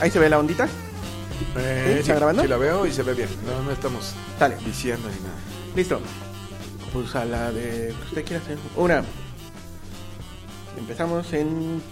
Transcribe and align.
Ahí 0.00 0.10
se 0.10 0.18
ve 0.18 0.28
la 0.30 0.38
ondita. 0.38 0.68
Eh, 1.56 1.98
¿Está 2.00 2.14
grabando? 2.14 2.42
Sí, 2.42 2.48
la 2.48 2.56
veo 2.56 2.86
y 2.86 2.92
se 2.92 3.02
ve 3.02 3.14
bien. 3.14 3.28
No, 3.46 3.62
no 3.62 3.70
estamos 3.70 4.14
Dale. 4.38 4.56
viciando 4.64 5.08
ni 5.08 5.16
nada. 5.16 5.34
Listo. 5.74 6.00
Pues 6.92 7.14
a 7.14 7.24
la 7.24 7.52
de 7.52 7.94
que 7.96 8.04
usted 8.08 8.24
quiera 8.24 8.42
hacer. 8.42 8.58
Una. 8.76 9.02
Empezamos 10.78 11.32
en 11.32 11.82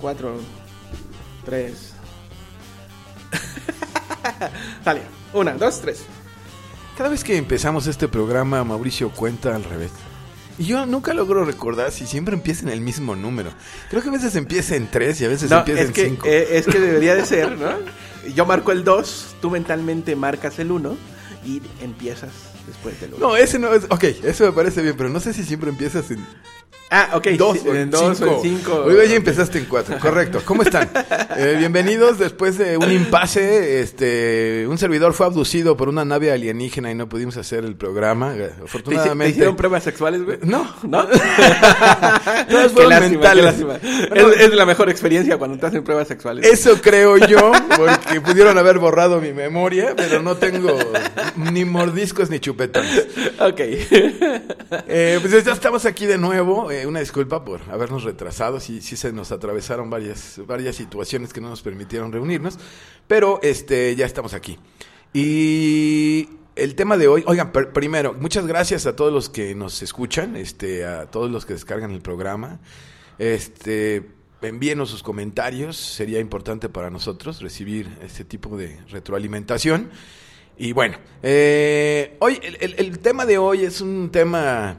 4, 0.00 0.36
3. 1.44 1.92
Dale. 4.84 5.02
Una, 5.32 5.52
dos, 5.54 5.80
tres. 5.80 6.04
Cada 6.96 7.10
vez 7.10 7.22
que 7.22 7.36
empezamos 7.36 7.86
este 7.86 8.08
programa, 8.08 8.62
Mauricio 8.64 9.10
cuenta 9.10 9.54
al 9.54 9.64
revés. 9.64 9.90
Y 10.58 10.64
yo 10.64 10.86
nunca 10.86 11.12
logro 11.12 11.44
recordar 11.44 11.92
si 11.92 12.06
siempre 12.06 12.34
empieza 12.34 12.62
en 12.62 12.70
el 12.70 12.80
mismo 12.80 13.14
número. 13.14 13.50
Creo 13.90 14.02
que 14.02 14.08
a 14.08 14.12
veces 14.12 14.34
empieza 14.36 14.74
en 14.76 14.90
3 14.90 15.20
y 15.20 15.24
a 15.26 15.28
veces 15.28 15.50
No, 15.50 15.58
empieza 15.58 15.82
es 15.82 15.86
en 15.88 15.92
que, 15.92 16.04
5. 16.08 16.26
eh, 16.26 16.48
es 16.52 16.66
que 16.66 16.80
debería 16.80 17.14
de 17.14 17.26
ser, 17.26 17.58
¿no? 17.58 17.70
Yo 18.34 18.46
marco 18.46 18.72
el 18.72 18.82
2, 18.82 19.36
tú 19.40 19.50
mentalmente 19.50 20.16
marcas 20.16 20.58
el 20.58 20.70
1 20.72 20.96
y 21.44 21.60
empiezas 21.82 22.30
después 22.66 22.98
del 23.00 23.14
1. 23.14 23.18
no, 23.28 23.36
ese 23.36 23.58
no 23.58 23.72
es. 23.74 23.84
Ok, 23.90 24.04
eso 24.24 24.44
me 24.44 24.52
parece 24.52 24.82
bien, 24.82 24.96
pero 24.96 25.08
no 25.10 25.20
sé 25.20 25.32
si 25.34 25.44
siempre 25.44 25.68
empiezas 25.70 26.10
en 26.10 26.24
Ah, 26.88 27.10
ok. 27.14 27.26
2 27.36 27.58
sí, 27.58 27.68
en 27.68 27.90
dos 27.90 28.00
o 28.02 28.08
en 28.10 28.16
5. 28.16 28.40
cinco. 28.42 28.74
Hoy 28.86 29.08
ya 29.08 29.16
empezaste 29.16 29.58
en 29.58 29.64
4, 29.64 29.98
correcto. 29.98 30.40
¿Cómo 30.44 30.62
están? 30.62 30.88
Eh, 31.38 31.56
bienvenidos 31.58 32.18
después 32.18 32.56
de 32.56 32.78
un 32.78 32.90
impasse. 32.90 33.80
Este, 33.80 34.64
un 34.66 34.78
servidor 34.78 35.12
fue 35.12 35.26
abducido 35.26 35.76
por 35.76 35.90
una 35.90 36.02
nave 36.02 36.32
alienígena 36.32 36.90
y 36.90 36.94
no 36.94 37.10
pudimos 37.10 37.36
hacer 37.36 37.62
el 37.66 37.76
programa. 37.76 38.34
Eh, 38.34 38.38
¿Te, 38.38 38.44
hici- 38.54 38.64
Afortunadamente. 38.64 39.24
te 39.24 39.30
hicieron 39.32 39.54
pruebas 39.56 39.82
sexuales, 39.84 40.24
güey? 40.24 40.38
No, 40.42 40.66
¿No? 40.84 41.06
Todas 42.48 42.72
fueron 42.72 42.88
lástima, 42.90 43.00
mentales. 43.00 43.44
lástima. 43.44 43.74
Es, 44.14 44.40
es 44.40 44.54
la 44.54 44.64
mejor 44.64 44.88
experiencia 44.88 45.36
cuando 45.36 45.58
te 45.58 45.66
hacen 45.66 45.84
pruebas 45.84 46.08
sexuales. 46.08 46.46
Eso 46.46 46.80
creo 46.80 47.18
yo, 47.18 47.52
porque 47.76 48.22
pudieron 48.22 48.56
haber 48.56 48.78
borrado 48.78 49.20
mi 49.20 49.34
memoria, 49.34 49.92
pero 49.94 50.22
no 50.22 50.36
tengo 50.36 50.74
ni 51.36 51.66
mordiscos 51.66 52.30
ni 52.30 52.40
chupetones. 52.40 53.06
Ok. 53.40 53.60
Eh, 54.88 55.18
pues 55.20 55.44
ya 55.44 55.52
estamos 55.52 55.84
aquí 55.84 56.06
de 56.06 56.16
nuevo. 56.16 56.70
Eh, 56.82 56.86
una 56.86 57.00
disculpa 57.00 57.44
por 57.44 57.60
habernos 57.70 58.04
retrasado. 58.04 58.60
Sí, 58.60 58.80
sí 58.80 58.96
se 58.96 59.12
nos 59.12 59.32
atravesaron 59.32 59.88
varias, 59.90 60.40
varias 60.46 60.76
situaciones 60.76 61.32
que 61.32 61.40
no 61.40 61.48
nos 61.48 61.62
permitieron 61.62 62.12
reunirnos. 62.12 62.58
Pero 63.06 63.40
este, 63.42 63.94
ya 63.96 64.06
estamos 64.06 64.34
aquí. 64.34 64.58
Y 65.12 66.28
el 66.56 66.74
tema 66.74 66.96
de 66.96 67.08
hoy, 67.08 67.22
oigan, 67.26 67.52
pr- 67.52 67.72
primero, 67.72 68.14
muchas 68.14 68.46
gracias 68.46 68.86
a 68.86 68.96
todos 68.96 69.12
los 69.12 69.28
que 69.28 69.54
nos 69.54 69.82
escuchan, 69.82 70.36
este, 70.36 70.84
a 70.84 71.06
todos 71.06 71.30
los 71.30 71.46
que 71.46 71.54
descargan 71.54 71.90
el 71.90 72.00
programa. 72.02 72.60
Este, 73.18 74.08
envíenos 74.42 74.90
sus 74.90 75.02
comentarios, 75.02 75.76
sería 75.76 76.20
importante 76.20 76.68
para 76.68 76.90
nosotros 76.90 77.40
recibir 77.40 77.88
este 78.02 78.24
tipo 78.24 78.56
de 78.56 78.78
retroalimentación. 78.90 79.90
Y 80.58 80.72
bueno, 80.72 80.98
eh, 81.22 82.16
hoy 82.20 82.40
el 82.42 82.98
tema 82.98 83.26
de 83.26 83.38
hoy 83.38 83.64
es 83.64 83.80
un 83.80 84.10
tema 84.10 84.78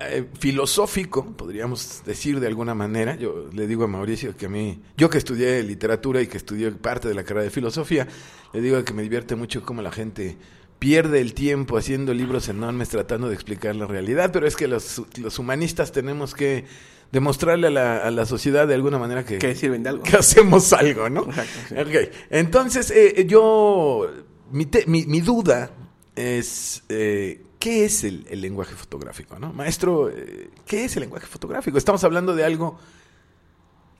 eh, 0.00 0.24
filosófico, 0.38 1.24
podríamos 1.36 2.02
decir 2.04 2.40
de 2.40 2.46
alguna 2.46 2.74
manera. 2.74 3.16
Yo 3.16 3.48
le 3.52 3.66
digo 3.66 3.84
a 3.84 3.86
Mauricio 3.88 4.36
que 4.36 4.46
a 4.46 4.48
mí, 4.48 4.80
yo 4.96 5.08
que 5.10 5.18
estudié 5.18 5.62
literatura 5.62 6.20
y 6.22 6.26
que 6.26 6.36
estudié 6.36 6.70
parte 6.72 7.08
de 7.08 7.14
la 7.14 7.24
carrera 7.24 7.44
de 7.44 7.50
filosofía, 7.50 8.06
le 8.52 8.60
digo 8.60 8.82
que 8.84 8.92
me 8.94 9.02
divierte 9.02 9.36
mucho 9.36 9.62
cómo 9.62 9.82
la 9.82 9.92
gente 9.92 10.36
pierde 10.78 11.20
el 11.20 11.32
tiempo 11.34 11.78
haciendo 11.78 12.12
libros 12.12 12.48
enormes 12.48 12.88
tratando 12.90 13.28
de 13.28 13.34
explicar 13.34 13.74
la 13.76 13.86
realidad, 13.86 14.30
pero 14.32 14.46
es 14.46 14.56
que 14.56 14.68
los, 14.68 15.02
los 15.18 15.38
humanistas 15.38 15.90
tenemos 15.92 16.34
que 16.34 16.64
demostrarle 17.12 17.68
a 17.68 17.70
la, 17.70 17.96
a 17.98 18.10
la 18.10 18.26
sociedad 18.26 18.66
de 18.68 18.74
alguna 18.74 18.98
manera 18.98 19.24
que, 19.24 19.38
Que 19.38 19.54
sirven 19.54 19.82
de 19.84 19.88
algo. 19.90 20.02
que 20.02 20.16
hacemos 20.16 20.72
algo, 20.72 21.08
¿no? 21.08 21.22
Exacto, 21.22 21.50
sí. 21.68 21.74
Ok, 21.78 22.12
entonces 22.30 22.90
eh, 22.90 23.24
yo, 23.26 24.10
mi, 24.50 24.66
te- 24.66 24.84
mi, 24.86 25.06
mi 25.06 25.20
duda 25.22 25.70
es, 26.14 26.82
eh, 26.88 27.42
¿qué 27.58 27.84
es 27.84 28.04
el, 28.04 28.26
lenguaje 28.40 28.74
fotográfico? 28.74 29.38
¿no? 29.38 29.52
Maestro, 29.52 30.10
eh, 30.10 30.50
¿qué 30.66 30.84
es 30.84 30.96
el 30.96 31.02
lenguaje 31.02 31.26
fotográfico? 31.26 31.78
Estamos 31.78 32.02
hablando 32.04 32.34
de 32.34 32.44
algo 32.44 32.78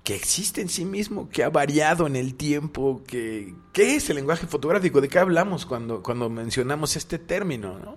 que 0.05 0.15
existe 0.15 0.61
en 0.61 0.69
sí 0.69 0.84
mismo, 0.84 1.28
que 1.28 1.43
ha 1.43 1.50
variado 1.50 2.06
en 2.06 2.15
el 2.15 2.37
tiempo, 2.37 3.03
¿qué 3.06 3.56
es 3.75 4.09
el 4.09 4.17
lenguaje 4.17 4.47
fotográfico? 4.47 5.00
¿De 5.00 5.09
qué 5.09 5.19
hablamos 5.19 5.67
cuando, 5.67 6.03
cuando 6.03 6.31
mencionamos 6.31 6.94
este 6.94 7.19
término? 7.19 7.78
¿no? 7.78 7.97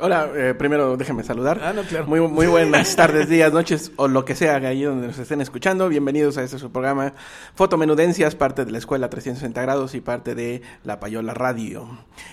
Hola, 0.00 0.28
eh, 0.34 0.54
primero 0.54 0.96
déjenme 0.96 1.22
saludar. 1.22 1.60
Ah, 1.62 1.72
no, 1.72 1.82
claro. 1.82 2.06
Muy, 2.06 2.20
muy 2.20 2.46
buenas 2.48 2.96
tardes, 2.96 3.28
días, 3.28 3.52
noches 3.52 3.92
o 3.94 4.08
lo 4.08 4.24
que 4.24 4.34
sea 4.34 4.56
ahí 4.56 4.82
donde 4.82 5.06
nos 5.06 5.18
estén 5.18 5.40
escuchando. 5.40 5.88
Bienvenidos 5.88 6.36
a 6.36 6.42
este 6.42 6.58
su 6.58 6.72
programa 6.72 7.14
Fotomenudencias, 7.54 8.34
parte 8.34 8.64
de 8.64 8.72
la 8.72 8.78
Escuela 8.78 9.08
360 9.08 9.62
grados 9.62 9.94
y 9.94 10.00
parte 10.00 10.34
de 10.34 10.62
La 10.82 10.98
Payola 10.98 11.32
Radio. 11.32 11.86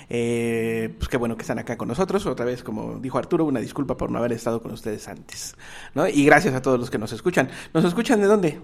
Eh, 0.10 0.96
pues 0.98 1.08
qué 1.08 1.18
bueno 1.18 1.36
que 1.38 1.44
están 1.44 1.60
acá 1.60 1.78
con 1.78 1.88
nosotros. 1.88 2.26
Otra 2.26 2.46
vez, 2.46 2.64
como 2.64 2.98
dijo 2.98 3.20
Arturo, 3.20 3.46
una 3.46 3.60
disculpa 3.60 3.96
por 3.96 4.10
no 4.10 4.18
haber 4.18 4.34
estado 4.34 4.64
con 4.64 4.72
ustedes 4.72 5.08
antes. 5.08 5.56
¿no? 5.94 6.08
Y 6.08 6.26
gracias 6.26 6.56
a 6.56 6.64
todos 6.64 6.80
los 6.80 6.90
que 6.90 6.98
nos 6.98 7.12
escuchan. 7.12 7.50
¿Nos 7.76 7.86
escuchan 7.86 8.22
de 8.22 8.26
dónde? 8.26 8.60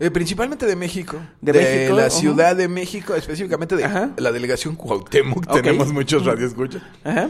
Eh, 0.00 0.10
principalmente 0.10 0.64
de 0.64 0.76
México. 0.76 1.18
De 1.40 1.52
México, 1.52 1.96
la. 1.96 2.08
Ciudad 2.08 2.56
de 2.56 2.68
México, 2.68 3.14
específicamente 3.16 3.76
de 3.76 3.84
Ajá. 3.84 4.12
la 4.16 4.30
delegación 4.32 4.76
Cuauhtémoc. 4.76 5.46
Tenemos 5.52 5.92
muchos 5.92 6.24
radioescuchas. 6.24 6.82
Ajá. 7.04 7.28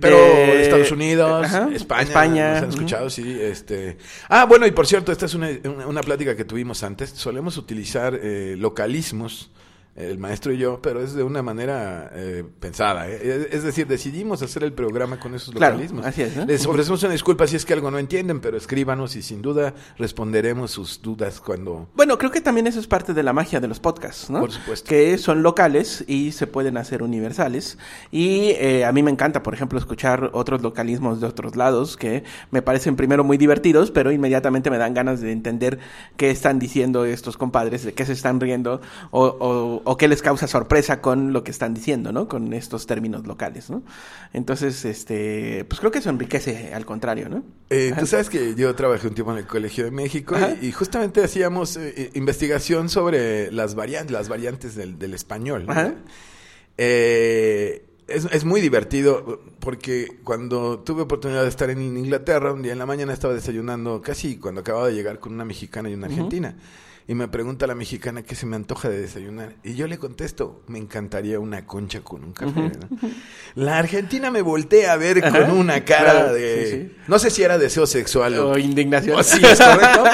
Pero 0.00 0.18
Estados 0.18 0.92
Unidos, 0.92 1.46
ajá, 1.46 1.70
España, 1.72 2.02
España, 2.02 2.54
nos 2.54 2.62
han 2.62 2.68
escuchado, 2.68 3.10
sí. 3.10 3.38
Este. 3.40 3.96
Ah, 4.28 4.44
bueno, 4.44 4.66
y 4.66 4.70
por 4.70 4.86
cierto, 4.86 5.12
esta 5.12 5.24
es 5.24 5.34
una, 5.34 5.48
una, 5.64 5.86
una 5.86 6.00
plática 6.02 6.36
que 6.36 6.44
tuvimos 6.44 6.82
antes. 6.82 7.10
Solemos 7.10 7.56
utilizar 7.56 8.14
eh, 8.14 8.54
localismos, 8.58 9.50
el 9.98 10.18
maestro 10.18 10.52
y 10.52 10.58
yo, 10.58 10.80
pero 10.80 11.02
es 11.02 11.12
de 11.14 11.22
una 11.24 11.42
manera 11.42 12.10
eh, 12.14 12.44
pensada. 12.60 13.08
¿eh? 13.08 13.48
Es- 13.50 13.64
decir, 13.64 13.86
decidimos 13.86 14.40
hacer 14.42 14.62
el 14.62 14.72
programa 14.72 15.18
con 15.18 15.34
esos 15.34 15.52
Claro, 15.54 15.74
localismos. 15.74 16.06
así 16.06 16.22
es, 16.22 16.36
¿no? 16.36 16.44
Les 16.46 16.64
ofrecemos 16.66 17.02
una 17.02 17.12
disculpa 17.12 17.46
si 17.46 17.56
es 17.56 17.64
que 17.66 17.72
algo 17.74 17.90
no 17.90 17.98
entienden, 17.98 18.40
pero 18.40 18.56
escríbanos 18.56 19.16
y 19.16 19.22
sin 19.22 19.42
duda 19.42 19.74
responderemos 19.98 20.70
sus 20.70 21.02
dudas 21.02 21.40
cuando... 21.40 21.88
Bueno, 21.94 22.16
creo 22.16 22.30
que 22.30 22.40
también 22.40 22.66
eso 22.68 22.78
es 22.80 22.86
parte 22.86 23.12
de 23.12 23.22
la 23.22 23.32
magia 23.32 23.58
de 23.60 23.66
los 23.68 23.80
podcasts, 23.80 24.30
¿no? 24.30 24.40
Por 24.40 24.52
supuesto. 24.52 24.88
Que 24.88 25.18
son 25.18 25.42
locales 25.42 26.04
y 26.06 26.32
se 26.32 26.46
pueden 26.46 26.76
hacer 26.76 27.02
universales. 27.02 27.76
Y 28.12 28.50
eh, 28.58 28.84
a 28.84 28.92
mí 28.92 29.02
me 29.02 29.10
encanta, 29.10 29.42
por 29.42 29.52
ejemplo, 29.54 29.78
escuchar 29.78 30.30
otros 30.32 30.62
localismos 30.62 31.20
de 31.20 31.26
otros 31.26 31.56
lados 31.56 31.96
que 31.96 32.22
me 32.52 32.62
parecen 32.62 32.94
primero 32.96 33.24
muy 33.24 33.36
divertidos, 33.36 33.90
pero 33.90 34.12
inmediatamente 34.12 34.70
me 34.70 34.78
dan 34.78 34.94
ganas 34.94 35.20
de 35.20 35.32
entender 35.32 35.78
qué 36.16 36.30
están 36.30 36.58
diciendo 36.58 37.04
estos 37.04 37.36
compadres, 37.36 37.84
de 37.84 37.92
qué 37.94 38.06
se 38.06 38.12
están 38.12 38.38
riendo 38.40 38.80
o, 39.10 39.24
o, 39.26 39.82
o 39.90 39.96
qué 39.96 40.06
les 40.06 40.20
causa 40.20 40.46
sorpresa 40.46 41.00
con 41.00 41.32
lo 41.32 41.42
que 41.42 41.50
están 41.50 41.72
diciendo, 41.72 42.12
¿no? 42.12 42.28
Con 42.28 42.52
estos 42.52 42.86
términos 42.86 43.26
locales, 43.26 43.70
¿no? 43.70 43.82
Entonces, 44.34 44.84
este, 44.84 45.64
pues 45.64 45.80
creo 45.80 45.90
que 45.90 46.00
eso 46.00 46.10
enriquece 46.10 46.74
al 46.74 46.84
contrario, 46.84 47.30
¿no? 47.30 47.42
Eh. 47.70 47.94
Tú 47.98 48.06
sabes 48.06 48.28
que 48.28 48.54
yo 48.54 48.74
trabajé 48.74 49.08
un 49.08 49.14
tiempo 49.14 49.32
en 49.32 49.38
el 49.38 49.46
Colegio 49.46 49.84
de 49.84 49.90
México 49.90 50.36
y, 50.60 50.66
y 50.66 50.72
justamente 50.72 51.24
hacíamos 51.24 51.78
eh, 51.78 51.94
eh, 51.96 52.10
investigación 52.12 52.90
sobre 52.90 53.50
las 53.50 53.74
variantes, 53.74 54.12
las 54.12 54.28
variantes 54.28 54.74
del, 54.74 54.98
del 54.98 55.14
español. 55.14 55.64
¿no? 55.64 55.72
Ajá. 55.72 55.94
Eh, 56.76 57.86
es, 58.08 58.26
es 58.30 58.44
muy 58.44 58.60
divertido 58.60 59.40
porque 59.58 60.18
cuando 60.22 60.80
tuve 60.80 61.00
oportunidad 61.00 61.44
de 61.44 61.48
estar 61.48 61.70
en 61.70 61.96
Inglaterra, 61.96 62.52
un 62.52 62.60
día 62.60 62.72
en 62.72 62.78
la 62.78 62.84
mañana 62.84 63.14
estaba 63.14 63.32
desayunando 63.32 64.02
casi 64.02 64.36
cuando 64.36 64.60
acababa 64.60 64.88
de 64.88 64.92
llegar 64.92 65.18
con 65.18 65.32
una 65.32 65.46
mexicana 65.46 65.88
y 65.88 65.94
una 65.94 66.08
argentina. 66.08 66.56
Y 67.10 67.14
me 67.14 67.26
pregunta 67.26 67.66
la 67.66 67.74
mexicana 67.74 68.22
qué 68.22 68.34
se 68.34 68.44
me 68.44 68.54
antoja 68.54 68.90
de 68.90 69.00
desayunar. 69.00 69.54
Y 69.64 69.74
yo 69.74 69.86
le 69.88 69.96
contesto, 69.98 70.62
me 70.66 70.78
encantaría 70.78 71.40
una 71.40 71.64
concha 71.66 72.02
con 72.02 72.22
un 72.22 72.32
café. 72.34 72.60
¿no? 72.60 72.70
La 73.54 73.78
argentina 73.78 74.30
me 74.30 74.42
voltea 74.42 74.92
a 74.92 74.96
ver 74.98 75.22
con 75.22 75.34
Ajá, 75.34 75.52
una 75.54 75.84
cara 75.86 76.12
claro, 76.12 76.34
de... 76.34 76.66
sí, 76.66 76.72
sí. 76.90 76.96
No 77.08 77.18
sé 77.18 77.30
si 77.30 77.42
era 77.42 77.56
deseo 77.56 77.86
sexual 77.86 78.38
o... 78.38 78.50
O 78.50 78.58
indignación. 78.58 79.24
Sí, 79.24 79.40
es 79.42 79.58
correcto. 79.58 80.04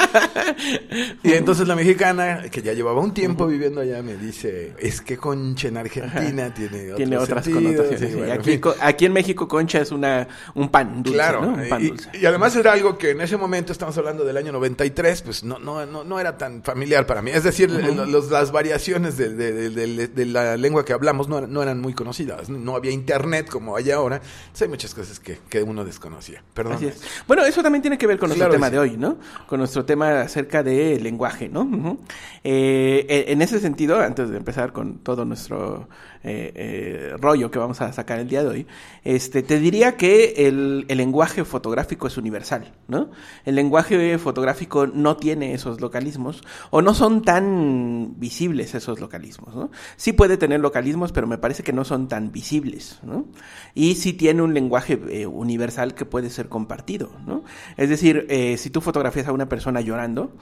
y 1.23 1.33
entonces 1.33 1.67
la 1.67 1.75
mexicana, 1.75 2.43
que 2.49 2.61
ya 2.61 2.71
llevaba 2.71 3.01
un 3.01 3.13
tiempo 3.13 3.45
viviendo 3.45 3.81
allá, 3.81 4.01
me 4.01 4.15
dice, 4.15 4.73
es 4.79 5.01
que 5.01 5.17
concha 5.17 5.67
en 5.67 5.75
Argentina 5.77 6.53
tiene, 6.53 6.85
otro 6.85 6.95
Tiene 6.95 7.17
otras 7.17 7.43
sentido". 7.43 7.83
connotaciones. 7.83 8.09
Sí, 8.09 8.17
bueno, 8.17 8.33
en 8.33 8.39
aquí, 8.39 8.51
fin. 8.51 8.61
aquí 8.81 9.05
en 9.05 9.11
México, 9.13 9.47
concha 9.49 9.81
es 9.81 9.91
una 9.91 10.27
un 10.53 10.69
pan 10.69 11.03
dulce, 11.03 11.17
Claro, 11.17 11.41
¿no? 11.41 11.61
Un 11.61 11.67
pan 11.69 11.83
y, 11.83 11.87
dulce. 11.89 12.09
y 12.21 12.25
además 12.25 12.55
era 12.55 12.71
algo 12.71 12.97
que 12.97 13.11
en 13.11 13.19
ese 13.19 13.35
momento, 13.35 13.73
estamos 13.73 13.97
hablando 13.97 14.23
del 14.23 14.37
año 14.37 14.53
93, 14.53 15.21
pues 15.23 15.43
no, 15.43 15.59
no, 15.59 15.85
no, 15.85 16.05
no 16.05 16.19
era 16.21 16.37
tan 16.37 16.63
familiar 16.63 16.84
para 17.07 17.21
mí. 17.21 17.31
Es 17.31 17.43
decir, 17.43 17.69
los- 17.71 18.29
las 18.31 18.51
variaciones 18.51 19.17
de, 19.17 19.29
de- 19.33 19.69
de- 19.69 19.87
de- 19.87 20.07
de 20.07 20.25
la 20.25 20.55
lengua 20.57 20.85
que 20.85 20.93
hablamos 20.93 21.27
no, 21.27 21.37
eran- 21.39 21.51
no 21.53 21.61
eran 21.61 21.81
muy 21.81 21.93
conocidas. 21.93 22.49
No 22.49 22.75
había 22.75 22.91
internet 22.91 23.49
como 23.49 23.75
hay 23.75 23.91
ahora. 23.91 24.17
Entonces 24.17 24.61
hay 24.63 24.67
muchas 24.69 24.93
cosas 24.93 25.19
que, 25.19 25.39
que 25.49 25.61
uno 25.63 25.83
desconocía. 25.83 26.43
Perdón. 26.53 26.83
Es. 26.83 27.01
Bueno, 27.27 27.43
eso 27.45 27.61
también 27.63 27.81
tiene 27.81 27.97
que 27.97 28.07
ver 28.07 28.17
con 28.19 28.29
nuestro 28.29 28.47
Claro 28.47 28.53
tema 28.53 28.67
sí. 28.67 28.73
de 28.73 28.79
hoy, 28.79 28.97
¿no? 28.97 29.17
Con 29.47 29.59
nuestro 29.59 29.85
tema 29.85 30.21
acerca 30.21 30.63
de 30.63 30.99
lenguaje, 30.99 31.49
¿no? 31.49 31.97
Eh, 32.43 33.05
eh, 33.09 33.25
en 33.29 33.41
ese 33.41 33.59
sentido, 33.59 33.99
antes 33.99 34.29
de 34.29 34.37
empezar 34.37 34.71
con 34.71 34.99
todo 34.99 35.25
nuestro 35.25 35.87
eh, 36.23 36.51
eh, 36.55 37.13
rollo 37.19 37.51
que 37.51 37.59
vamos 37.59 37.81
a 37.81 37.93
sacar 37.93 38.19
el 38.19 38.27
día 38.27 38.41
de 38.43 38.49
hoy, 38.49 38.67
este, 39.03 39.43
te 39.43 39.59
diría 39.59 39.95
que 39.95 40.47
el, 40.47 40.85
el 40.87 40.97
lenguaje 40.97 41.45
fotográfico 41.45 42.07
es 42.07 42.17
universal, 42.17 42.73
¿no? 42.87 43.11
El 43.45 43.55
lenguaje 43.55 44.17
fotográfico 44.17 44.87
no 44.87 45.17
tiene 45.17 45.53
esos 45.53 45.81
localismos 45.81 46.41
o 46.75 46.81
no 46.81 46.93
son 46.93 47.21
tan 47.21 48.15
visibles 48.19 48.75
esos 48.75 48.99
localismos, 48.99 49.55
¿no? 49.55 49.71
Sí 49.95 50.11
puede 50.11 50.35
tener 50.35 50.59
localismos, 50.59 51.13
pero 51.13 51.25
me 51.25 51.37
parece 51.37 51.63
que 51.63 51.71
no 51.71 51.85
son 51.85 52.09
tan 52.09 52.33
visibles, 52.33 52.99
¿no? 53.01 53.27
Y 53.73 53.95
sí 53.95 54.11
tiene 54.11 54.41
un 54.41 54.53
lenguaje 54.53 54.99
eh, 55.09 55.25
universal 55.25 55.95
que 55.95 56.03
puede 56.03 56.29
ser 56.29 56.49
compartido, 56.49 57.11
¿no? 57.25 57.45
Es 57.77 57.87
decir, 57.87 58.25
eh, 58.27 58.57
si 58.57 58.71
tú 58.71 58.81
fotografías 58.81 59.25
a 59.29 59.31
una 59.31 59.47
persona 59.47 59.79
llorando, 59.79 60.33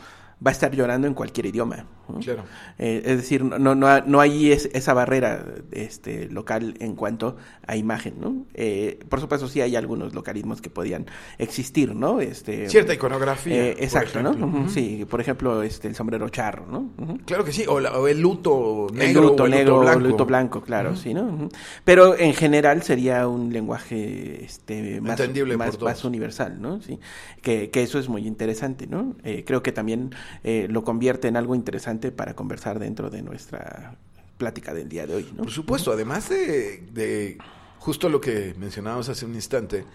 va 0.46 0.50
a 0.50 0.52
estar 0.52 0.72
llorando 0.76 1.08
en 1.08 1.14
cualquier 1.14 1.46
idioma. 1.48 1.86
¿no? 2.10 2.20
Claro. 2.20 2.44
Eh, 2.78 3.02
es 3.06 3.18
decir, 3.18 3.44
no, 3.46 3.58
no, 3.76 4.02
no 4.02 4.20
hay 4.20 4.52
es- 4.52 4.70
esa 4.74 4.94
barrera 4.94 5.46
este, 5.72 6.28
local 6.30 6.76
en 6.80 6.96
cuanto 6.96 7.38
a 7.66 7.78
imagen, 7.78 8.16
¿no? 8.20 8.46
Eh, 8.54 9.00
por 9.08 9.22
supuesto, 9.22 9.48
sí 9.48 9.62
hay 9.62 9.78
algunos 9.78 10.14
localismos 10.14 10.62
que 10.62 10.70
podían 10.70 11.06
existir, 11.38 11.96
¿no? 11.96 12.20
Este, 12.20 12.68
Cierta 12.70 12.94
iconografía. 12.94 13.56
eh, 13.68 13.76
exacto, 13.80 14.22
¿no? 14.22 14.68
Sí, 14.70 15.06
por 15.10 15.22
ejemplo, 15.22 15.64
este, 15.64 15.88
el 15.88 15.96
sombrero 15.96 16.28
charro, 16.28 16.66
¿no? 16.68 17.18
Claro 17.26 17.46
que 17.46 17.54
sí. 17.54 17.64
O, 17.68 17.80
la- 17.80 17.98
o 17.98 18.08
el 18.10 18.20
luto 18.20 18.88
negro. 18.94 19.22
el 19.22 19.28
luto 19.28 19.44
o 19.44 19.46
el 19.46 19.52
negro, 19.52 19.66
luto 19.72 19.78
o 19.78 19.82
blanco. 19.84 20.00
el 20.00 20.12
luto 20.12 20.26
blanco, 20.26 20.62
claro, 20.62 20.96
sí, 20.98 21.14
¿no? 21.14 21.48
Pero 21.86 22.18
en 22.18 22.34
general 22.34 22.84
sería 22.84 23.28
un 23.30 23.54
lenguaje 23.54 24.44
este, 24.44 25.00
más, 25.00 25.20
Entendible 25.20 25.54
por 25.58 25.66
más, 25.68 25.78
todos. 25.78 25.84
más 25.92 26.04
universal, 26.04 26.62
¿no? 26.62 26.82
Sí, 26.82 27.00
que, 27.42 27.70
que 27.70 27.82
eso 27.84 27.98
es 27.98 28.10
muy 28.10 28.28
interesante, 28.28 28.88
¿no? 28.88 29.16
Creo 29.46 29.64
que 29.64 29.72
también 29.72 30.14
eh, 30.44 30.68
lo 30.70 30.84
convierte 30.84 31.28
en 31.28 31.38
algo 31.38 31.56
interesante 31.56 32.12
para 32.12 32.36
conversar 32.36 32.80
dentro 32.80 33.10
de 33.10 33.22
nuestra 33.22 33.98
plática 34.38 34.74
del 34.74 34.90
día 34.90 35.08
de 35.08 35.16
hoy, 35.16 35.32
¿no? 35.36 35.44
Por 35.44 35.52
supuesto, 35.52 35.92
además 35.92 36.30
de, 36.30 36.84
de 36.92 37.38
justo 37.80 38.10
lo 38.10 38.20
que 38.20 38.56
mencionábamos 38.58 39.10
hace 39.10 39.26
un 39.26 39.36
instante, 39.36 39.86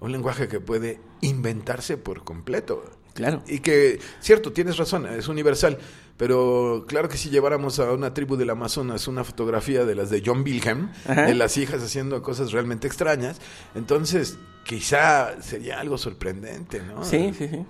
un 0.00 0.12
lenguaje 0.12 0.48
que 0.48 0.60
puede 0.60 1.00
inventarse 1.20 1.96
por 1.96 2.24
completo. 2.24 2.84
Claro. 3.14 3.42
Y 3.46 3.60
que, 3.60 4.00
cierto, 4.20 4.52
tienes 4.52 4.78
razón, 4.78 5.06
es 5.06 5.28
universal, 5.28 5.78
pero 6.16 6.84
claro 6.88 7.08
que 7.08 7.18
si 7.18 7.28
lleváramos 7.28 7.78
a 7.78 7.92
una 7.92 8.14
tribu 8.14 8.36
del 8.36 8.50
Amazonas 8.50 9.06
una 9.08 9.24
fotografía 9.24 9.84
de 9.84 9.94
las 9.94 10.08
de 10.08 10.22
John 10.24 10.42
Wilhelm, 10.42 10.90
Ajá. 11.06 11.22
de 11.26 11.34
las 11.34 11.56
hijas 11.58 11.82
haciendo 11.82 12.22
cosas 12.22 12.52
realmente 12.52 12.86
extrañas, 12.86 13.38
entonces 13.74 14.38
quizá 14.64 15.42
sería 15.42 15.80
algo 15.80 15.98
sorprendente, 15.98 16.82
¿no? 16.82 17.04
Sí, 17.04 17.32
sí, 17.36 17.48
sí. 17.48 17.64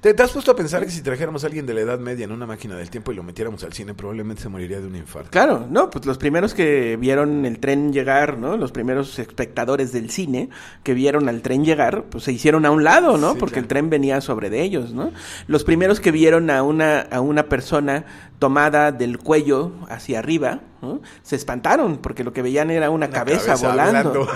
¿Te, 0.00 0.14
te 0.14 0.22
has 0.22 0.30
puesto 0.30 0.52
a 0.52 0.56
pensar 0.56 0.84
que 0.84 0.90
si 0.90 1.02
trajéramos 1.02 1.42
a 1.42 1.48
alguien 1.48 1.66
de 1.66 1.74
la 1.74 1.80
Edad 1.80 1.98
Media 1.98 2.24
en 2.24 2.32
una 2.32 2.46
máquina 2.46 2.76
del 2.76 2.88
tiempo 2.88 3.10
y 3.10 3.16
lo 3.16 3.22
metiéramos 3.22 3.64
al 3.64 3.72
cine, 3.72 3.94
probablemente 3.94 4.42
se 4.42 4.48
moriría 4.48 4.80
de 4.80 4.86
un 4.86 4.94
infarto? 4.94 5.30
Claro, 5.30 5.66
no, 5.68 5.90
pues 5.90 6.06
los 6.06 6.18
primeros 6.18 6.54
que 6.54 6.96
vieron 6.96 7.44
el 7.44 7.58
tren 7.58 7.92
llegar, 7.92 8.38
¿no? 8.38 8.56
Los 8.56 8.70
primeros 8.70 9.18
espectadores 9.18 9.92
del 9.92 10.10
cine 10.10 10.50
que 10.84 10.94
vieron 10.94 11.28
al 11.28 11.42
tren 11.42 11.64
llegar, 11.64 12.04
pues 12.10 12.24
se 12.24 12.32
hicieron 12.32 12.64
a 12.64 12.70
un 12.70 12.84
lado, 12.84 13.18
¿no? 13.18 13.32
Sí, 13.32 13.38
Porque 13.40 13.54
claro. 13.54 13.64
el 13.64 13.68
tren 13.68 13.90
venía 13.90 14.20
sobre 14.20 14.50
de 14.50 14.62
ellos, 14.62 14.92
¿no? 14.92 15.10
Los 15.48 15.64
primeros 15.64 15.98
que 16.00 16.12
vieron 16.12 16.50
a 16.50 16.62
una 16.62 17.00
a 17.00 17.20
una 17.20 17.44
persona 17.44 18.04
tomada 18.38 18.92
del 18.92 19.18
cuello 19.18 19.72
hacia 19.88 20.20
arriba, 20.20 20.60
¿no? 20.80 21.00
Se 21.22 21.34
espantaron 21.34 21.98
porque 21.98 22.22
lo 22.22 22.32
que 22.32 22.42
veían 22.42 22.70
era 22.70 22.90
una, 22.90 23.10
cabeza, 23.10 23.54
cabeza 23.54 23.68
volando. 23.68 24.28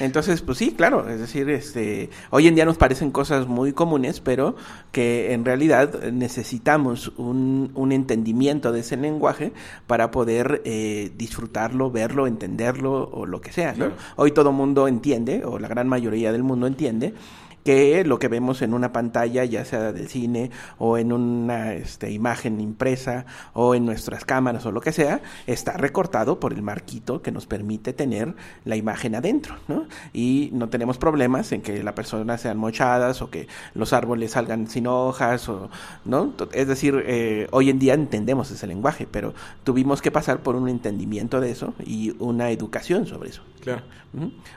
Entonces, 0.00 0.40
pues 0.42 0.58
sí, 0.58 0.72
claro, 0.72 1.08
es 1.08 1.20
decir, 1.20 1.50
este, 1.50 2.10
hoy 2.30 2.48
en 2.48 2.54
día 2.54 2.64
nos 2.64 2.78
parecen 2.78 3.10
cosas 3.10 3.46
muy 3.46 3.72
comunes, 3.72 4.20
pero 4.20 4.56
que 4.90 5.32
en 5.32 5.44
realidad 5.44 6.02
necesitamos 6.12 7.12
un, 7.16 7.70
un 7.74 7.92
entendimiento 7.92 8.72
de 8.72 8.80
ese 8.80 8.96
lenguaje 8.96 9.52
para 9.86 10.10
poder 10.10 10.62
eh, 10.64 11.12
disfrutarlo, 11.16 11.90
verlo, 11.90 12.26
entenderlo 12.26 13.10
o 13.12 13.26
lo 13.26 13.40
que 13.40 13.52
sea, 13.52 13.72
¿no? 13.72 13.76
Claro. 13.76 13.94
Hoy 14.16 14.32
todo 14.32 14.52
mundo 14.52 14.88
entiende, 14.88 15.44
o 15.44 15.58
la 15.58 15.68
gran 15.68 15.88
mayoría 15.88 16.32
del 16.32 16.42
mundo 16.42 16.66
entiende, 16.66 17.14
que 17.68 18.02
lo 18.02 18.18
que 18.18 18.28
vemos 18.28 18.62
en 18.62 18.72
una 18.72 18.94
pantalla, 18.94 19.44
ya 19.44 19.62
sea 19.62 19.92
del 19.92 20.08
cine 20.08 20.50
o 20.78 20.96
en 20.96 21.12
una 21.12 21.74
este, 21.74 22.10
imagen 22.10 22.62
impresa 22.62 23.26
o 23.52 23.74
en 23.74 23.84
nuestras 23.84 24.24
cámaras 24.24 24.64
o 24.64 24.72
lo 24.72 24.80
que 24.80 24.90
sea, 24.90 25.20
está 25.46 25.72
recortado 25.72 26.40
por 26.40 26.54
el 26.54 26.62
marquito 26.62 27.20
que 27.20 27.30
nos 27.30 27.44
permite 27.44 27.92
tener 27.92 28.34
la 28.64 28.76
imagen 28.76 29.14
adentro, 29.14 29.56
¿no? 29.68 29.86
Y 30.14 30.48
no 30.54 30.70
tenemos 30.70 30.96
problemas 30.96 31.52
en 31.52 31.60
que 31.60 31.82
la 31.82 31.94
persona 31.94 32.38
sean 32.38 32.56
mochadas 32.56 33.20
o 33.20 33.28
que 33.28 33.48
los 33.74 33.92
árboles 33.92 34.30
salgan 34.30 34.66
sin 34.68 34.86
hojas 34.86 35.50
o, 35.50 35.68
¿no? 36.06 36.32
Es 36.52 36.68
decir, 36.68 37.04
eh, 37.04 37.48
hoy 37.50 37.68
en 37.68 37.78
día 37.78 37.92
entendemos 37.92 38.50
ese 38.50 38.66
lenguaje, 38.66 39.06
pero 39.10 39.34
tuvimos 39.64 40.00
que 40.00 40.10
pasar 40.10 40.42
por 40.42 40.56
un 40.56 40.70
entendimiento 40.70 41.38
de 41.38 41.50
eso 41.50 41.74
y 41.84 42.16
una 42.18 42.50
educación 42.50 43.06
sobre 43.06 43.28
eso. 43.28 43.42
Claro. 43.60 43.82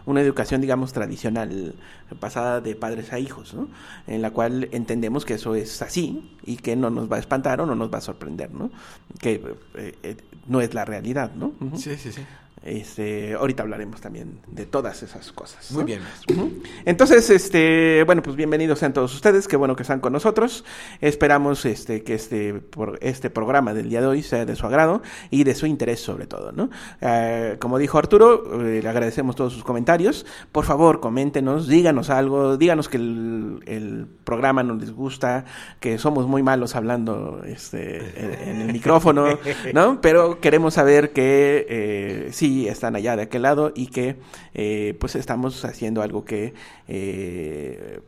Una 0.06 0.22
educación, 0.22 0.62
digamos, 0.62 0.94
tradicional, 0.94 1.76
pasada 2.20 2.62
de 2.62 2.76
padres 2.76 3.01
a 3.12 3.20
hijos, 3.20 3.54
¿no? 3.54 3.68
En 4.08 4.22
la 4.22 4.32
cual 4.32 4.70
entendemos 4.72 5.26
que 5.26 5.36
eso 5.36 5.56
es 5.56 5.82
así 5.82 6.38
y 6.46 6.58
que 6.58 6.76
no 6.76 6.90
nos 6.90 7.12
va 7.12 7.18
a 7.18 7.20
espantar 7.20 7.62
o 7.62 7.66
no 7.66 7.76
nos 7.76 7.92
va 7.92 7.98
a 8.00 8.02
sorprender, 8.02 8.52
¿no? 8.52 8.72
Que 9.20 9.42
eh, 9.76 9.96
eh, 10.04 10.18
no 10.48 10.62
es 10.62 10.74
la 10.74 10.86
realidad, 10.86 11.32
¿no? 11.36 11.54
Sí, 11.76 11.96
sí, 11.98 12.12
sí. 12.12 12.22
Este, 12.64 13.34
ahorita 13.34 13.64
hablaremos 13.64 14.02
también 14.02 14.40
de 14.46 14.68
todas 14.68 15.02
esas 15.02 15.32
cosas. 15.32 15.72
Muy 15.72 15.84
bien. 15.84 16.02
Entonces, 16.86 17.28
este, 17.32 18.04
bueno, 18.06 18.22
pues 18.22 18.36
bienvenidos 18.36 18.78
sean 18.78 18.94
todos 18.94 19.16
ustedes, 19.16 19.48
qué 19.48 19.56
bueno 19.56 19.76
que 19.76 19.82
están 19.82 20.00
con 20.00 20.14
nosotros. 20.14 20.64
Esperamos 21.00 21.66
este 21.66 22.04
que 22.04 22.14
este 22.14 22.54
por 22.54 23.00
este 23.02 23.32
programa 23.32 23.74
del 23.74 23.90
día 23.90 24.02
de 24.02 24.08
hoy 24.08 24.22
sea 24.22 24.46
de 24.46 24.56
su 24.56 24.68
agrado 24.68 25.02
y 25.32 25.44
de 25.44 25.56
su 25.56 25.66
interés 25.66 26.02
sobre 26.02 26.28
todo, 26.28 26.52
¿no? 26.52 26.70
Eh, 27.02 27.58
como 27.60 27.80
dijo 27.80 27.98
Arturo, 27.98 28.62
eh, 28.62 28.82
le 28.84 28.88
agradecemos 28.90 29.36
todos 29.36 29.54
sus 29.54 29.64
comentarios. 29.64 30.28
Por 30.52 30.66
favor, 30.66 31.00
coméntenos, 31.00 31.68
díganos 31.68 32.12
algo, 32.12 32.58
díganos 32.58 32.90
que 32.90 32.98
el, 32.98 33.64
el 33.66 34.06
programa 34.24 34.62
no 34.62 34.76
les 34.76 34.92
gusta, 34.92 35.46
que 35.80 35.98
somos 35.98 36.28
muy 36.28 36.44
malos 36.44 36.76
hablando 36.76 37.42
este 37.44 37.98
en, 38.24 38.50
en 38.50 38.62
el 38.62 38.72
micrófono, 38.72 39.26
¿no? 39.74 40.00
Pero 40.02 40.40
queremos 40.40 40.76
saber 40.76 41.12
que 41.12 41.66
eh, 41.68 42.30
sí 42.32 42.51
están 42.68 42.96
allá 42.96 43.16
de 43.16 43.24
aquel 43.24 43.44
lado 43.44 43.72
y 43.76 43.88
que 43.88 44.18
eh, 44.54 44.96
pues 45.00 45.16
estamos 45.16 45.64
haciendo 45.66 46.02
algo 46.02 46.26
que 46.26 46.54
eh, 46.88 48.02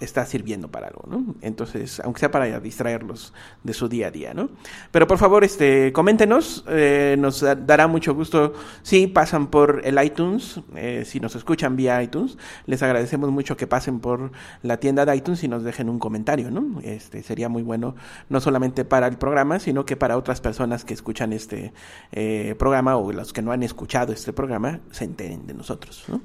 está 0.00 0.24
sirviendo 0.26 0.68
para 0.70 0.88
algo, 0.88 1.04
¿no? 1.08 1.34
Entonces, 1.42 2.00
aunque 2.00 2.20
sea 2.20 2.30
para 2.30 2.58
distraerlos 2.60 3.32
de 3.62 3.74
su 3.74 3.88
día 3.88 4.08
a 4.08 4.10
día, 4.10 4.34
¿no? 4.34 4.48
Pero 4.90 5.06
por 5.06 5.18
favor, 5.18 5.44
este, 5.44 5.92
coméntenos, 5.92 6.64
eh, 6.68 7.16
nos 7.18 7.40
da- 7.40 7.54
dará 7.54 7.86
mucho 7.86 8.14
gusto 8.14 8.54
si 8.82 9.06
pasan 9.06 9.48
por 9.48 9.82
el 9.84 10.02
iTunes, 10.02 10.60
eh, 10.74 11.04
si 11.06 11.20
nos 11.20 11.36
escuchan 11.36 11.76
vía 11.76 12.02
iTunes, 12.02 12.38
les 12.66 12.82
agradecemos 12.82 13.30
mucho 13.30 13.56
que 13.56 13.66
pasen 13.66 14.00
por 14.00 14.32
la 14.62 14.78
tienda 14.78 15.04
de 15.04 15.14
iTunes 15.14 15.44
y 15.44 15.48
nos 15.48 15.62
dejen 15.62 15.88
un 15.88 15.98
comentario, 15.98 16.50
¿no? 16.50 16.80
Este, 16.82 17.22
sería 17.22 17.48
muy 17.48 17.62
bueno, 17.62 17.94
no 18.28 18.40
solamente 18.40 18.84
para 18.84 19.06
el 19.06 19.18
programa, 19.18 19.58
sino 19.58 19.84
que 19.84 19.96
para 19.96 20.16
otras 20.16 20.40
personas 20.40 20.84
que 20.84 20.94
escuchan 20.94 21.32
este 21.32 21.72
eh, 22.12 22.54
programa 22.58 22.96
o 22.96 23.12
los 23.12 23.32
que 23.32 23.42
no 23.42 23.52
han 23.52 23.62
escuchado 23.62 24.12
este 24.12 24.32
programa, 24.32 24.80
se 24.90 25.04
enteren 25.04 25.46
de 25.46 25.54
nosotros, 25.54 26.04
¿no? 26.08 26.20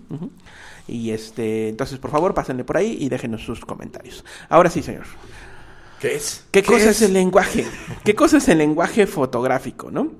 Y 0.88 1.12
este, 1.12 1.70
entonces, 1.70 1.98
por 1.98 2.12
favor, 2.12 2.34
pásenle 2.34 2.64
por 2.64 2.78
ahí 2.78 2.98
y 3.00 3.10
déjenos 3.10 3.44
sus 3.44 3.66
comentarios. 3.66 4.24
Ahora 4.50 4.70
sí, 4.70 4.84
señor. 4.84 5.06
¿Qué 6.00 6.16
es? 6.16 6.46
¿Qué, 6.52 6.64
cosa 6.64 6.90
es? 6.90 7.02
el 7.02 7.14
lenguaje? 7.14 7.66
¿Qué 8.04 8.16
cosa 8.16 8.38
es 8.38 8.48
el 8.50 8.60
lenguaje 8.60 9.08
fotográfico, 9.08 9.90
no? 9.90 10.12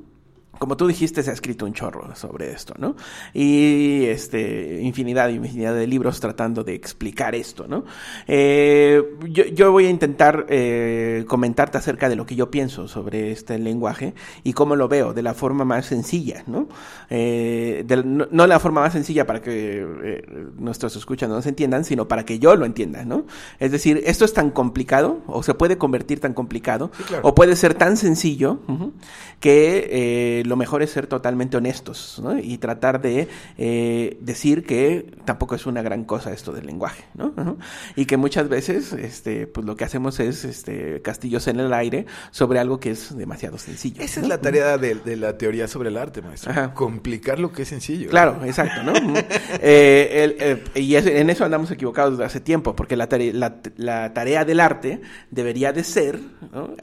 Como 0.60 0.78
tú 0.78 0.88
dijiste, 0.88 1.24
se 1.24 1.30
ha 1.30 1.34
escrito 1.34 1.66
un 1.66 1.74
chorro 1.74 2.16
sobre 2.16 2.52
esto, 2.52 2.74
¿no? 2.78 2.96
Y 3.34 4.06
este, 4.06 4.82
infinidad 4.82 5.30
y 5.30 5.34
infinidad 5.36 5.76
de 5.76 5.88
libros 5.88 6.20
tratando 6.20 6.64
de 6.64 6.74
explicar 6.74 7.36
esto, 7.36 7.68
¿no? 7.68 7.86
Eh, 8.28 9.02
yo, 9.30 9.46
yo, 9.46 9.72
voy 9.72 9.86
a 9.88 9.90
intentar 9.90 10.46
eh, 10.50 11.26
comentarte 11.28 11.78
acerca 11.78 12.10
de 12.10 12.16
lo 12.16 12.26
que 12.26 12.36
yo 12.36 12.50
pienso 12.52 12.88
sobre 12.88 13.32
este 13.32 13.58
lenguaje 13.60 14.14
y 14.44 14.54
cómo 14.54 14.76
lo 14.76 14.88
veo 14.88 15.14
de 15.14 15.22
la 15.22 15.34
forma 15.34 15.66
más 15.66 15.86
sencilla, 15.86 16.44
¿no? 16.48 16.68
Eh, 17.10 17.84
de, 17.86 18.04
no, 18.04 18.28
no, 18.32 18.48
la 18.48 18.60
forma 18.60 18.82
más 18.82 18.94
sencilla 18.94 19.26
para 19.26 19.42
que 19.42 19.86
eh, 20.04 20.48
nuestros 20.58 20.96
escuchas 20.96 21.30
no 21.30 21.42
se 21.42 21.50
entiendan, 21.50 21.84
sino 21.84 22.08
para 22.08 22.26
que 22.26 22.40
yo 22.40 22.56
lo 22.56 22.66
entienda, 22.66 23.06
¿no? 23.06 23.26
Es 23.60 23.72
decir, 23.72 24.02
esto 24.06 24.26
es 24.26 24.34
tan 24.34 24.52
complicado, 24.52 25.20
o 25.28 25.44
se 25.44 25.54
puede 25.54 25.78
convertir 25.78 26.20
tan 26.20 26.34
complicado, 26.34 26.92
sí, 26.98 27.04
claro. 27.04 27.28
o 27.28 27.36
puede 27.36 27.56
ser 27.56 27.74
tan 27.74 27.98
sencillo 27.98 28.60
uh 28.68 28.74
-huh, 28.74 28.92
que 29.40 30.44
lo 30.46 30.56
mejor 30.56 30.84
es 30.84 30.92
ser 30.92 31.08
totalmente 31.08 31.58
honestos 31.58 32.20
¿no? 32.24 32.38
y 32.38 32.58
tratar 32.58 33.02
de 33.02 33.28
eh, 33.58 34.18
decir 34.22 34.66
que 34.66 35.14
tampoco 35.26 35.56
es 35.56 35.66
una 35.66 35.82
gran 35.82 36.06
cosa 36.06 36.32
esto 36.34 36.52
del 36.52 36.66
lenguaje, 36.66 37.06
¿no? 37.14 37.58
Y 37.96 38.06
que 38.06 38.18
muchas 38.18 38.50
veces, 38.50 38.94
este, 38.94 39.48
pues 39.48 39.66
lo 39.66 39.76
que 39.76 39.84
hacemos 39.84 40.20
es 40.20 40.46
este, 40.46 41.02
castillos 41.02 41.48
en 41.48 41.60
el 41.60 41.74
aire 41.74 42.06
sobre 42.32 42.60
algo 42.60 42.80
que 42.80 42.92
es 42.92 43.16
demasiado 43.16 43.58
sencillo. 43.58 44.02
Esa 44.02 44.22
¿no? 44.22 44.26
es 44.26 44.30
la 44.30 44.42
tarea 44.42 44.78
de, 44.78 44.96
de, 44.96 45.16
la 45.16 45.38
teoría 45.38 45.68
sobre 45.68 45.90
el 45.90 45.98
arte, 45.98 46.22
maestro. 46.22 46.52
Ajá. 46.52 46.74
Complicar 46.74 47.40
lo 47.40 47.52
que 47.52 47.64
es 47.64 47.70
sencillo. 47.70 48.10
Claro, 48.10 48.38
¿no? 48.40 48.46
exacto, 48.46 48.84
¿no? 48.84 48.94
eh, 49.62 50.24
el, 50.24 50.36
eh, 50.40 50.64
y 50.76 50.96
es, 50.96 51.06
en 51.06 51.30
eso 51.30 51.46
andamos 51.46 51.72
equivocados 51.72 52.14
desde 52.14 52.26
hace 52.26 52.40
tiempo, 52.40 52.76
porque 52.76 52.96
la 52.96 53.08
tarea, 53.08 53.34
la, 53.34 53.56
la 53.78 54.14
tarea 54.14 54.46
del 54.46 54.60
arte 54.60 55.02
debería 55.32 55.74
de 55.74 55.84
ser 55.84 56.20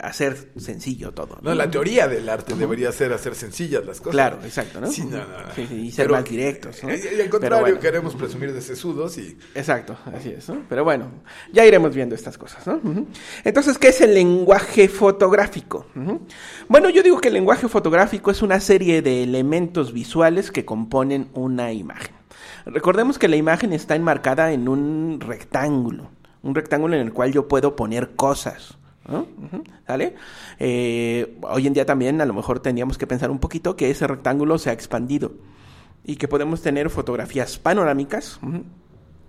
hacer 0.01 0.51
sencillo 0.57 1.11
todo. 1.11 1.39
No, 1.41 1.53
la 1.53 1.69
teoría 1.69 2.07
del 2.07 2.29
arte 2.29 2.55
debería 2.55 2.91
ser 2.91 3.13
hacer 3.13 3.35
sencillas 3.53 3.85
las 3.85 3.99
cosas. 3.99 4.11
Claro, 4.11 4.39
exacto, 4.43 4.81
¿no? 4.81 4.87
Sí, 4.91 5.03
no, 5.03 5.17
no, 5.17 5.27
no. 5.27 5.53
Sí, 5.55 5.67
sí, 5.67 5.75
y 5.75 5.91
ser 5.91 6.05
Pero, 6.05 6.15
más 6.15 6.29
directos. 6.29 6.83
¿no? 6.83 6.89
Y 6.89 7.21
al 7.21 7.29
contrario, 7.29 7.61
bueno. 7.61 7.79
queremos 7.79 8.15
presumir 8.15 8.51
de 8.51 8.61
sesudos 8.61 9.17
y... 9.17 9.37
Exacto, 9.53 9.95
así 10.13 10.29
es, 10.29 10.49
¿no? 10.49 10.63
Pero 10.67 10.83
bueno, 10.83 11.11
ya 11.51 11.65
iremos 11.65 11.93
viendo 11.93 12.15
estas 12.15 12.37
cosas, 12.37 12.65
¿no? 12.65 12.75
Uh 12.75 12.95
-huh. 12.95 13.05
Entonces, 13.43 13.77
¿qué 13.77 13.89
es 13.89 14.01
el 14.01 14.13
lenguaje 14.13 14.87
fotográfico? 14.89 15.85
Uh 15.95 15.99
-huh. 15.99 16.19
Bueno, 16.67 16.89
yo 16.89 17.03
digo 17.03 17.21
que 17.21 17.27
el 17.27 17.35
lenguaje 17.35 17.67
fotográfico 17.67 18.31
es 18.31 18.41
una 18.41 18.59
serie 18.59 19.01
de 19.01 19.23
elementos 19.23 19.93
visuales 19.93 20.51
que 20.51 20.65
componen 20.65 21.29
una 21.33 21.71
imagen. 21.71 22.15
Recordemos 22.65 23.19
que 23.19 23.27
la 23.27 23.35
imagen 23.35 23.73
está 23.73 23.95
enmarcada 23.95 24.51
en 24.51 24.67
un 24.67 25.19
rectángulo, 25.19 26.09
un 26.41 26.55
rectángulo 26.55 26.95
en 26.95 27.01
el 27.01 27.13
cual 27.13 27.31
yo 27.31 27.47
puedo 27.47 27.75
poner 27.75 28.15
cosas. 28.15 28.77
Eh, 30.59 31.37
hoy 31.41 31.67
en 31.67 31.73
día 31.73 31.85
también 31.85 32.21
a 32.21 32.25
lo 32.25 32.33
mejor 32.33 32.59
tendríamos 32.59 32.97
que 32.97 33.07
pensar 33.07 33.31
un 33.31 33.39
poquito 33.39 33.75
que 33.75 33.89
ese 33.89 34.07
rectángulo 34.07 34.57
se 34.57 34.69
ha 34.69 34.73
expandido 34.73 35.33
y 36.03 36.15
que 36.17 36.27
podemos 36.27 36.61
tener 36.61 36.89
fotografías 36.89 37.57
panorámicas. 37.57 38.39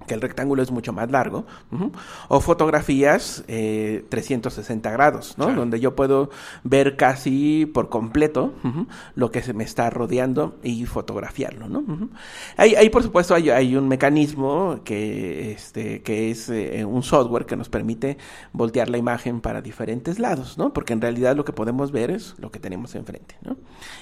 Que 0.06 0.14
el 0.14 0.20
rectángulo 0.20 0.62
es 0.62 0.70
mucho 0.70 0.92
más 0.92 1.10
largo, 1.10 1.44
uh 1.72 1.76
-huh. 1.76 1.92
o 2.28 2.40
fotografías 2.40 3.44
eh, 3.48 4.04
360 4.08 4.90
grados, 4.90 5.34
¿no? 5.38 5.46
Claro. 5.46 5.60
Donde 5.60 5.80
yo 5.80 5.94
puedo 5.94 6.30
ver 6.62 6.96
casi 6.96 7.66
por 7.66 7.88
completo 7.88 8.54
uh 8.62 8.68
-huh, 8.68 8.86
lo 9.14 9.30
que 9.30 9.42
se 9.42 9.52
me 9.52 9.64
está 9.64 9.90
rodeando 9.90 10.56
y 10.62 10.84
fotografiarlo, 10.86 11.68
¿no? 11.68 11.80
Uh 11.80 11.86
-huh. 11.86 12.08
ahí, 12.56 12.74
ahí, 12.74 12.90
por 12.90 13.02
supuesto, 13.02 13.34
hay, 13.34 13.50
hay, 13.50 13.76
un 13.76 13.88
mecanismo 13.88 14.80
que, 14.84 15.52
este, 15.52 16.02
que 16.02 16.30
es 16.30 16.48
eh, 16.48 16.84
un 16.84 17.02
software 17.02 17.46
que 17.46 17.56
nos 17.56 17.68
permite 17.68 18.18
voltear 18.52 18.88
la 18.88 18.98
imagen 18.98 19.40
para 19.40 19.60
diferentes 19.60 20.18
lados, 20.18 20.58
¿no? 20.58 20.72
Porque 20.72 20.92
en 20.92 21.00
realidad 21.00 21.36
lo 21.36 21.44
que 21.44 21.52
podemos 21.52 21.92
ver 21.92 22.10
es 22.10 22.34
lo 22.38 22.50
que 22.50 22.58
tenemos 22.58 22.94
enfrente, 22.94 23.36
¿no? 23.42 23.56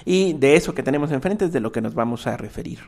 Y 0.05 0.33
de 0.33 0.55
eso 0.55 0.73
que 0.73 0.83
tenemos 0.83 1.11
enfrente 1.11 1.45
es 1.45 1.53
de 1.53 1.59
lo 1.59 1.71
que 1.71 1.81
nos 1.81 1.93
vamos 1.93 2.27
a 2.27 2.37
referir 2.37 2.79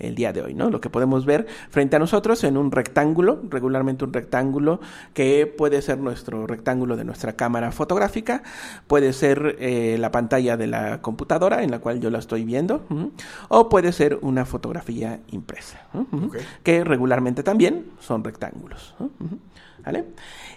el 0.00 0.14
día 0.14 0.32
de 0.32 0.42
hoy, 0.42 0.54
¿no? 0.54 0.70
Lo 0.70 0.80
que 0.80 0.90
podemos 0.90 1.24
ver 1.24 1.46
frente 1.70 1.96
a 1.96 1.98
nosotros 1.98 2.42
en 2.44 2.56
un 2.56 2.70
rectángulo, 2.72 3.40
regularmente 3.48 4.04
un 4.04 4.12
rectángulo 4.12 4.80
que 5.14 5.46
puede 5.46 5.82
ser 5.82 5.98
nuestro 5.98 6.46
rectángulo 6.46 6.96
de 6.96 7.04
nuestra 7.04 7.34
cámara 7.34 7.70
fotográfica, 7.72 8.42
puede 8.86 9.12
ser 9.12 9.56
eh, 9.60 9.96
la 9.98 10.10
pantalla 10.10 10.56
de 10.56 10.66
la 10.66 11.00
computadora 11.02 11.62
en 11.62 11.70
la 11.70 11.78
cual 11.78 12.00
yo 12.00 12.10
la 12.10 12.18
estoy 12.18 12.44
viendo, 12.44 12.86
uh 12.90 12.94
-huh, 12.94 13.10
o 13.48 13.68
puede 13.68 13.92
ser 13.92 14.18
una 14.22 14.44
fotografía 14.44 15.20
impresa, 15.30 15.86
uh 15.94 16.04
-huh, 16.10 16.26
okay. 16.26 16.42
que 16.62 16.84
regularmente 16.84 17.42
también 17.42 17.86
son 18.00 18.24
rectángulos. 18.24 18.94
Uh 18.98 19.04
-huh, 19.04 19.38
¿Vale? 19.84 20.04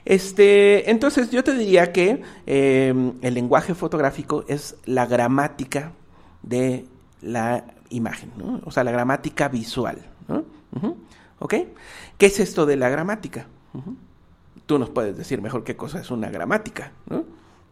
Este, 0.06 0.92
entonces 0.92 1.32
yo 1.32 1.44
te 1.44 1.54
diría 1.54 1.94
que 1.94 2.22
eh, 2.46 2.94
el 3.22 3.34
lenguaje 3.34 3.74
fotográfico 3.74 4.44
es 4.50 4.76
la 4.86 5.06
gramática 5.06 5.94
de 6.42 6.86
la 7.22 7.64
imagen, 7.94 8.32
¿no? 8.38 8.62
O 8.66 8.72
sea, 8.72 8.84
la 8.84 8.92
gramática 8.92 9.48
visual, 9.48 9.98
¿no? 10.28 10.44
¿Ok? 11.40 11.56
¿Qué 12.18 12.26
es 12.26 12.40
esto 12.40 12.66
de 12.66 12.76
la 12.76 12.90
gramática? 12.90 13.48
Tú 14.66 14.80
nos 14.80 14.90
puedes 14.90 15.18
decir 15.18 15.42
mejor 15.42 15.64
qué 15.64 15.76
cosa 15.76 16.00
es 16.00 16.12
una 16.12 16.30
gramática, 16.30 16.92
¿no? 17.10 17.24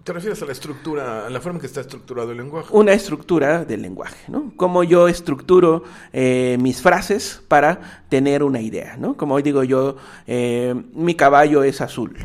¿Te 0.04 0.14
refieres 0.14 0.42
a 0.42 0.46
la 0.48 0.52
estructura, 0.52 1.28
a 1.28 1.30
la 1.30 1.40
forma 1.42 1.58
en 1.58 1.62
que 1.62 1.68
está 1.68 1.82
estructurado 1.82 2.32
el 2.32 2.38
lenguaje? 2.38 2.70
Una 2.72 2.92
estructura 2.92 3.66
del 3.66 3.84
lenguaje, 3.84 4.32
¿no? 4.32 4.52
Cómo 4.56 4.84
yo 4.84 5.08
estructuro 5.08 5.84
eh, 6.12 6.58
mis 6.60 6.82
frases 6.82 7.44
para 7.48 8.04
tener 8.10 8.42
una 8.42 8.62
idea, 8.62 8.98
¿no? 8.98 9.16
Como 9.16 9.36
hoy 9.36 9.44
digo 9.44 9.64
yo, 9.64 9.98
eh, 10.26 10.74
mi 10.96 11.14
caballo 11.14 11.62
es 11.64 11.82
azul. 11.82 12.18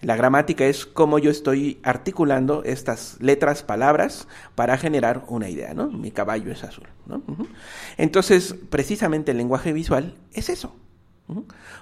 La 0.00 0.14
gramática 0.14 0.64
es 0.64 0.86
cómo 0.86 1.18
yo 1.18 1.28
estoy 1.28 1.80
articulando 1.82 2.62
estas 2.62 3.16
letras, 3.20 3.64
palabras, 3.64 4.28
para 4.54 4.78
generar 4.78 5.24
una 5.26 5.48
idea, 5.48 5.74
¿no? 5.74 5.90
Mi 5.90 6.12
caballo 6.12 6.52
es 6.52 6.62
azul. 6.62 6.86
Entonces, 7.96 8.54
precisamente 8.70 9.32
el 9.32 9.38
lenguaje 9.38 9.72
visual 9.72 10.14
es 10.32 10.48
eso. 10.48 10.76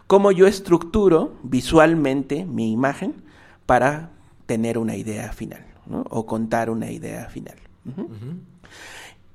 Cómo 0.06 0.32
yo 0.32 0.46
estructuro 0.46 1.34
visualmente 1.42 2.46
mi 2.46 2.72
imagen 2.72 3.22
para 3.66 4.14
tener 4.46 4.78
una 4.78 4.96
idea 4.96 5.32
final, 5.32 5.64
¿no? 5.86 6.04
O 6.10 6.26
contar 6.26 6.70
una 6.70 6.90
idea 6.90 7.28
final. 7.28 7.56
Uh 7.84 7.90
-huh. 7.90 8.04
Uh 8.04 8.08
-huh. 8.08 8.38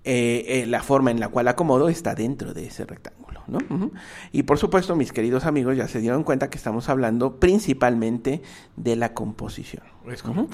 Eh, 0.05 0.61
eh, 0.61 0.65
la 0.65 0.81
forma 0.81 1.11
en 1.11 1.19
la 1.19 1.27
cual 1.27 1.47
acomodo 1.49 1.89
está 1.89 2.15
dentro 2.15 2.53
de 2.53 2.67
ese 2.67 2.85
rectángulo, 2.85 3.43
¿no? 3.47 3.57
Uh 3.69 3.79
-huh. 3.79 3.91
Y 4.31 4.43
por 4.43 4.57
supuesto, 4.57 4.95
mis 4.95 5.11
queridos 5.11 5.45
amigos 5.45 5.75
ya 5.77 5.87
se 5.87 5.99
dieron 5.99 6.23
cuenta 6.23 6.49
que 6.49 6.57
estamos 6.57 6.89
hablando 6.89 7.35
principalmente 7.35 8.41
de 8.75 8.95
la 8.95 9.13
composición. 9.13 9.83
Es 10.07 10.23
uh 10.23 10.29
-huh. 10.29 10.47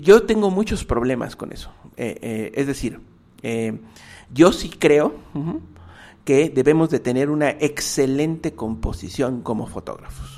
Yo 0.00 0.22
tengo 0.22 0.50
muchos 0.50 0.84
problemas 0.84 1.36
con 1.36 1.52
eso. 1.52 1.70
Eh, 1.96 2.52
es 2.54 2.66
decir, 2.66 3.00
yo 4.32 4.52
sí 4.52 4.70
creo 4.70 5.14
que 6.24 6.50
debemos 6.50 6.88
de 6.90 7.00
tener 7.00 7.30
una 7.30 7.50
excelente 7.50 8.52
composición 8.52 9.42
como 9.42 9.66
fotógrafos. 9.66 10.37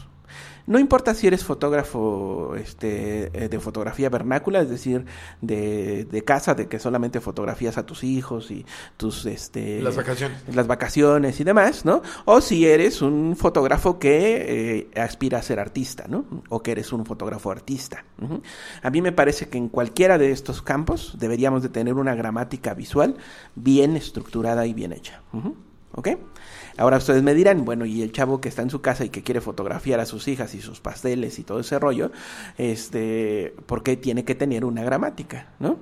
No 0.71 0.79
importa 0.79 1.15
si 1.15 1.27
eres 1.27 1.43
fotógrafo 1.43 2.55
este, 2.55 3.29
de 3.29 3.59
fotografía 3.59 4.09
vernácula, 4.09 4.61
es 4.61 4.71
decir, 4.71 5.05
de, 5.41 6.05
de, 6.05 6.23
casa, 6.23 6.55
de 6.55 6.69
que 6.69 6.79
solamente 6.79 7.21
fotografías 7.21 7.77
a 7.77 7.85
tus 7.85 8.05
hijos 8.05 8.53
y 8.53 8.65
tus... 8.97 9.27
Este, 9.27 9.83
las 9.83 9.97
vacaciones. 9.97 10.39
Las 10.55 10.69
vacaciones 10.69 11.41
y 11.41 11.43
demás, 11.43 11.85
¿no? 11.85 12.03
O 12.25 12.41
si 12.41 12.69
eres 12.69 13.03
un 13.03 13.35
fotógrafo 13.35 13.99
que 13.99 14.87
eh, 14.95 15.00
aspira 15.00 15.39
a 15.39 15.43
ser 15.43 15.59
artista, 15.59 16.05
¿no? 16.07 16.25
O 16.50 16.62
que 16.62 16.71
eres 16.71 16.93
un 16.93 17.05
fotógrafo 17.05 17.50
artista. 17.50 18.05
Uh 18.21 18.27
-huh. 18.27 18.43
A 18.85 18.91
mí 18.91 19.03
me 19.03 19.11
parece 19.11 19.49
que 19.49 19.59
en 19.59 19.71
cualquiera 19.71 20.19
de 20.19 20.31
estos 20.31 20.62
campos 20.62 21.17
deberíamos 21.19 21.65
de 21.65 21.71
tener 21.71 21.95
una 21.95 22.15
gramática 22.15 22.75
visual 22.75 23.17
bien 23.57 23.97
estructurada 23.97 24.67
y 24.67 24.73
bien 24.73 24.93
hecha. 24.93 25.21
Uh 25.33 25.39
-huh. 25.39 25.55
¿Ok? 25.95 26.09
Ahora 26.81 26.97
ustedes 26.97 27.23
me 27.23 27.35
dirán, 27.35 27.67
bueno, 27.67 27.85
y 27.85 28.01
el 28.01 28.11
chavo 28.11 28.41
que 28.41 28.49
está 28.49 28.63
en 28.63 28.71
su 28.71 28.81
casa 28.81 29.05
y 29.05 29.11
que 29.11 29.23
quiere 29.23 29.43
fotografiar 29.43 30.01
a 30.01 30.07
sus 30.07 30.27
hijas 30.29 30.55
y 30.55 30.63
sus 30.63 30.81
pasteles 30.81 31.39
y 31.39 31.43
todo 31.43 31.61
ese 31.61 31.79
rollo, 31.79 32.11
este, 32.57 33.55
¿por 33.67 33.83
qué 33.83 33.99
tiene 33.99 34.25
que 34.25 34.35
tener 34.35 34.65
una 34.65 34.83
gramática? 34.83 35.49
¿No? 35.59 35.79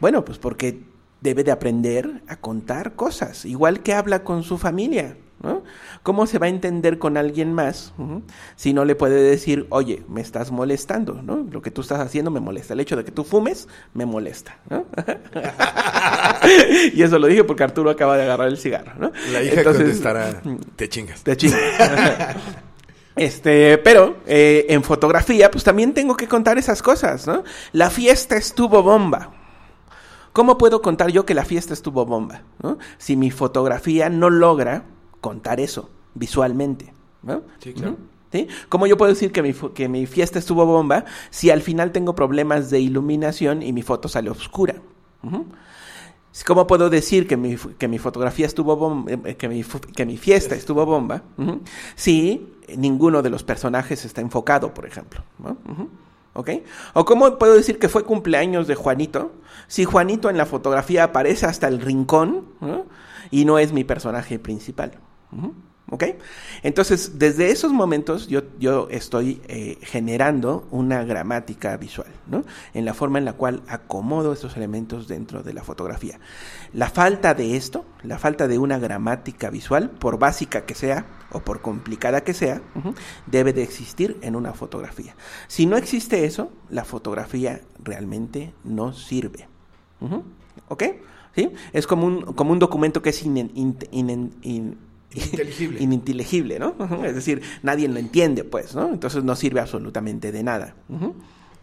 Bueno, 0.00 0.22
pues 0.22 0.36
porque 0.36 0.82
debe 1.22 1.44
de 1.44 1.50
aprender 1.50 2.22
a 2.28 2.36
contar 2.36 2.94
cosas, 2.94 3.46
igual 3.46 3.82
que 3.82 3.94
habla 3.94 4.22
con 4.22 4.42
su 4.42 4.58
familia. 4.58 5.16
¿no? 5.42 5.62
¿Cómo 6.02 6.26
se 6.26 6.38
va 6.38 6.46
a 6.46 6.48
entender 6.48 6.98
con 6.98 7.16
alguien 7.16 7.52
más 7.54 7.92
uh 7.96 8.02
-huh, 8.02 8.22
si 8.56 8.72
no 8.72 8.84
le 8.84 8.96
puede 8.96 9.22
decir, 9.22 9.66
oye, 9.70 10.02
me 10.08 10.20
estás 10.20 10.50
molestando, 10.50 11.22
¿no? 11.22 11.46
Lo 11.50 11.62
que 11.62 11.70
tú 11.70 11.80
estás 11.80 12.00
haciendo 12.00 12.30
me 12.30 12.40
molesta. 12.40 12.74
El 12.74 12.80
hecho 12.80 12.96
de 12.96 13.04
que 13.04 13.12
tú 13.12 13.22
fumes 13.22 13.68
me 13.94 14.04
molesta, 14.04 14.58
¿no? 14.68 14.84
y 16.94 17.02
eso 17.02 17.18
lo 17.18 17.28
dije 17.28 17.44
porque 17.44 17.62
Arturo 17.62 17.90
acaba 17.90 18.16
de 18.16 18.24
agarrar 18.24 18.48
el 18.48 18.58
cigarro, 18.58 18.92
¿no? 18.98 19.12
La 19.32 19.42
hija 19.42 19.58
Entonces, 19.58 19.82
contestará, 19.82 20.42
te 20.76 20.88
chingas. 20.88 21.22
Te 21.22 21.36
chingas. 21.36 21.60
Este, 23.14 23.76
pero 23.76 24.16
eh, 24.26 24.64
en 24.70 24.82
fotografía, 24.82 25.50
pues 25.50 25.64
también 25.64 25.92
tengo 25.92 26.16
que 26.16 26.26
contar 26.26 26.56
esas 26.56 26.80
cosas, 26.80 27.26
¿no? 27.26 27.44
La 27.72 27.90
fiesta 27.90 28.36
estuvo 28.36 28.82
bomba. 28.82 29.32
¿Cómo 30.32 30.56
puedo 30.56 30.80
contar 30.80 31.10
yo 31.10 31.26
que 31.26 31.34
la 31.34 31.44
fiesta 31.44 31.74
estuvo 31.74 32.06
bomba? 32.06 32.42
¿no? 32.62 32.78
Si 32.96 33.16
mi 33.16 33.30
fotografía 33.30 34.08
no 34.08 34.30
logra 34.30 34.84
contar 35.22 35.58
eso 35.60 35.88
visualmente. 36.14 36.92
¿no? 37.22 37.40
Sí, 37.60 37.72
claro. 37.72 37.96
¿Sí? 38.30 38.48
¿Cómo 38.68 38.86
yo 38.86 38.98
puedo 38.98 39.10
decir 39.10 39.32
que 39.32 39.42
mi, 39.42 39.54
que 39.54 39.88
mi 39.88 40.06
fiesta 40.06 40.38
estuvo 40.38 40.66
bomba 40.66 41.04
si 41.30 41.50
al 41.50 41.62
final 41.62 41.92
tengo 41.92 42.14
problemas 42.14 42.68
de 42.68 42.80
iluminación 42.80 43.62
y 43.62 43.72
mi 43.72 43.82
foto 43.82 44.08
sale 44.08 44.28
oscura? 44.28 44.74
¿Cómo 46.46 46.66
puedo 46.66 46.90
decir 46.90 47.26
que 47.26 47.36
mi, 47.36 47.56
que 47.56 47.88
mi 47.88 47.98
fotografía 47.98 48.46
estuvo 48.46 48.74
bomba, 48.76 49.10
que 49.38 49.48
mi, 49.48 49.62
que 49.94 50.06
mi 50.06 50.16
fiesta 50.16 50.54
estuvo 50.54 50.84
bomba? 50.84 51.22
Si 51.94 52.54
ninguno 52.76 53.22
de 53.22 53.30
los 53.30 53.44
personajes 53.44 54.04
está 54.04 54.20
enfocado, 54.20 54.72
por 54.72 54.86
ejemplo. 54.86 55.22
¿no? 55.38 55.58
Ujú. 55.70 55.88
¿Ok? 56.34 56.50
¿O 56.94 57.04
cómo 57.04 57.38
puedo 57.38 57.54
decir 57.54 57.78
que 57.78 57.90
fue 57.90 58.04
cumpleaños 58.04 58.66
de 58.66 58.74
Juanito 58.74 59.32
si 59.68 59.84
Juanito 59.84 60.30
en 60.30 60.38
la 60.38 60.46
fotografía 60.46 61.04
aparece 61.04 61.44
hasta 61.44 61.68
el 61.68 61.80
rincón 61.80 62.46
¿no? 62.60 62.86
y 63.30 63.44
no 63.44 63.58
es 63.58 63.72
mi 63.72 63.84
personaje 63.84 64.38
principal? 64.38 64.92
¿Ok? 65.90 66.04
Entonces, 66.62 67.18
desde 67.18 67.50
esos 67.50 67.70
momentos 67.70 68.26
yo, 68.28 68.42
yo 68.58 68.88
estoy 68.90 69.42
eh, 69.46 69.76
generando 69.82 70.66
una 70.70 71.04
gramática 71.04 71.76
visual, 71.76 72.08
¿no? 72.28 72.44
En 72.72 72.86
la 72.86 72.94
forma 72.94 73.18
en 73.18 73.26
la 73.26 73.34
cual 73.34 73.62
acomodo 73.68 74.32
estos 74.32 74.56
elementos 74.56 75.06
dentro 75.06 75.42
de 75.42 75.52
la 75.52 75.62
fotografía. 75.62 76.18
La 76.72 76.88
falta 76.88 77.34
de 77.34 77.56
esto, 77.56 77.84
la 78.04 78.18
falta 78.18 78.48
de 78.48 78.58
una 78.58 78.78
gramática 78.78 79.50
visual, 79.50 79.90
por 79.90 80.18
básica 80.18 80.64
que 80.64 80.74
sea 80.74 81.04
o 81.30 81.40
por 81.40 81.60
complicada 81.60 82.24
que 82.24 82.32
sea, 82.32 82.62
debe 83.26 83.52
de 83.52 83.62
existir 83.62 84.16
en 84.22 84.34
una 84.34 84.54
fotografía. 84.54 85.14
Si 85.46 85.66
no 85.66 85.76
existe 85.76 86.24
eso, 86.24 86.52
la 86.70 86.84
fotografía 86.84 87.60
realmente 87.84 88.54
no 88.64 88.94
sirve. 88.94 89.46
Ujú. 90.00 90.22
¿Ok? 90.68 90.84
¿Sí? 91.34 91.50
Es 91.74 91.86
como 91.86 92.06
un, 92.06 92.22
como 92.32 92.52
un 92.52 92.58
documento 92.58 93.02
que 93.02 93.10
es 93.10 93.22
in- 93.24 93.50
Ininteligible. 95.80 96.58
¿no? 96.58 96.74
Es 97.04 97.14
decir, 97.14 97.42
nadie 97.62 97.88
lo 97.88 97.98
entiende, 97.98 98.44
pues, 98.44 98.74
¿no? 98.74 98.92
Entonces 98.92 99.24
no 99.24 99.36
sirve 99.36 99.60
absolutamente 99.60 100.32
de 100.32 100.42
nada. 100.42 100.74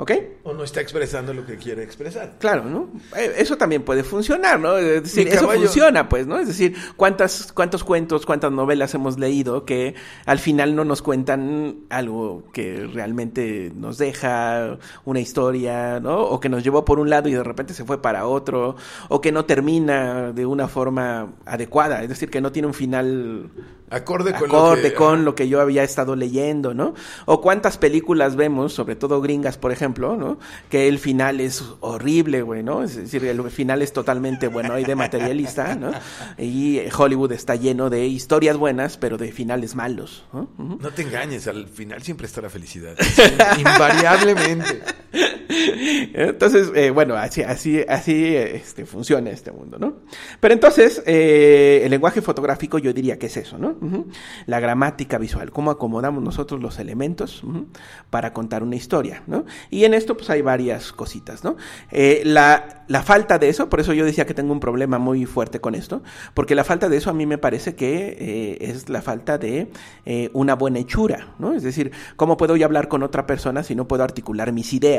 ¿Ok? 0.01 0.11
O 0.43 0.53
no 0.53 0.63
está 0.63 0.79
expresando 0.79 1.33
lo 1.33 1.45
que 1.45 1.57
quiere 1.57 1.83
expresar. 1.83 2.37
Claro, 2.39 2.63
¿no? 2.63 2.87
Eh, 3.17 3.33
Eso 3.37 3.57
también 3.57 3.83
puede 3.83 4.05
funcionar, 4.05 4.57
¿no? 4.57 4.77
Es 4.77 5.03
decir, 5.03 5.25
Mi 5.25 5.31
eso 5.31 5.41
caballo- 5.41 5.59
funciona, 5.63 6.07
pues, 6.07 6.25
¿no? 6.25 6.39
Es 6.39 6.47
decir, 6.47 6.73
¿cuántas, 6.95 7.51
cuántos 7.51 7.83
cuentos, 7.83 8.25
cuántas 8.25 8.49
novelas 8.49 8.93
hemos 8.93 9.19
leído 9.19 9.65
que 9.65 9.95
al 10.25 10.39
final 10.39 10.73
no 10.73 10.85
nos 10.85 11.01
cuentan 11.01 11.79
algo 11.89 12.45
que 12.53 12.87
realmente 12.93 13.73
nos 13.75 13.97
deja 13.97 14.77
una 15.03 15.19
historia, 15.19 15.99
¿no? 15.99 16.21
O 16.21 16.39
que 16.39 16.47
nos 16.47 16.63
llevó 16.63 16.85
por 16.85 16.97
un 16.99 17.09
lado 17.09 17.27
y 17.27 17.33
de 17.33 17.43
repente 17.43 17.73
se 17.73 17.83
fue 17.83 18.01
para 18.01 18.25
otro, 18.25 18.77
o 19.09 19.19
que 19.19 19.33
no 19.33 19.43
termina 19.43 20.31
de 20.31 20.45
una 20.45 20.69
forma 20.69 21.33
adecuada, 21.45 22.03
es 22.03 22.07
decir, 22.07 22.29
que 22.29 22.39
no 22.39 22.53
tiene 22.53 22.69
un 22.69 22.73
final 22.73 23.49
Acorde 23.89 24.33
con 24.33 24.49
acorde 24.49 24.83
lo 24.83 24.89
que... 24.89 24.93
con 24.93 25.25
lo 25.25 25.35
que 25.35 25.47
yo 25.47 25.61
había 25.61 25.83
estado 25.83 26.15
leyendo, 26.15 26.73
¿no? 26.73 26.93
O 27.25 27.41
cuántas 27.41 27.77
películas 27.77 28.35
vemos, 28.35 28.73
sobre 28.73 28.95
todo 28.95 29.21
gringas, 29.21 29.57
por 29.57 29.71
ejemplo, 29.71 30.15
¿no? 30.15 30.39
Que 30.69 30.87
el 30.87 30.99
final 30.99 31.39
es 31.39 31.63
horrible, 31.79 32.41
güey, 32.41 32.63
¿no? 32.63 32.83
Es 32.83 32.95
decir, 32.95 33.25
el 33.25 33.49
final 33.51 33.81
es 33.81 33.93
totalmente, 33.93 34.47
bueno, 34.47 34.77
y 34.77 34.83
de 34.83 34.95
materialista, 34.95 35.75
¿no? 35.75 35.91
Y 36.37 36.81
Hollywood 36.95 37.31
está 37.31 37.55
lleno 37.55 37.89
de 37.89 38.05
historias 38.07 38.57
buenas, 38.57 38.97
pero 38.97 39.17
de 39.17 39.31
finales 39.31 39.75
malos, 39.75 40.25
¿no? 40.33 40.49
No 40.57 40.89
te 40.89 41.03
engañes, 41.03 41.47
al 41.47 41.67
final 41.67 42.01
siempre 42.03 42.27
está 42.27 42.41
la 42.41 42.49
felicidad. 42.49 42.95
Invariablemente. 43.57 44.81
Entonces, 46.13 46.71
eh, 46.75 46.91
bueno, 46.91 47.15
así, 47.15 47.41
este, 47.43 48.85
funciona 48.85 49.29
este 49.31 49.51
mundo, 49.51 49.77
¿no? 49.79 49.97
Pero 50.39 50.53
entonces, 50.53 51.01
eh, 51.05 51.81
el 51.83 51.91
lenguaje 51.91 52.21
fotográfico 52.21 52.77
yo 52.77 52.93
diría 52.93 53.17
que 53.17 53.27
es 53.27 53.37
eso, 53.37 53.57
¿no? 53.57 53.75
La 54.45 54.59
gramática 54.59 55.17
visual, 55.17 55.51
cómo 55.51 55.71
acomodamos 55.71 56.23
nosotros 56.23 56.61
los 56.61 56.79
elementos 56.79 57.41
para 58.09 58.33
contar 58.33 58.63
una 58.63 58.75
historia, 58.75 59.23
¿no? 59.27 59.45
Y 59.69 59.85
en 59.85 59.93
esto, 59.93 60.15
pues 60.15 60.29
hay 60.29 60.41
varias 60.41 60.91
cositas, 60.91 61.43
¿no? 61.43 61.57
Eh, 61.91 62.21
la, 62.25 62.83
la 62.87 63.01
falta 63.01 63.39
de 63.39 63.49
eso, 63.49 63.69
por 63.69 63.79
eso 63.79 63.93
yo 63.93 64.05
decía 64.05 64.25
que 64.25 64.33
tengo 64.33 64.53
un 64.53 64.59
problema 64.59 64.99
muy 64.99 65.25
fuerte 65.25 65.59
con 65.59 65.73
esto, 65.73 66.03
porque 66.33 66.55
la 66.55 66.63
falta 66.63 66.89
de 66.89 66.97
eso 66.97 67.09
a 67.09 67.13
mí 67.13 67.25
me 67.25 67.37
parece 67.37 67.75
que 67.75 68.57
es 68.61 68.89
la 68.89 69.01
falta 69.01 69.37
de 69.37 69.69
una 70.33 70.55
buena 70.55 70.79
hechura, 70.79 71.33
¿no? 71.39 71.53
Es 71.53 71.63
decir, 71.63 71.91
¿cómo 72.15 72.37
puedo 72.37 72.55
yo 72.55 72.65
hablar 72.65 72.87
con 72.87 73.03
otra 73.03 73.25
persona 73.25 73.63
si 73.63 73.75
no 73.75 73.87
puedo 73.87 74.03
articular 74.03 74.51
mis 74.51 74.73
ideas, 74.73 74.98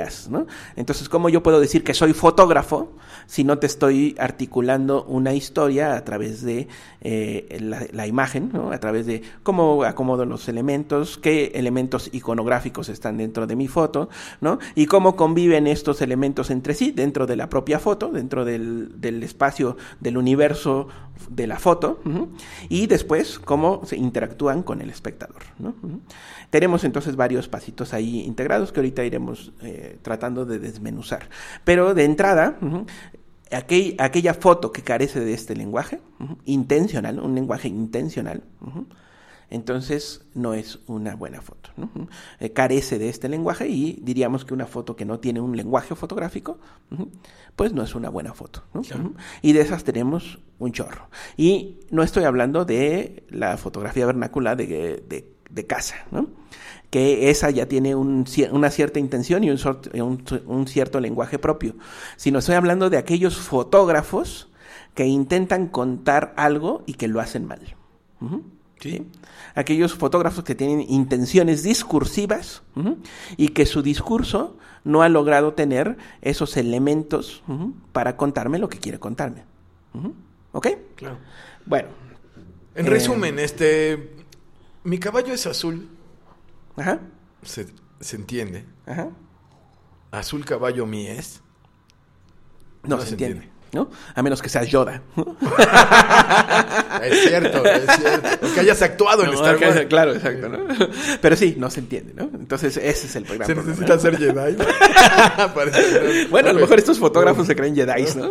Entonces, 0.76 1.08
¿cómo 1.08 1.28
yo 1.28 1.42
puedo 1.42 1.60
decir 1.60 1.84
que 1.84 1.94
soy 1.94 2.12
fotógrafo 2.12 2.92
si 3.26 3.44
no 3.44 3.58
te 3.58 3.66
estoy 3.66 4.14
articulando 4.18 5.04
una 5.04 5.34
historia 5.34 5.96
a 5.96 6.04
través 6.04 6.42
de 6.42 6.68
eh, 7.02 7.58
la, 7.92 8.06
imagen. 8.06 8.52
A 8.72 8.78
través 8.78 9.06
de 9.06 9.22
cómo 9.42 9.84
acomodo 9.84 10.24
los 10.24 10.48
elementos, 10.48 11.18
qué 11.18 11.52
elementos 11.54 12.10
iconográficos 12.12 12.88
están 12.88 13.18
dentro 13.18 13.46
de 13.46 13.56
mi 13.56 13.68
foto, 13.68 14.08
¿no? 14.40 14.58
Y 14.74 14.86
cómo 14.86 15.16
conviven 15.16 15.66
estos 15.66 16.02
elementos 16.02 16.50
entre 16.50 16.74
sí 16.74 16.90
dentro 16.90 17.26
de 17.26 17.36
la 17.36 17.48
propia 17.48 17.78
foto, 17.78 18.10
dentro 18.10 18.44
del, 18.44 19.22
espacio 19.22 19.76
del 20.00 20.16
universo 20.16 20.88
de 21.28 21.46
la 21.46 21.58
foto, 21.58 22.00
y 22.68 22.86
después 22.86 23.38
cómo 23.38 23.82
se 23.84 23.96
interactúan 23.96 24.62
con 24.62 24.80
el 24.80 24.90
espectador, 24.90 25.42
¿no? 25.58 25.74
Tenemos 26.50 26.84
entonces 26.84 27.16
varios 27.16 27.48
pasitos 27.48 27.94
ahí 27.94 28.22
integrados 28.22 28.72
que 28.72 28.80
ahorita 28.80 29.04
iremos 29.04 29.52
eh, 29.62 29.89
tratando 30.02 30.44
de 30.46 30.58
desmenuzar. 30.58 31.28
Pero 31.64 31.94
de 31.94 32.04
entrada, 32.04 32.58
aquel- 33.50 33.96
aquella 33.98 34.34
foto 34.34 34.72
que 34.72 34.82
carece 34.82 35.20
de 35.20 35.32
este 35.34 35.54
lenguaje 35.56 36.00
intencional, 36.44 37.18
un 37.20 37.34
lenguaje 37.34 37.68
intencional, 37.68 38.42
entonces 39.52 40.22
no 40.34 40.54
es 40.54 40.78
una 40.86 41.16
buena 41.16 41.40
foto. 41.42 41.70
Eh, 42.38 42.52
carece 42.52 42.98
de 42.98 43.08
este 43.08 43.28
lenguaje 43.28 43.68
y 43.68 43.98
diríamos 44.02 44.44
que 44.44 44.54
una 44.54 44.66
foto 44.66 44.94
que 44.94 45.04
no 45.04 45.18
tiene 45.18 45.40
un 45.40 45.56
lenguaje 45.56 45.94
fotográfico, 45.96 46.58
pues 47.56 47.72
no 47.72 47.82
es 47.82 47.94
una 47.96 48.08
buena 48.10 48.32
foto. 48.32 48.62
Y 49.42 49.52
de 49.52 49.60
esas 49.62 49.82
tenemos 49.82 50.38
un 50.60 50.70
chorro. 50.72 51.08
Y 51.36 51.78
no 51.90 52.02
estoy 52.04 52.24
hablando 52.24 52.64
de 52.64 53.24
la 53.30 53.56
fotografía 53.56 54.06
vernácula 54.06 54.54
de, 54.54 54.66
de- 55.08 55.32
de 55.50 55.66
casa, 55.66 55.96
¿no? 56.12 56.28
Que 56.90 57.30
esa 57.30 57.50
ya 57.50 57.66
tiene 57.66 57.94
un 57.94 58.24
una 58.50 58.70
cierta 58.70 58.98
intención 58.98 59.44
y 59.44 59.50
un, 59.50 59.58
sort- 59.58 59.90
un- 60.00 60.24
un 60.46 60.66
cierto 60.66 60.98
lenguaje 61.00 61.38
propio, 61.38 61.74
sino 62.16 62.40
estoy 62.40 62.56
hablando 62.56 62.90
de 62.90 62.98
aquellos 62.98 63.36
fotógrafos 63.38 64.48
que 64.94 65.06
intentan 65.06 65.68
contar 65.68 66.34
algo 66.36 66.82
y 66.86 66.94
que 66.94 67.06
lo 67.08 67.20
hacen 67.20 67.46
mal. 67.46 67.60
Sí. 68.80 69.06
Aquellos 69.54 69.94
fotógrafos 69.94 70.42
que 70.42 70.54
tienen 70.54 70.80
intenciones 70.88 71.62
discursivas 71.62 72.62
y 73.36 73.48
que 73.48 73.66
su 73.66 73.82
discurso 73.82 74.56
no 74.84 75.02
ha 75.02 75.08
logrado 75.08 75.52
tener 75.54 75.96
esos 76.22 76.56
elementos 76.56 77.42
para 77.92 78.16
contarme 78.16 78.58
lo 78.58 78.68
que 78.68 78.78
quiere 78.78 78.98
contarme. 78.98 79.44
¿Ok? 80.52 80.66
Claro. 80.96 81.18
Bueno. 81.66 81.88
En 82.74 82.86
Eh, 82.86 82.90
resumen, 82.90 83.38
este... 83.38 84.10
Mi 84.82 84.98
caballo 84.98 85.34
es 85.34 85.46
azul. 85.46 85.88
Ajá. 86.76 87.00
Se, 87.42 87.66
se 88.00 88.16
entiende. 88.16 88.64
Ajá. 88.86 89.08
Azul 90.10 90.44
caballo 90.44 90.86
mi 90.86 91.06
es. 91.06 91.40
No, 92.82 92.96
No 92.96 93.00
se, 93.02 93.08
se 93.08 93.12
entiende. 93.14 93.34
entiende. 93.36 93.60
¿No? 93.72 93.88
A 94.16 94.22
menos 94.22 94.42
que 94.42 94.48
seas 94.48 94.66
Yoda. 94.68 95.00
Es 97.02 97.22
cierto, 97.28 97.64
es 97.64 97.86
cierto. 97.96 98.46
O 98.46 98.52
que 98.52 98.60
hayas 98.60 98.82
actuado 98.82 99.24
en 99.24 99.30
Star 99.32 99.56
Wars. 99.56 99.86
Claro, 99.88 100.12
exacto, 100.12 100.48
¿no? 100.50 100.58
Pero 101.22 101.36
sí, 101.36 101.54
no 101.56 101.70
se 101.70 101.80
entiende, 101.80 102.12
¿no? 102.14 102.24
Entonces, 102.24 102.76
ese 102.76 103.06
es 103.06 103.16
el 103.16 103.24
programa. 103.24 103.46
Se 103.46 103.54
necesita 103.54 103.98
ser 103.98 104.18
Jedi. 104.18 104.56
Bueno, 106.30 106.50
a 106.50 106.52
lo 106.52 106.60
mejor 106.60 106.78
estos 106.78 106.98
fotógrafos 106.98 107.46
se 107.46 107.56
creen 107.56 107.74
Jedi, 107.74 108.04
¿no? 108.16 108.28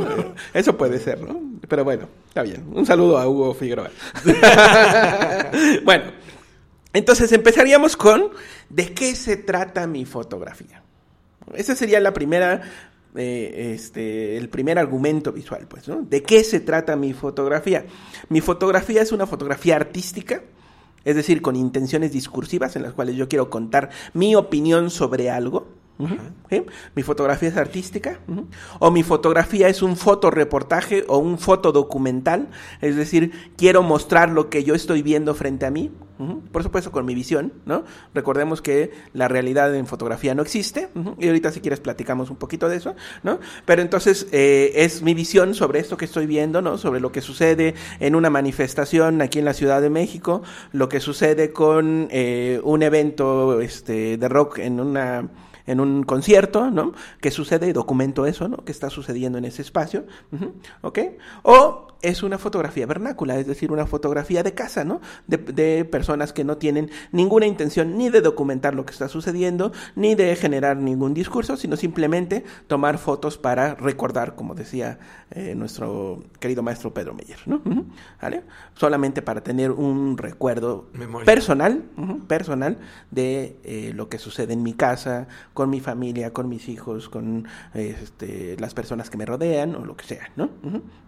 Eso 0.54 0.78
puede 0.78 1.00
ser, 1.00 1.22
¿no? 1.22 1.40
Pero 1.68 1.84
bueno, 1.84 2.08
está 2.28 2.44
bien. 2.44 2.66
Un 2.72 2.86
saludo 2.86 3.18
a 3.18 3.28
Hugo 3.28 3.54
Figueroa. 3.56 3.90
bueno, 5.84 6.04
entonces 6.94 7.32
empezaríamos 7.32 7.96
con 7.96 8.30
¿de 8.70 8.94
qué 8.94 9.16
se 9.16 9.38
trata 9.38 9.88
mi 9.88 10.06
fotografía? 10.06 10.84
Esa 11.54 11.76
sería 11.76 12.00
la 12.00 12.14
primera, 12.14 12.62
eh, 13.16 13.72
este, 13.74 14.38
el 14.38 14.50
primer 14.50 14.78
argumento 14.78 15.32
visual, 15.32 15.68
pues, 15.68 15.88
¿no? 15.88 16.02
¿De 16.02 16.24
qué 16.24 16.44
se 16.44 16.60
trata 16.60 16.96
mi 16.96 17.14
fotografía? 17.14 17.86
Mi 18.30 18.42
fotografía 18.42 19.02
es 19.02 19.12
una 19.12 19.26
fotografía 19.26 19.76
artística, 19.76 20.44
es 21.06 21.16
decir, 21.16 21.42
con 21.42 21.56
intenciones 21.56 22.12
discursivas 22.12 22.76
en 22.76 22.84
las 22.84 22.94
cuales 22.94 23.16
yo 23.16 23.28
quiero 23.28 23.50
contar 23.50 23.90
mi 24.14 24.36
opinión 24.36 24.90
sobre 24.90 25.30
algo. 25.30 25.68
Mi 26.96 27.04
fotografía 27.04 27.50
es 27.50 27.58
artística. 27.58 28.20
O 28.80 28.92
mi 28.92 29.04
fotografía 29.04 29.68
es 29.68 29.82
un 29.82 29.98
fotoreportaje 29.98 31.04
o 31.08 31.18
un 31.18 31.38
fotodocumental. 31.38 32.48
Es 32.82 32.96
decir, 32.96 33.52
quiero 33.58 33.84
mostrar 33.84 34.30
lo 34.30 34.50
que 34.50 34.64
yo 34.64 34.76
estoy 34.76 35.02
viendo 35.02 35.36
frente 35.36 35.66
a 35.66 35.72
mí. 35.72 35.92
Por 36.52 36.64
supuesto, 36.64 36.92
con 36.92 37.06
mi 37.06 37.16
visión, 37.16 37.54
¿no? 37.66 37.86
Recordemos 38.14 38.62
que 38.62 38.92
la 39.14 39.30
realidad 39.30 39.74
en 39.74 39.88
fotografía 39.88 40.36
no 40.36 40.42
existe. 40.42 40.90
Y 41.18 41.28
ahorita, 41.28 41.50
si 41.52 41.62
quieres, 41.62 41.80
platicamos 41.80 42.30
un 42.30 42.36
poquito 42.36 42.68
de 42.68 42.76
eso, 42.76 42.94
¿no? 43.24 43.40
Pero 43.66 43.82
entonces, 43.82 44.28
eh, 44.34 44.74
es 44.76 45.02
mi 45.02 45.14
visión 45.14 45.56
sobre 45.56 45.80
esto 45.80 45.96
que 45.96 46.04
estoy 46.04 46.26
viendo, 46.26 46.62
¿no? 46.62 46.78
Sobre 46.78 47.00
lo 47.00 47.14
que 47.14 47.22
sucede 47.22 47.74
en 48.02 48.16
una 48.16 48.30
manifestación 48.30 49.22
aquí 49.22 49.40
en 49.40 49.46
la 49.46 49.54
Ciudad 49.54 49.82
de 49.82 49.90
México, 49.90 50.44
lo 50.74 50.90
que 50.90 51.00
sucede 51.00 51.54
con 51.54 52.10
eh, 52.12 52.60
un 52.66 52.84
evento 52.84 53.62
este, 53.62 54.18
de 54.18 54.28
rock 54.28 54.60
en 54.60 54.82
una 54.82 55.30
en 55.70 55.80
un 55.80 56.04
concierto, 56.04 56.72
¿no? 56.72 56.94
¿Qué 57.22 57.30
sucede? 57.30 57.72
Documento 57.74 58.26
eso, 58.26 58.48
¿no? 58.48 58.58
¿Qué 58.58 58.72
está 58.72 58.90
sucediendo 58.90 59.38
en 59.38 59.46
ese 59.46 59.62
espacio? 59.62 60.06
¿Ok? 60.82 61.00
O 61.44 61.88
es 62.02 62.24
una 62.24 62.38
fotografía 62.38 62.86
vernácula, 62.86 63.38
es 63.38 63.46
decir, 63.46 63.72
una 63.72 63.86
fotografía 63.86 64.42
de 64.42 64.54
casa, 64.54 64.84
¿no? 64.84 65.02
De, 65.28 65.38
de, 65.38 65.86
personas 65.86 66.32
que 66.34 66.44
no 66.44 66.58
tienen 66.58 66.90
ninguna 67.12 67.46
intención 67.46 67.98
ni 67.98 68.10
de 68.10 68.22
documentar 68.22 68.74
lo 68.74 68.86
que 68.86 68.94
está 68.94 69.10
sucediendo, 69.10 69.72
ni 69.96 70.16
de 70.16 70.36
generar 70.36 70.78
ningún 70.78 71.14
discurso, 71.14 71.58
sino 71.58 71.76
simplemente 71.76 72.46
tomar 72.68 72.98
fotos 72.98 73.38
para 73.38 73.76
recordar, 73.76 74.36
como 74.36 74.56
decía 74.56 74.98
eh, 75.32 75.54
nuestro 75.56 76.24
querido 76.40 76.64
maestro 76.64 76.94
Pedro 76.94 77.14
Meyer, 77.14 77.40
¿no? 77.46 77.58
Uh 77.58 77.70
-huh, 77.70 77.86
¿Vale? 78.22 78.44
Solamente 78.76 79.22
para 79.22 79.42
tener 79.42 79.72
un 79.72 80.18
recuerdo 80.18 80.88
Memoria. 80.94 81.26
personal, 81.26 81.84
uh 81.98 82.02
-huh, 82.02 82.28
personal 82.28 82.78
de 83.12 83.58
eh, 83.64 83.92
lo 83.94 84.10
que 84.10 84.18
sucede 84.18 84.54
en 84.54 84.64
mi 84.64 84.74
casa, 84.74 85.28
con 85.60 85.70
mi 85.70 85.82
familia, 85.82 86.32
con 86.32 86.48
mis 86.48 86.70
hijos, 86.70 87.10
con 87.10 87.46
este, 87.74 88.56
las 88.62 88.74
personas 88.74 89.10
que 89.10 89.18
me 89.18 89.26
rodean 89.26 89.76
o 89.76 89.84
lo 89.84 89.98
que 89.98 90.06
sea, 90.06 90.32
¿no? 90.38 90.52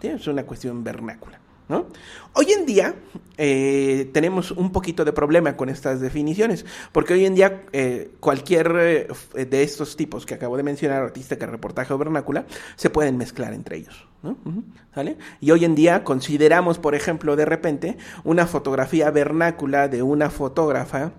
Es 0.02 0.28
una 0.28 0.44
cuestión 0.44 0.84
vernácula. 0.84 1.40
¿No? 1.70 1.86
Hoy 2.34 2.52
en 2.52 2.66
día 2.66 2.96
eh, 3.38 4.10
tenemos 4.12 4.52
un 4.52 4.74
poquito 4.74 5.06
de 5.06 5.14
problema 5.14 5.56
con 5.56 5.70
estas 5.70 6.02
definiciones, 6.02 6.66
porque 6.92 7.14
hoy 7.14 7.26
en 7.26 7.34
día 7.34 7.64
eh, 7.72 8.12
cualquier 8.20 8.76
eh, 8.78 9.46
de 9.46 9.64
estos 9.64 9.96
tipos 9.96 10.26
que 10.26 10.34
acabo 10.34 10.58
de 10.58 10.64
mencionar, 10.64 11.02
artística, 11.02 11.46
reportaje 11.46 11.94
o 11.94 11.98
vernácula, 11.98 12.46
se 12.76 12.90
pueden 12.90 13.16
mezclar 13.16 13.54
entre 13.54 13.78
ellos. 13.78 14.06
¿no? 14.22 14.36
¿Sale? 14.94 15.18
Y 15.40 15.52
hoy 15.52 15.64
en 15.64 15.76
día 15.76 16.04
consideramos, 16.04 16.78
por 16.78 16.94
ejemplo, 16.94 17.38
de 17.38 17.46
repente, 17.46 17.98
una 18.26 18.48
fotografía 18.48 19.10
vernácula 19.12 19.88
de 19.88 20.04
una 20.04 20.30
fotógrafa 20.30 21.14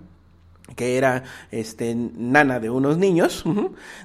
que 0.75 0.97
era 0.97 1.23
este, 1.51 1.93
nana 1.95 2.59
de 2.59 2.69
unos 2.69 2.97
niños, 2.97 3.43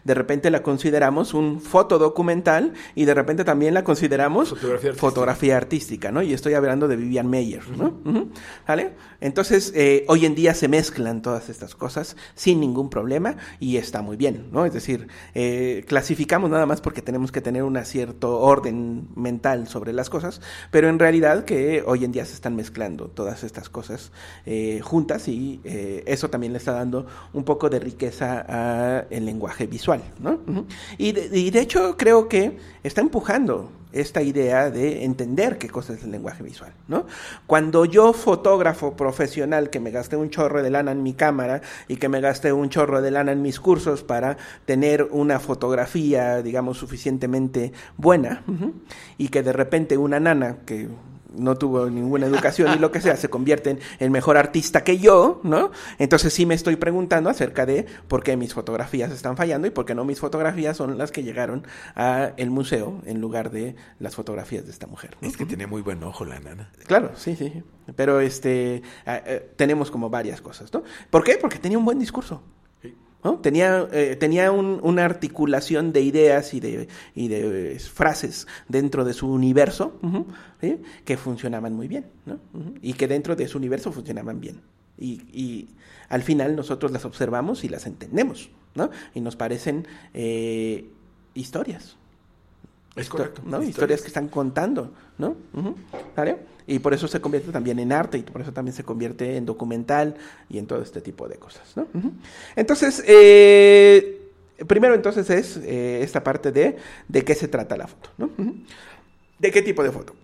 de 0.05 0.15
repente 0.15 0.51
la 0.51 0.63
consideramos 0.63 1.33
un 1.33 1.61
fotodocumental 1.61 2.75
y 2.95 3.05
de 3.05 3.15
repente 3.15 3.45
también 3.45 3.75
la 3.75 3.85
consideramos 3.85 4.51
fotografía 4.51 4.89
artística, 4.89 5.01
fotografía 5.01 5.57
artística 5.57 6.13
¿no? 6.13 6.23
Y 6.23 6.33
estoy 6.33 6.55
hablando 6.55 6.89
de 6.89 6.97
Vivian 6.97 7.29
Meyer, 7.29 7.69
¿no? 7.77 8.01
Uh 8.05 8.13
-huh. 8.13 8.29
¿Vale? 8.67 8.93
Entonces, 9.21 9.73
eh, 9.75 10.05
hoy 10.09 10.27
en 10.27 10.35
día 10.35 10.55
se 10.55 10.69
mezclan 10.69 11.23
todas 11.23 11.49
estas 11.49 11.75
cosas 11.75 12.17
sin 12.35 12.61
ningún 12.61 12.91
problema 12.91 13.37
y 13.59 13.77
está 13.77 14.03
muy 14.03 14.17
bien, 14.17 14.49
¿no? 14.53 14.65
Es 14.65 14.73
decir, 14.73 15.09
eh, 15.35 15.85
clasificamos 15.87 16.51
nada 16.51 16.67
más 16.67 16.81
porque 16.81 17.03
tenemos 17.03 17.33
que 17.33 17.41
tener 17.41 17.63
un 17.63 17.79
cierto 17.85 18.41
orden 18.41 19.09
mental 19.15 19.69
sobre 19.69 19.93
las 19.93 20.11
cosas, 20.11 20.41
pero 20.71 20.89
en 20.89 20.99
realidad 20.99 21.45
que 21.45 21.83
hoy 21.87 22.05
en 22.05 22.13
día 22.13 22.25
se 22.25 22.35
están 22.35 22.57
mezclando 22.57 23.07
todas 23.07 23.45
estas 23.45 23.69
cosas 23.69 24.11
eh, 24.47 24.81
juntas 24.83 25.29
y 25.29 25.61
eso 25.65 26.29
también 26.29 26.48
le 26.53 26.59
está 26.59 26.73
dando 26.73 27.07
un 27.33 27.45
poco 27.45 27.69
de 27.69 27.79
riqueza 27.79 28.41
al 29.01 29.25
lenguaje 29.25 29.67
visual, 29.67 30.03
¿no? 30.21 30.41
Y, 30.97 31.13
de, 31.13 31.39
y, 31.39 31.51
de, 31.51 31.61
hecho 31.61 31.97
creo 31.97 32.29
que 32.29 32.59
está 32.83 33.01
empujando 33.01 33.71
esta 33.93 34.23
idea 34.23 34.71
de 34.71 35.05
entender 35.05 35.59
qué 35.59 35.69
cosa 35.69 35.95
es 35.95 36.05
el 36.05 36.11
lenguaje 36.11 36.43
visual, 36.43 36.73
¿no? 36.89 37.07
Cuando 37.47 37.85
yo 37.85 38.13
fotógrafo 38.13 38.97
profesional 38.97 39.71
que 39.71 39.81
me 39.81 39.91
gasté 39.91 40.17
un 40.17 40.31
chorro 40.31 40.63
de 40.63 40.71
lana 40.71 40.93
en 40.93 41.03
mi 41.03 41.15
cámara 41.15 41.63
y 41.89 41.97
que 41.97 42.09
me 42.09 42.21
gasté 42.21 42.53
un 42.53 42.69
chorro 42.69 43.01
de 43.01 43.11
lana 43.11 43.33
en 43.33 43.43
mis 43.43 43.61
cursos 43.61 44.03
para 44.03 44.37
tener 44.67 45.09
una 45.11 45.41
fotografía, 45.41 46.43
digamos, 46.43 46.79
suficientemente 46.79 47.73
buena 47.97 48.45
y 49.17 49.29
que 49.29 49.43
de 49.43 49.53
repente 49.53 49.97
una 49.97 50.21
nana 50.21 50.59
que 50.67 50.89
no 51.37 51.57
tuvo 51.57 51.91
ninguna 51.91 52.27
educación 52.27 52.75
y 52.75 52.79
lo 52.79 52.91
que 52.91 53.01
sea, 53.01 53.17
se 53.17 53.29
convierte 53.29 53.79
en 53.99 54.13
mejor 54.13 54.37
artista 54.37 54.85
que 54.85 54.99
yo, 54.99 55.41
¿no? 55.43 55.71
Entonces 55.99 56.33
sí 56.33 56.47
me 56.47 56.55
estoy 56.55 56.77
preguntando 56.77 57.31
acerca 57.31 57.67
de 57.67 57.87
por 58.09 58.23
qué 58.23 58.37
mis 58.37 58.55
fotografías 58.55 59.13
están 59.13 59.37
fallando 59.37 59.67
y 59.67 59.71
por 59.71 59.85
qué 59.85 59.95
no 59.95 60.05
mis 60.05 60.21
fotografías 60.21 60.77
son 60.77 60.99
las 60.99 61.13
que 61.13 61.23
llegaron 61.23 61.67
a 61.95 62.33
el 62.37 62.51
museo 62.51 63.01
en 63.05 63.21
lugar 63.21 63.51
de 63.51 63.77
las 63.99 64.15
fotografías 64.15 64.65
de 64.65 64.71
esta 64.71 64.87
mujer. 64.87 65.17
¿no? 65.21 65.29
Es 65.29 65.37
que 65.37 65.47
tiene 65.47 65.67
muy 65.67 65.83
buen 65.83 66.03
ojo 66.03 66.25
la 66.25 66.39
nana. 66.41 66.71
Claro, 66.87 67.13
sí, 67.17 67.37
sí. 67.37 67.63
Pero 67.97 68.21
este 68.21 68.83
eh, 69.07 69.53
tenemos 69.57 69.91
como 69.91 70.11
varias 70.11 70.41
cosas, 70.41 70.73
¿no? 70.73 70.83
¿Por 71.11 71.25
qué? 71.25 71.39
Porque 71.41 71.59
tenía 71.59 71.79
un 71.79 71.85
buen 71.85 71.99
discurso. 71.99 72.43
¿No? 73.25 73.39
Tenía, 73.39 73.89
eh, 73.93 74.17
tenía 74.17 74.53
un, 74.53 74.81
una 74.83 75.05
articulación 75.05 75.93
de 75.93 76.03
ideas 76.03 76.55
y 76.55 76.61
de, 76.61 76.89
y 77.15 77.29
de 77.29 77.73
eh, 77.75 77.79
frases 77.79 78.47
dentro 78.69 79.05
de 79.05 79.13
su 79.13 79.29
universo 79.31 79.99
uh 80.03 80.07
-huh, 80.07 80.25
¿sí? 80.61 80.81
que 81.05 81.17
funcionaban 81.17 81.75
muy 81.75 81.89
bien, 81.89 82.07
¿no? 82.27 82.35
Uh 82.55 82.59
-huh, 82.59 82.79
y 82.83 82.93
que 82.95 83.09
dentro 83.09 83.35
de 83.35 83.49
su 83.49 83.59
universo 83.59 83.93
funcionaban 83.93 84.41
bien. 84.41 84.61
Y, 84.97 85.23
y, 85.33 85.69
al 86.09 86.23
final 86.23 86.57
nosotros 86.57 86.91
las 86.91 87.05
observamos 87.05 87.65
y 87.65 87.69
las 87.69 87.87
entendemos, 87.87 88.51
¿no? 88.75 88.91
Y 89.15 89.21
nos 89.21 89.37
parecen 89.37 89.87
eh, 90.15 90.89
historias. 91.35 91.97
Es 92.97 93.09
correcto. 93.09 93.43
¿no? 93.45 93.63
Historias. 93.63 93.69
historias. 93.69 94.01
que 94.03 94.07
están 94.09 94.29
contando, 94.29 94.93
¿no? 95.19 95.37
Uh 95.53 95.61
-huh, 95.61 95.75
¿Vale? 96.17 96.39
Y 96.69 96.81
por 96.81 96.93
eso 96.93 97.09
se 97.09 97.21
convierte 97.21 97.51
también 97.51 97.79
en 97.79 97.93
arte 97.93 98.19
y 98.19 98.23
por 98.23 98.43
eso 98.43 98.53
también 98.53 98.75
se 98.75 98.85
convierte 98.85 99.37
en 99.37 99.47
documental 99.47 100.17
y 100.51 100.59
en 100.59 100.67
todo 100.67 100.83
este 100.83 101.01
tipo 101.01 101.27
de 101.27 101.37
cosas, 101.37 101.75
¿no? 101.75 101.89
Entonces, 102.55 103.03
eh, 103.07 104.21
primero 104.67 104.95
entonces 104.95 105.31
es 105.31 105.57
eh, 105.57 106.03
esta 106.03 106.23
parte 106.23 106.53
de 106.53 106.77
de 107.09 107.25
qué 107.25 107.35
se 107.35 107.49
trata 107.49 107.77
la 107.79 107.87
foto, 107.87 108.11
¿no? 108.19 108.31
¿De 109.39 109.51
qué 109.51 109.63
tipo 109.63 109.83
de 109.83 109.91
foto? 109.91 110.15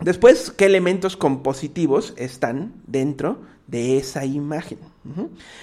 Después, 0.00 0.52
¿qué 0.52 0.66
elementos 0.66 1.16
compositivos 1.16 2.14
están 2.16 2.72
dentro 2.86 3.40
de 3.66 3.98
esa 3.98 4.24
imagen? 4.24 4.78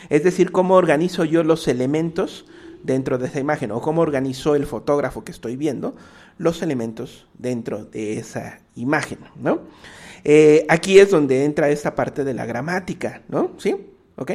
Es 0.09 0.23
decir, 0.23 0.51
cómo 0.51 0.75
organizo 0.75 1.23
yo 1.23 1.43
los 1.43 1.67
elementos 1.69 2.45
dentro 2.83 3.17
de 3.17 3.27
esa 3.27 3.39
imagen 3.39 3.71
o 3.71 3.81
cómo 3.81 4.01
organizó 4.01 4.55
el 4.55 4.65
fotógrafo 4.65 5.23
que 5.23 5.31
estoy 5.31 5.55
viendo 5.55 5.95
los 6.37 6.61
elementos 6.61 7.27
dentro 7.37 7.85
de 7.85 8.17
esa 8.19 8.59
imagen, 8.75 9.19
¿no? 9.35 9.61
Eh, 10.23 10.65
aquí 10.69 10.99
es 10.99 11.11
donde 11.11 11.43
entra 11.45 11.69
esta 11.69 11.95
parte 11.95 12.23
de 12.23 12.33
la 12.33 12.45
gramática, 12.45 13.21
¿no? 13.27 13.51
¿Sí? 13.57 13.75
¿Ok? 14.15 14.31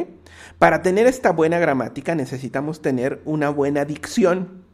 Para 0.58 0.82
tener 0.82 1.06
esta 1.06 1.32
buena 1.32 1.58
gramática 1.58 2.14
necesitamos 2.14 2.82
tener 2.82 3.22
una 3.24 3.48
buena 3.50 3.84
dicción. 3.84 4.64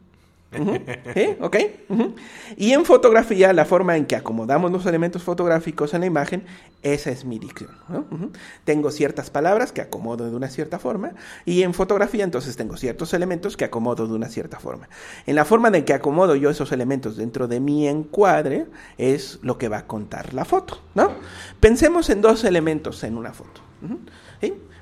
Uh 0.59 0.65
-huh. 0.65 1.37
¿Ok? 1.41 1.57
Uh 1.89 1.95
-huh. 1.95 2.13
Y 2.57 2.71
en 2.71 2.85
fotografía, 2.85 3.53
la 3.53 3.65
forma 3.65 3.97
en 3.97 4.05
que 4.05 4.15
acomodamos 4.15 4.71
los 4.71 4.85
elementos 4.85 5.23
fotográficos 5.23 5.93
en 5.93 6.01
la 6.01 6.05
imagen, 6.07 6.43
esa 6.81 7.11
es 7.11 7.25
mi 7.25 7.39
dicción. 7.39 7.71
Uh 7.89 7.93
-huh. 7.93 8.29
Tengo 8.63 8.91
ciertas 8.91 9.29
palabras 9.29 9.71
que 9.71 9.81
acomodo 9.81 10.29
de 10.29 10.35
una 10.35 10.49
cierta 10.49 10.79
forma, 10.79 11.11
y 11.45 11.63
en 11.63 11.73
fotografía 11.73 12.23
entonces 12.23 12.55
tengo 12.55 12.77
ciertos 12.77 13.13
elementos 13.13 13.57
que 13.57 13.65
acomodo 13.65 14.07
de 14.07 14.13
una 14.13 14.29
cierta 14.29 14.59
forma. 14.59 14.89
En 15.25 15.35
la 15.35 15.45
forma 15.45 15.69
en 15.69 15.85
que 15.85 15.93
acomodo 15.93 16.35
yo 16.35 16.49
esos 16.49 16.71
elementos 16.71 17.17
dentro 17.17 17.47
de 17.47 17.59
mi 17.59 17.87
encuadre, 17.87 18.65
es 18.97 19.39
lo 19.41 19.57
que 19.57 19.69
va 19.69 19.79
a 19.79 19.87
contar 19.87 20.33
la 20.33 20.45
foto. 20.45 20.79
¿no? 20.95 21.11
Pensemos 21.59 22.09
en 22.09 22.21
dos 22.21 22.43
elementos 22.43 23.03
en 23.03 23.17
una 23.17 23.33
foto. 23.33 23.61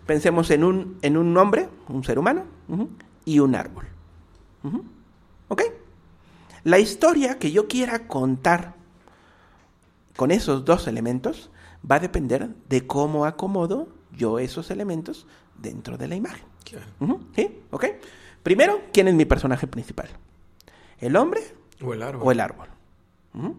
Pensemos 0.05 0.51
en 0.51 0.63
un, 0.63 0.97
en 1.01 1.15
un 1.17 1.33
nombre, 1.33 1.69
un 1.87 2.03
ser 2.03 2.19
humano, 2.19 2.43
y 3.25 3.39
un 3.39 3.55
árbol. 3.55 3.85
¿Ok? 5.53 5.61
La 6.63 6.79
historia 6.79 7.37
que 7.37 7.51
yo 7.51 7.67
quiera 7.67 8.07
contar 8.07 8.73
con 10.17 10.31
esos 10.31 10.65
dos 10.65 10.87
elementos 10.87 11.51
va 11.89 11.97
a 11.97 11.99
depender 11.99 12.49
de 12.69 12.87
cómo 12.87 13.25
acomodo 13.25 13.89
yo 14.11 14.39
esos 14.39 14.71
elementos 14.71 15.27
dentro 15.59 15.95
de 15.95 16.07
la 16.07 16.15
imagen. 16.15 16.45
Claro. 16.63 16.87
Uh 16.99 17.05
-huh. 17.05 17.19
¿Sí? 17.35 17.61
¿Ok? 17.69 17.85
Primero, 18.41 18.81
¿quién 18.91 19.07
es 19.09 19.13
mi 19.13 19.25
personaje 19.25 19.67
principal? 19.67 20.09
¿El 20.97 21.15
hombre 21.17 21.41
o 21.83 21.93
el 21.93 22.01
árbol? 22.01 22.27
O 22.27 22.31
el 22.31 22.39
árbol. 22.39 22.69
Uh 23.35 23.41
-huh. 23.41 23.55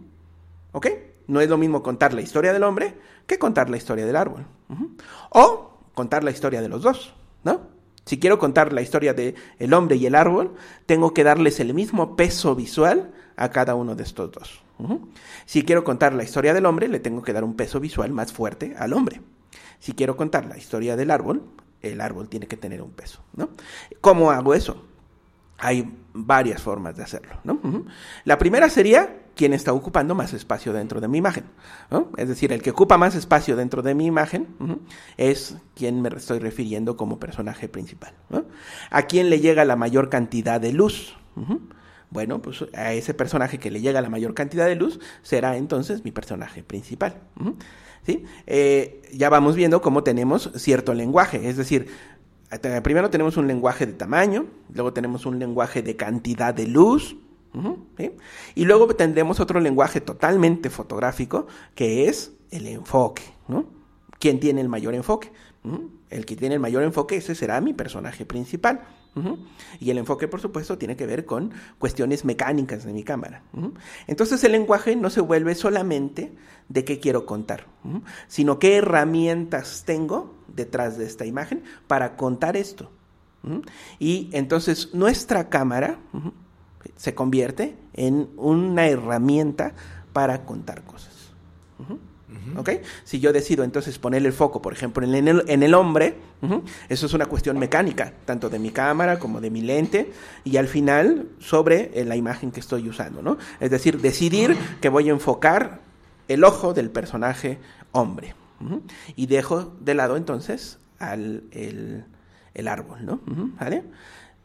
¿Ok? 0.72 0.86
No 1.28 1.40
es 1.40 1.48
lo 1.48 1.58
mismo 1.58 1.80
contar 1.80 2.12
la 2.12 2.22
historia 2.22 2.52
del 2.52 2.64
hombre 2.64 2.98
que 3.28 3.38
contar 3.38 3.70
la 3.70 3.76
historia 3.76 4.04
del 4.04 4.16
árbol. 4.16 4.46
Uh 4.68 4.74
-huh. 4.74 4.88
O 5.30 5.78
contar 5.94 6.24
la 6.24 6.32
historia 6.32 6.60
de 6.60 6.68
los 6.68 6.82
dos, 6.82 7.14
¿no? 7.44 7.73
Si 8.04 8.18
quiero 8.18 8.38
contar 8.38 8.72
la 8.72 8.82
historia 8.82 9.14
de 9.14 9.34
el 9.58 9.72
hombre 9.72 9.96
y 9.96 10.06
el 10.06 10.14
árbol, 10.14 10.54
tengo 10.86 11.14
que 11.14 11.24
darles 11.24 11.60
el 11.60 11.72
mismo 11.74 12.16
peso 12.16 12.54
visual 12.54 13.12
a 13.36 13.50
cada 13.50 13.74
uno 13.74 13.94
de 13.94 14.02
estos 14.02 14.30
dos. 14.30 14.62
Si 15.46 15.64
quiero 15.64 15.84
contar 15.84 16.14
la 16.14 16.24
historia 16.24 16.52
del 16.52 16.66
hombre, 16.66 16.88
le 16.88 17.00
tengo 17.00 17.22
que 17.22 17.32
dar 17.32 17.44
un 17.44 17.54
peso 17.54 17.80
visual 17.80 18.12
más 18.12 18.32
fuerte 18.32 18.74
al 18.78 18.92
hombre. 18.92 19.20
Si 19.78 19.92
quiero 19.92 20.16
contar 20.16 20.46
la 20.46 20.58
historia 20.58 20.96
del 20.96 21.10
árbol, 21.10 21.42
el 21.80 22.00
árbol 22.00 22.28
tiene 22.28 22.46
que 22.46 22.56
tener 22.56 22.82
un 22.82 22.90
peso, 22.90 23.22
¿no? 23.34 23.50
¿Cómo 24.00 24.30
hago 24.30 24.54
eso? 24.54 24.84
Hay 25.58 25.96
varias 26.12 26.60
formas 26.62 26.96
de 26.96 27.02
hacerlo. 27.02 27.38
La 28.24 28.38
primera 28.38 28.68
sería 28.68 29.20
quien 29.34 29.52
está 29.52 29.72
ocupando 29.72 30.14
más 30.14 30.32
espacio 30.32 30.72
dentro 30.72 31.00
de 31.00 31.08
mi 31.08 31.18
imagen. 31.18 31.44
Es 32.16 32.28
decir, 32.28 32.52
el 32.52 32.62
que 32.62 32.70
ocupa 32.70 32.98
más 32.98 33.14
espacio 33.14 33.56
dentro 33.56 33.82
de 33.82 33.94
mi 33.94 34.06
imagen 34.06 34.48
es 35.16 35.56
quien 35.74 36.02
me 36.02 36.08
estoy 36.10 36.38
refiriendo 36.38 36.96
como 36.96 37.18
personaje 37.18 37.68
principal. 37.68 38.14
¿A 38.90 39.02
quién 39.02 39.30
le 39.30 39.40
llega 39.40 39.64
la 39.64 39.76
mayor 39.76 40.08
cantidad 40.08 40.60
de 40.60 40.72
luz? 40.72 41.16
Bueno, 42.10 42.40
pues 42.40 42.64
a 42.74 42.92
ese 42.92 43.12
personaje 43.12 43.58
que 43.58 43.70
le 43.70 43.80
llega 43.80 44.00
la 44.00 44.10
mayor 44.10 44.34
cantidad 44.34 44.66
de 44.66 44.76
luz 44.76 45.00
será 45.22 45.56
entonces 45.56 46.04
mi 46.04 46.12
personaje 46.12 46.62
principal. 46.62 47.20
¿Sí? 48.06 48.24
Eh, 48.46 49.02
ya 49.14 49.30
vamos 49.30 49.56
viendo 49.56 49.80
cómo 49.80 50.04
tenemos 50.04 50.50
cierto 50.56 50.92
lenguaje, 50.92 51.48
es 51.48 51.56
decir, 51.56 51.88
primero 52.82 53.10
tenemos 53.10 53.36
un 53.36 53.46
lenguaje 53.46 53.86
de 53.86 53.94
tamaño, 53.94 54.46
luego 54.72 54.92
tenemos 54.92 55.26
un 55.26 55.38
lenguaje 55.38 55.82
de 55.82 55.96
cantidad 55.96 56.54
de 56.54 56.66
luz, 56.66 57.16
y 58.54 58.64
luego 58.64 58.94
tendremos 58.96 59.40
otro 59.40 59.60
lenguaje 59.60 60.00
totalmente 60.00 60.70
fotográfico 60.70 61.46
que 61.74 62.08
es 62.08 62.32
el 62.50 62.66
enfoque. 62.66 63.22
¿no? 63.48 63.66
¿Quién 64.18 64.40
tiene 64.40 64.60
el 64.60 64.68
mayor 64.68 64.94
enfoque? 64.94 65.30
El 66.10 66.26
que 66.26 66.36
tiene 66.36 66.56
el 66.56 66.60
mayor 66.60 66.82
enfoque, 66.82 67.16
ese 67.16 67.34
será 67.34 67.60
mi 67.60 67.72
personaje 67.72 68.26
principal. 68.26 68.82
Y 69.78 69.90
el 69.90 69.98
enfoque, 69.98 70.26
por 70.26 70.40
supuesto, 70.40 70.76
tiene 70.76 70.96
que 70.96 71.06
ver 71.06 71.24
con 71.24 71.52
cuestiones 71.78 72.24
mecánicas 72.24 72.84
de 72.84 72.92
mi 72.92 73.04
cámara. 73.04 73.42
Entonces 74.06 74.42
el 74.44 74.52
lenguaje 74.52 74.96
no 74.96 75.08
se 75.08 75.20
vuelve 75.20 75.54
solamente 75.54 76.32
de 76.68 76.84
qué 76.84 76.98
quiero 76.98 77.24
contar, 77.26 77.66
sino 78.26 78.58
qué 78.58 78.76
herramientas 78.76 79.84
tengo 79.86 80.34
detrás 80.48 80.98
de 80.98 81.06
esta 81.06 81.26
imagen 81.26 81.62
para 81.86 82.16
contar 82.16 82.56
esto. 82.56 82.90
Y 83.98 84.30
entonces 84.32 84.94
nuestra 84.94 85.48
cámara 85.48 85.98
se 86.96 87.14
convierte 87.14 87.74
en 87.92 88.28
una 88.36 88.86
herramienta 88.88 89.72
para 90.12 90.44
contar 90.44 90.82
cosas. 90.82 91.12
¿Ok? 92.56 92.70
Si 93.04 93.20
yo 93.20 93.32
decido 93.32 93.64
entonces 93.64 93.98
poner 93.98 94.24
el 94.24 94.32
foco, 94.32 94.60
por 94.60 94.72
ejemplo, 94.72 95.06
en 95.06 95.28
el, 95.28 95.44
en 95.46 95.62
el 95.62 95.74
hombre, 95.74 96.16
eso 96.88 97.06
es 97.06 97.14
una 97.14 97.26
cuestión 97.26 97.58
mecánica, 97.58 98.12
tanto 98.24 98.50
de 98.50 98.58
mi 98.58 98.70
cámara 98.70 99.18
como 99.18 99.40
de 99.40 99.50
mi 99.50 99.62
lente, 99.62 100.12
y 100.44 100.56
al 100.56 100.68
final 100.68 101.28
sobre 101.38 101.90
eh, 101.94 102.04
la 102.04 102.16
imagen 102.16 102.50
que 102.50 102.60
estoy 102.60 102.88
usando, 102.88 103.22
¿no? 103.22 103.38
Es 103.60 103.70
decir, 103.70 104.00
decidir 104.00 104.56
que 104.80 104.88
voy 104.88 105.08
a 105.08 105.12
enfocar 105.12 105.80
el 106.28 106.44
ojo 106.44 106.74
del 106.74 106.90
personaje 106.90 107.58
hombre. 107.92 108.34
Y 109.14 109.26
dejo 109.26 109.74
de 109.80 109.94
lado 109.94 110.16
entonces 110.16 110.78
al 110.98 111.44
el, 111.50 112.04
el 112.54 112.68
árbol, 112.68 113.04
¿no? 113.04 113.20
¿Vale? 113.60 113.84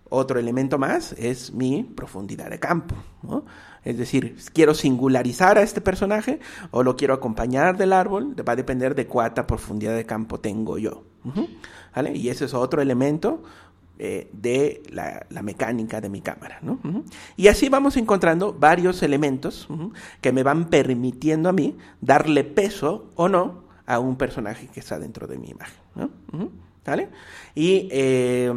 Otro 0.09 0.39
elemento 0.39 0.77
más 0.77 1.13
es 1.13 1.53
mi 1.53 1.83
profundidad 1.83 2.49
de 2.49 2.59
campo. 2.59 2.95
Es 3.83 3.97
decir, 3.97 4.35
quiero 4.53 4.73
singularizar 4.73 5.57
a 5.57 5.61
este 5.61 5.81
personaje 5.81 6.39
o 6.71 6.83
lo 6.83 6.95
quiero 6.95 7.13
acompañar 7.13 7.77
del 7.77 7.93
árbol, 7.93 8.35
va 8.47 8.53
a 8.53 8.55
depender 8.55 8.95
de 8.95 9.07
cuánta 9.07 9.45
profundidad 9.45 9.95
de 9.95 10.05
campo 10.05 10.39
tengo 10.39 10.77
yo. 10.77 11.03
Y 12.13 12.29
ese 12.29 12.45
es 12.45 12.53
otro 12.53 12.81
elemento 12.81 13.43
eh, 14.01 14.29
de 14.33 14.81
la, 14.91 15.41
mecánica 15.41 16.01
de 16.01 16.09
mi 16.09 16.21
cámara. 16.21 16.59
Y 17.35 17.47
así 17.47 17.69
vamos 17.69 17.97
encontrando 17.97 18.53
varios 18.53 19.03
elementos 19.03 19.67
que 20.21 20.31
me 20.31 20.41
van 20.41 20.69
permitiendo 20.69 21.49
a 21.49 21.53
mí 21.53 21.77
darle 22.01 22.43
peso 22.43 23.11
o 23.15 23.27
no 23.29 23.63
a 23.85 23.99
un 23.99 24.15
personaje 24.15 24.67
que 24.73 24.79
está 24.79 24.97
dentro 24.99 25.27
de 25.27 25.37
mi 25.37 25.49
imagen. 25.49 25.81
¿Vale? 26.85 27.09
Y 27.53 27.87
eh, 27.91 28.51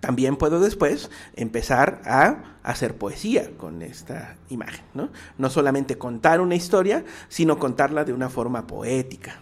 también 0.00 0.36
puedo 0.36 0.60
después 0.60 1.10
empezar 1.34 2.02
a 2.04 2.57
hacer 2.68 2.96
poesía 2.96 3.50
con 3.56 3.80
esta 3.80 4.36
imagen, 4.50 4.84
¿no? 4.92 5.08
No 5.38 5.48
solamente 5.48 5.96
contar 5.96 6.38
una 6.42 6.54
historia, 6.54 7.02
sino 7.30 7.58
contarla 7.58 8.04
de 8.04 8.12
una 8.12 8.28
forma 8.28 8.66
poética. 8.66 9.40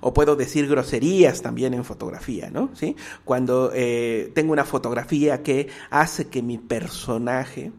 O 0.00 0.12
puedo 0.12 0.34
decir 0.34 0.66
groserías 0.66 1.42
también 1.42 1.74
en 1.74 1.84
fotografía, 1.84 2.50
¿no? 2.50 2.70
¿Sí? 2.74 2.96
Cuando 3.24 3.70
eh, 3.72 4.32
tengo 4.34 4.52
una 4.52 4.64
fotografía 4.64 5.44
que 5.44 5.68
hace 5.90 6.26
que 6.26 6.42
mi 6.42 6.58
personaje 6.58 7.70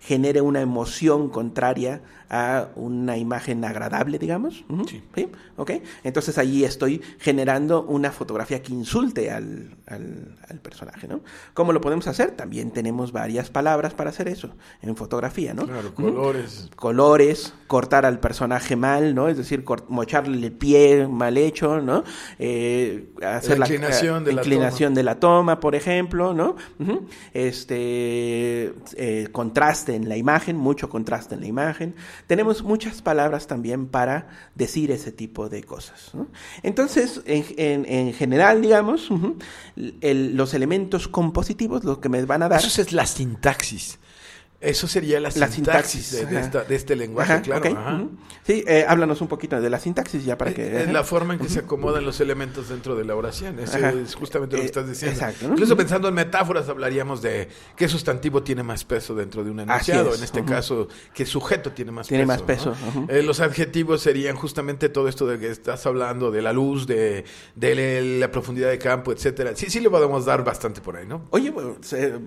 genere 0.00 0.40
una 0.40 0.60
emoción 0.60 1.28
contraria 1.28 2.02
a 2.28 2.70
una 2.74 3.16
imagen 3.16 3.64
agradable, 3.64 4.18
digamos. 4.18 4.64
sí. 4.88 5.30
¿Ok? 5.56 5.70
Entonces 6.02 6.36
allí 6.38 6.64
estoy 6.64 7.00
generando 7.20 7.84
una 7.84 8.10
fotografía 8.10 8.60
que 8.60 8.72
insulte 8.72 9.30
al, 9.30 9.76
al 9.86 10.58
personaje, 10.60 11.06
¿no? 11.06 11.20
¿Cómo 11.54 11.72
lo 11.72 11.80
podemos 11.80 12.08
hacer? 12.08 12.32
También 12.32 12.72
tenemos 12.72 13.12
varias 13.12 13.50
palabras 13.50 13.94
para 13.94 14.10
hacer 14.16 14.28
eso 14.28 14.50
en 14.80 14.96
fotografía, 14.96 15.52
¿no? 15.52 15.66
Claro, 15.66 15.94
colores. 15.94 16.70
Colores, 16.74 17.52
cortar 17.66 18.06
al 18.06 18.18
personaje 18.18 18.76
mal, 18.76 19.14
¿no? 19.14 19.28
Es 19.28 19.36
decir, 19.36 19.64
mocharle 19.88 20.46
el 20.46 20.52
pie 20.52 21.06
mal 21.06 21.36
hecho, 21.36 21.80
¿no? 21.80 22.02
Eh, 22.38 23.10
hacer 23.22 23.58
la 23.58 23.66
inclinación, 23.66 24.24
la, 24.24 24.30
de, 24.30 24.32
inclinación 24.32 24.94
la 24.94 24.96
de 24.96 25.02
la 25.02 25.20
toma, 25.20 25.60
por 25.60 25.74
ejemplo, 25.74 26.32
¿no? 26.32 26.56
Este 27.34 28.72
eh, 28.96 29.28
contraste 29.32 29.94
en 29.94 30.08
la 30.08 30.16
imagen, 30.16 30.56
mucho 30.56 30.88
contraste 30.88 31.34
en 31.34 31.42
la 31.42 31.46
imagen. 31.46 31.94
Tenemos 32.26 32.62
muchas 32.62 33.02
palabras 33.02 33.46
también 33.46 33.86
para 33.86 34.28
decir 34.54 34.90
ese 34.90 35.12
tipo 35.12 35.48
de 35.48 35.62
cosas. 35.62 36.12
Entonces, 36.62 37.20
en, 37.26 37.84
en, 37.86 38.12
general, 38.14 38.62
digamos, 38.62 39.10
los 39.76 40.54
elementos 40.54 41.08
compositivos, 41.08 41.84
lo 41.84 42.00
que 42.00 42.08
me 42.08 42.24
van 42.24 42.42
a 42.42 42.48
dar. 42.48 42.60
Eso 42.60 42.80
es 42.80 42.92
la 42.92 43.06
sintaxis. 43.06 43.98
Eso 44.60 44.88
sería 44.88 45.20
la, 45.20 45.30
sintaxis, 45.30 46.12
de, 46.12 46.74
este 46.74 46.96
lenguaje, 46.96 47.42
claro. 47.42 48.10
Sí, 48.42 48.64
eh, 48.66 48.86
háblanos 48.88 49.20
un 49.20 49.28
poquito 49.28 49.60
de 49.60 49.68
la 49.68 49.78
sintaxis 49.78 50.24
ya 50.24 50.38
para 50.38 50.54
que... 50.54 50.82
Es 50.82 50.90
la 50.90 51.04
forma 51.04 51.34
en 51.34 51.40
que 51.40 51.48
se 51.48 51.58
acomodan 51.60 52.04
los 52.06 52.20
elementos 52.20 52.70
dentro 52.70 52.96
de 52.96 53.04
la 53.04 53.14
oración. 53.14 53.58
Eso 53.58 53.76
es 53.76 54.14
justamente 54.14 54.56
lo 54.56 54.62
que 54.62 54.66
eh, 54.66 54.70
estás 54.70 54.88
diciendo. 54.88 55.14
Exacto. 55.14 55.46
Incluso 55.46 55.76
pensando 55.76 56.08
en 56.08 56.14
metáforas 56.14 56.68
hablaríamos 56.70 57.20
de 57.20 57.48
qué 57.76 57.86
sustantivo 57.86 58.42
tiene 58.42 58.62
más 58.62 58.84
peso 58.84 59.14
dentro 59.14 59.44
de 59.44 59.50
un 59.50 59.60
enunciado. 59.60 60.14
En 60.14 60.22
este 60.22 60.42
caso, 60.44 60.88
qué 61.12 61.26
sujeto 61.26 61.72
tiene 61.72 61.92
más 61.92 62.08
tiene 62.08 62.26
peso. 62.26 62.44
Tiene 62.46 62.70
más 62.72 62.92
peso. 62.94 63.12
Eh, 63.12 63.22
los 63.22 63.40
adjetivos 63.40 64.00
serían 64.00 64.36
justamente 64.36 64.88
todo 64.88 65.08
esto 65.08 65.26
de 65.26 65.38
que 65.38 65.50
estás 65.50 65.84
hablando, 65.84 66.30
de 66.30 66.40
la 66.40 66.54
luz, 66.54 66.86
de, 66.86 67.24
de 67.54 68.18
la 68.20 68.30
profundidad 68.30 68.70
de 68.70 68.78
campo, 68.78 69.12
etcétera. 69.12 69.52
Sí, 69.54 69.68
sí 69.68 69.80
le 69.80 69.90
podemos 69.90 70.24
dar 70.24 70.44
bastante 70.44 70.80
por 70.80 70.96
ahí, 70.96 71.06
¿no? 71.06 71.26
Oye, 71.30 71.52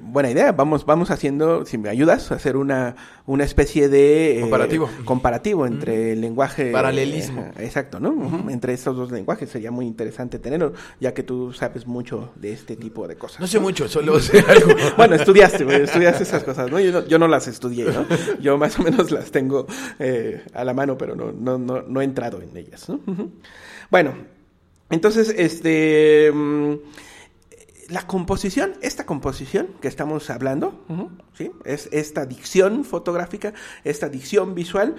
buena 0.03 0.29
idea. 0.29 0.51
Vamos, 0.51 0.85
vamos 0.85 1.09
haciendo, 1.09 1.65
si 1.65 1.77
me 1.77 1.89
ayudas, 1.89 2.18
hacer 2.31 2.57
una, 2.57 2.95
una 3.25 3.43
especie 3.43 3.89
de 3.89 4.37
eh, 4.37 4.41
comparativo, 4.41 4.89
comparativo 5.05 5.65
entre 5.65 6.13
el 6.13 6.21
lenguaje... 6.21 6.71
Paralelismo. 6.71 7.51
exacto, 7.57 7.99
¿no? 7.99 8.49
Entre 8.49 8.73
estos 8.73 8.95
dos 8.95 9.11
lenguajes 9.11 9.49
sería 9.49 9.71
muy 9.71 9.85
interesante 9.85 10.39
tenerlo, 10.39 10.73
ya 10.99 11.13
que 11.13 11.23
tú 11.23 11.53
sabes 11.53 11.87
mucho 11.87 12.31
de 12.35 12.53
este 12.53 12.75
tipo 12.75 13.07
de 13.07 13.15
cosas. 13.15 13.39
No 13.39 13.47
sé 13.47 13.59
mucho, 13.59 13.87
solo 13.87 14.19
sé 14.19 14.39
algo. 14.47 14.73
bueno, 14.97 15.15
estudiaste, 15.15 15.83
estudiaste 15.83 16.23
esas 16.23 16.43
cosas, 16.43 16.69
¿no? 16.71 16.79
Yo, 16.79 17.19
¿no? 17.19 17.27
las 17.27 17.47
estudié, 17.47 17.85
¿no? 17.85 18.05
Yo 18.41 18.57
más 18.57 18.77
o 18.79 18.83
menos 18.83 19.11
las 19.11 19.31
tengo 19.31 19.67
eh, 19.99 20.43
a 20.53 20.63
la 20.63 20.73
mano, 20.73 20.97
pero 20.97 21.15
no, 21.15 21.31
no, 21.31 21.57
no, 21.57 21.81
no 21.81 22.01
he 22.01 22.03
entrado 22.03 22.41
en 22.41 22.55
ellas, 22.55 22.89
¿no? 22.89 22.99
Bueno, 23.89 24.13
entonces, 24.89 25.33
este... 25.37 26.31
Mm, 26.33 26.75
la 27.89 28.05
composición, 28.05 28.73
esta 28.81 29.05
composición 29.05 29.67
que 29.81 29.87
estamos 29.87 30.29
hablando, 30.29 30.85
¿sí? 31.33 31.51
es 31.65 31.89
esta 31.91 32.25
dicción 32.25 32.85
fotográfica, 32.85 33.53
esta 33.83 34.09
dicción 34.09 34.53
visual, 34.55 34.95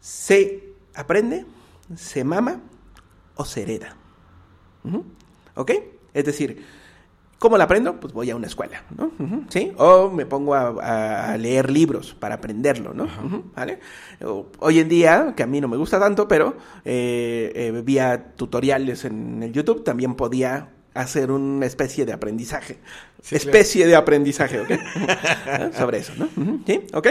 se 0.00 0.74
aprende, 0.94 1.46
se 1.96 2.24
mama 2.24 2.60
o 3.36 3.44
se 3.44 3.62
hereda. 3.62 3.96
¿Ok? 5.54 5.70
Es 6.12 6.24
decir, 6.24 6.64
¿cómo 7.38 7.56
la 7.56 7.64
aprendo? 7.64 7.98
Pues 7.98 8.12
voy 8.12 8.30
a 8.30 8.36
una 8.36 8.48
escuela, 8.48 8.84
¿no? 8.96 9.12
¿Sí? 9.48 9.72
O 9.78 10.10
me 10.10 10.26
pongo 10.26 10.54
a, 10.54 11.36
leer 11.38 11.70
libros 11.70 12.14
para 12.14 12.34
aprenderlo, 12.34 12.92
¿no? 12.92 13.08
¿Vale? 13.56 13.80
Hoy 14.58 14.78
en 14.78 14.88
día, 14.88 15.32
que 15.34 15.42
a 15.42 15.46
mí 15.46 15.60
no 15.60 15.68
me 15.68 15.78
gusta 15.78 15.98
tanto, 15.98 16.28
pero 16.28 16.56
eh, 16.84 17.52
eh, 17.54 17.82
vía 17.82 18.34
tutoriales 18.36 19.06
en 19.06 19.42
el 19.42 19.52
YouTube, 19.52 19.84
también 19.84 20.14
podía 20.16 20.70
hacer 20.94 21.30
una 21.30 21.66
especie 21.66 22.04
de 22.04 22.12
aprendizaje. 22.12 22.78
especie 23.30 23.86
de 23.86 23.96
aprendizaje, 23.96 24.60
¿ok? 24.60 24.70
Sobre 25.76 25.98
eso, 25.98 26.12
¿no? 26.16 26.28
¿Sí? 26.66 26.82
¿Ok? 26.92 27.08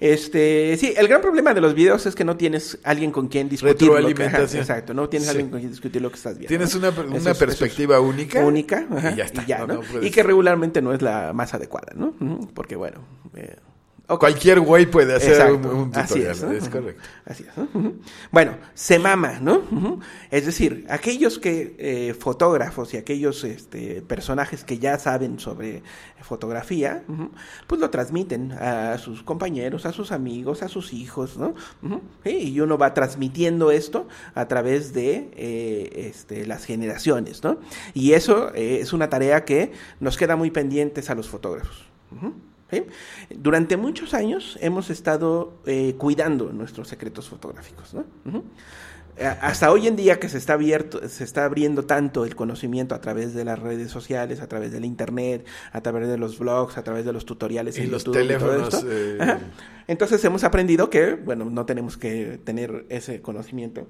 Este, 0.00 0.76
sí, 0.76 0.92
el 0.96 1.08
gran 1.08 1.20
problema 1.20 1.54
de 1.54 1.60
los 1.60 1.74
videos 1.74 2.04
es 2.06 2.14
que 2.14 2.24
no 2.24 2.36
tienes 2.36 2.78
alguien 2.84 3.10
con 3.10 3.28
quien 3.28 3.48
discutir. 3.48 3.88
Lo 3.88 4.14
que, 4.14 4.24
exacto, 4.24 4.92
no 4.92 5.08
tienes 5.08 5.28
alguien 5.28 5.50
con 5.50 5.60
quien 5.60 5.70
discutir 5.70 6.02
lo 6.02 6.10
que 6.10 6.16
estás 6.16 6.36
viendo. 6.36 6.48
Tienes 6.48 6.74
una, 6.74 6.90
una 6.90 7.34
perspectiva 7.34 8.00
única. 8.00 8.44
Única, 8.44 8.86
y 9.12 9.16
ya 9.16 9.24
está. 9.24 9.66
¿no? 9.66 9.80
y 10.02 10.10
que 10.10 10.22
regularmente 10.22 10.82
no 10.82 10.92
es 10.92 11.00
la 11.00 11.32
más 11.32 11.54
adecuada, 11.54 11.92
¿no? 11.94 12.14
Porque, 12.54 12.76
bueno... 12.76 13.00
Eh, 13.34 13.56
Cualquier 14.06 14.60
güey 14.60 14.84
puede 14.84 15.14
hacer 15.14 15.50
un, 15.50 15.90
tutorial. 15.90 16.30
Así 16.32 16.44
es, 16.56 16.68
correcto. 16.68 17.02
Así 17.24 17.44
es. 17.44 17.64
Bueno, 18.30 18.58
se 18.74 18.98
mama, 18.98 19.38
¿no? 19.40 19.62
Es 20.30 20.44
decir, 20.44 20.84
aquellos 20.90 21.38
que 21.38 21.74
eh, 21.78 22.14
fotógrafos 22.14 22.92
y 22.92 22.98
aquellos 22.98 23.44
este, 23.44 24.02
personajes 24.02 24.62
que 24.62 24.78
ya 24.78 24.98
saben 24.98 25.38
sobre 25.38 25.82
fotografía, 26.20 27.02
pues 27.66 27.80
lo 27.80 27.88
transmiten 27.88 28.52
a 28.52 28.98
sus 28.98 29.22
compañeros, 29.22 29.86
a 29.86 29.92
sus 29.92 30.12
amigos, 30.12 30.62
a 30.62 30.68
sus 30.68 30.92
hijos, 30.92 31.38
¿no? 31.38 31.54
Y 32.24 32.60
uno 32.60 32.76
va 32.76 32.92
transmitiendo 32.92 33.70
esto 33.70 34.06
a 34.34 34.46
través 34.48 34.92
de 34.92 35.30
eh, 35.34 36.10
este, 36.10 36.46
las 36.46 36.66
generaciones, 36.66 37.42
¿no? 37.42 37.58
Y 37.94 38.12
eso 38.12 38.52
eh, 38.54 38.80
es 38.80 38.92
una 38.92 39.08
tarea 39.08 39.46
que 39.46 39.72
nos 39.98 40.18
queda 40.18 40.36
muy 40.36 40.50
pendientes 40.50 41.08
a 41.08 41.14
los 41.14 41.28
fotógrafos. 41.28 41.86
Durante 43.30 43.76
muchos 43.76 44.14
años 44.14 44.58
hemos 44.60 44.90
estado 44.90 45.54
eh, 45.66 45.94
cuidando 45.98 46.52
nuestros 46.52 46.88
secretos 46.88 47.28
fotográficos. 47.28 47.94
hasta 49.40 49.70
hoy 49.70 49.86
en 49.86 49.96
día 49.96 50.18
que 50.18 50.28
se 50.28 50.38
está 50.38 50.54
abierto, 50.54 51.08
se 51.08 51.22
está 51.24 51.44
abriendo 51.44 51.84
tanto 51.84 52.24
el 52.24 52.34
conocimiento 52.34 52.94
a 52.94 53.00
través 53.00 53.32
de 53.32 53.44
las 53.44 53.58
redes 53.58 53.90
sociales, 53.90 54.40
a 54.40 54.48
través 54.48 54.72
del 54.72 54.84
internet, 54.84 55.46
a 55.72 55.80
través 55.80 56.08
de 56.08 56.18
los 56.18 56.38
blogs, 56.38 56.76
a 56.78 56.82
través 56.82 57.04
de 57.04 57.12
los 57.12 57.24
tutoriales 57.24 57.78
y 57.78 57.82
en 57.82 57.92
los 57.92 58.04
YouTube 58.04 58.24
y 58.24 58.28
todo 58.28 58.58
teléfonos. 58.58 58.74
esto. 58.74 58.86
eh. 58.90 59.38
Entonces 59.86 60.24
hemos 60.24 60.42
aprendido 60.44 60.90
que, 60.90 61.14
bueno, 61.14 61.44
no 61.44 61.64
tenemos 61.66 61.96
que 61.96 62.40
tener 62.44 62.86
ese 62.88 63.20
conocimiento 63.20 63.86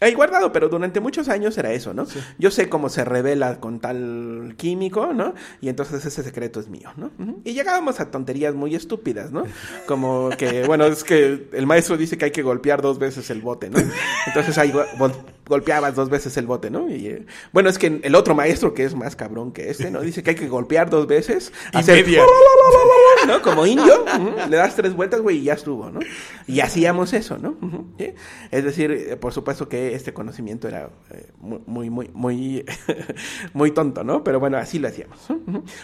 ahí 0.00 0.14
guardado, 0.14 0.52
pero 0.52 0.68
durante 0.68 1.00
muchos 1.00 1.28
años 1.28 1.56
era 1.58 1.72
eso, 1.72 1.94
¿no? 1.94 2.06
Yo 2.38 2.50
sé 2.50 2.68
cómo 2.68 2.88
se 2.88 3.04
revela 3.04 3.60
con 3.60 3.80
tal 3.80 4.54
químico, 4.56 5.12
¿no? 5.12 5.34
Y 5.60 5.68
entonces 5.68 6.04
ese 6.04 6.22
secreto 6.22 6.60
es 6.60 6.68
mío, 6.68 6.90
¿no? 6.96 7.10
Y 7.44 7.52
llegábamos 7.52 8.00
a 8.00 8.10
tonterías 8.10 8.54
muy 8.54 8.74
estúpidas, 8.74 9.30
¿no? 9.30 9.44
Como 9.86 10.30
que, 10.30 10.64
bueno, 10.64 10.86
es 10.86 11.04
que 11.04 11.48
el 11.52 11.66
maestro 11.66 11.96
dice 11.96 12.16
que 12.16 12.26
hay 12.26 12.30
que 12.30 12.42
golpear 12.42 12.82
dos 12.82 12.98
veces 12.98 13.30
el 13.30 13.42
bote, 13.42 13.70
¿no? 13.70 13.78
Entonces 14.26 14.56
ahí 14.58 14.72
golpeabas 15.50 15.94
dos 15.94 16.08
veces 16.08 16.36
el 16.38 16.46
bote, 16.46 16.70
¿no? 16.70 16.88
Y 16.88 17.08
eh, 17.08 17.26
bueno, 17.52 17.68
es 17.68 17.76
que 17.76 18.00
el 18.02 18.14
otro 18.14 18.34
maestro, 18.34 18.72
que 18.72 18.84
es 18.84 18.94
más 18.94 19.16
cabrón 19.16 19.52
que 19.52 19.68
este, 19.68 19.90
¿no? 19.90 20.00
Dice 20.00 20.22
que 20.22 20.30
hay 20.30 20.36
que 20.36 20.48
golpear 20.48 20.88
dos 20.88 21.06
veces. 21.06 21.52
Y 21.74 21.76
hacer 21.76 22.06
media. 22.06 22.22
¿no? 23.26 23.42
Como 23.42 23.66
indio, 23.66 24.04
le 24.48 24.56
das 24.56 24.76
tres 24.76 24.94
vueltas, 24.94 25.20
güey, 25.20 25.38
y 25.38 25.42
ya 25.44 25.54
estuvo, 25.54 25.90
¿no? 25.90 26.00
Y 26.46 26.60
hacíamos 26.60 27.12
eso, 27.12 27.36
¿no? 27.36 27.56
Es 28.50 28.64
decir, 28.64 28.90
eh, 28.92 29.16
por 29.16 29.32
supuesto 29.32 29.68
que 29.68 29.94
este 29.94 30.14
conocimiento 30.14 30.68
era 30.68 30.88
eh, 31.10 31.30
muy, 31.40 31.90
muy, 31.90 32.10
muy, 32.14 32.64
muy, 33.52 33.72
tonto, 33.72 34.04
¿no? 34.04 34.24
Pero 34.24 34.40
bueno, 34.40 34.56
así 34.56 34.78
lo 34.78 34.88
hacíamos. 34.88 35.18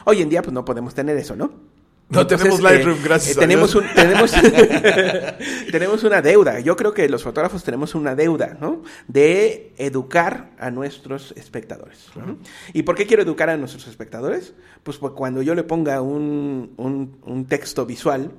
Hoy 0.05 0.23
en 0.23 0.29
día, 0.29 0.43
pues 0.43 0.55
no 0.55 0.65
podemos 0.65 0.95
tener 0.95 1.17
eso, 1.19 1.37
¿no? 1.37 1.76
No 2.09 2.25
tenemos 2.27 2.61
Lightroom, 2.61 2.99
eh, 2.99 3.03
gracias 3.03 3.37
a 3.37 3.41
tenemos 3.41 3.73
Dios. 3.73 3.85
un, 3.85 3.95
tenemos, 3.95 4.33
tenemos 5.73 6.05
una 6.05 6.23
deuda. 6.23 6.61
Yo 6.61 6.77
creo 6.77 6.95
que 6.95 7.09
los 7.09 7.23
fotógrafos 7.25 7.65
tenemos 7.65 7.95
una 7.97 8.15
deuda, 8.15 8.57
¿no? 8.61 8.83
De 9.09 9.73
educar 9.77 10.53
a 10.59 10.71
nuestros 10.71 11.33
espectadores. 11.37 12.07
¿no? 12.15 12.39
¿Y 12.73 12.85
por 12.85 12.95
qué 12.95 13.07
quiero 13.07 13.23
educar 13.25 13.51
a 13.51 13.57
nuestros 13.57 13.89
espectadores? 13.89 14.55
Pues 14.85 14.99
porque 14.99 15.17
cuando 15.17 15.43
yo 15.43 15.55
le 15.57 15.65
ponga 15.65 16.01
un, 16.01 16.75
un, 16.77 17.19
un 17.25 17.47
texto 17.47 17.85
visual, 17.87 18.31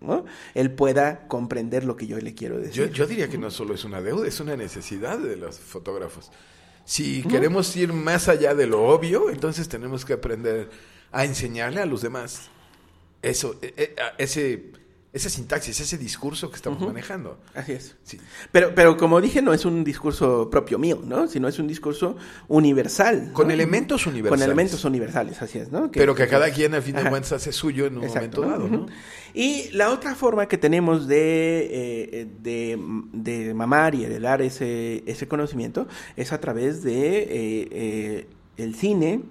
¿no? 0.00 0.24
Él 0.54 0.70
pueda 0.70 1.28
comprender 1.28 1.84
lo 1.84 1.96
que 1.96 2.06
yo 2.06 2.16
le 2.18 2.34
quiero 2.34 2.56
Yo, 2.56 2.62
decir. 2.62 2.90
yo 2.92 3.06
diría 3.06 3.28
que 3.28 3.36
no 3.38 3.50
solo 3.50 3.74
es 3.74 3.84
una 3.84 4.00
deuda, 4.00 4.26
es 4.26 4.40
una 4.40 4.56
necesidad 4.56 5.18
de 5.18 5.36
los 5.36 5.58
fotógrafos. 5.58 6.30
Si 6.84 7.22
queremos 7.24 7.76
ir 7.76 7.92
más 7.92 8.28
allá 8.28 8.54
de 8.54 8.66
lo 8.66 8.82
obvio, 8.88 9.28
entonces 9.30 9.68
tenemos 9.68 10.04
que 10.04 10.14
aprender 10.14 10.70
a 11.12 11.24
enseñarle 11.26 11.80
a 11.80 11.86
los 11.86 12.00
demás 12.02 12.48
eso, 13.22 13.56
e- 13.62 13.72
e- 13.76 13.94
ese, 14.18 14.72
esa 15.12 15.28
sintaxis, 15.28 15.78
ese 15.78 15.98
discurso 15.98 16.50
que 16.50 16.56
estamos 16.56 16.80
manejando. 16.80 17.38
Así 17.54 17.72
es. 17.72 17.96
Sí. 18.02 18.18
Pero, 18.50 18.74
pero 18.74 18.96
como 18.96 19.20
dije, 19.20 19.42
no 19.42 19.52
es 19.52 19.64
un 19.64 19.84
discurso 19.84 20.48
propio 20.50 20.78
mío, 20.78 21.00
¿no? 21.04 21.28
Sino 21.28 21.48
es 21.48 21.58
un 21.58 21.68
discurso 21.68 22.16
universal. 22.48 23.30
Con 23.32 23.48
¿no? 23.48 23.54
elementos 23.54 24.06
universales. 24.06 24.40
Con 24.40 24.42
elementos 24.42 24.84
universales, 24.84 25.42
así 25.42 25.58
es, 25.58 25.70
¿no? 25.70 25.90
Pero 25.90 26.14
que 26.14 26.26
cada 26.26 26.50
quien, 26.50 26.74
a 26.74 26.80
fin 26.80 26.96
de 26.96 27.02
cuentas, 27.08 27.32
hace 27.32 27.52
suyo 27.52 27.86
en 27.86 27.98
un 27.98 28.04
Exacto, 28.04 28.42
momento 28.42 28.64
dado. 28.64 28.68
¿no? 28.68 28.86
Y 29.34 29.70
la 29.72 29.90
otra 29.90 30.14
forma 30.14 30.48
que 30.48 30.56
tenemos 30.58 31.06
de, 31.06 31.68
eh, 31.70 32.26
de, 32.40 32.78
de 33.12 33.54
mamar 33.54 33.94
y 33.94 34.04
heredar 34.04 34.40
ese, 34.42 35.02
ese 35.06 35.28
conocimiento 35.28 35.86
es 36.16 36.32
a 36.32 36.40
través 36.40 36.82
de 36.82 37.18
eh, 37.18 37.28
eh, 37.70 38.26
el 38.56 38.74
cine, 38.74 39.22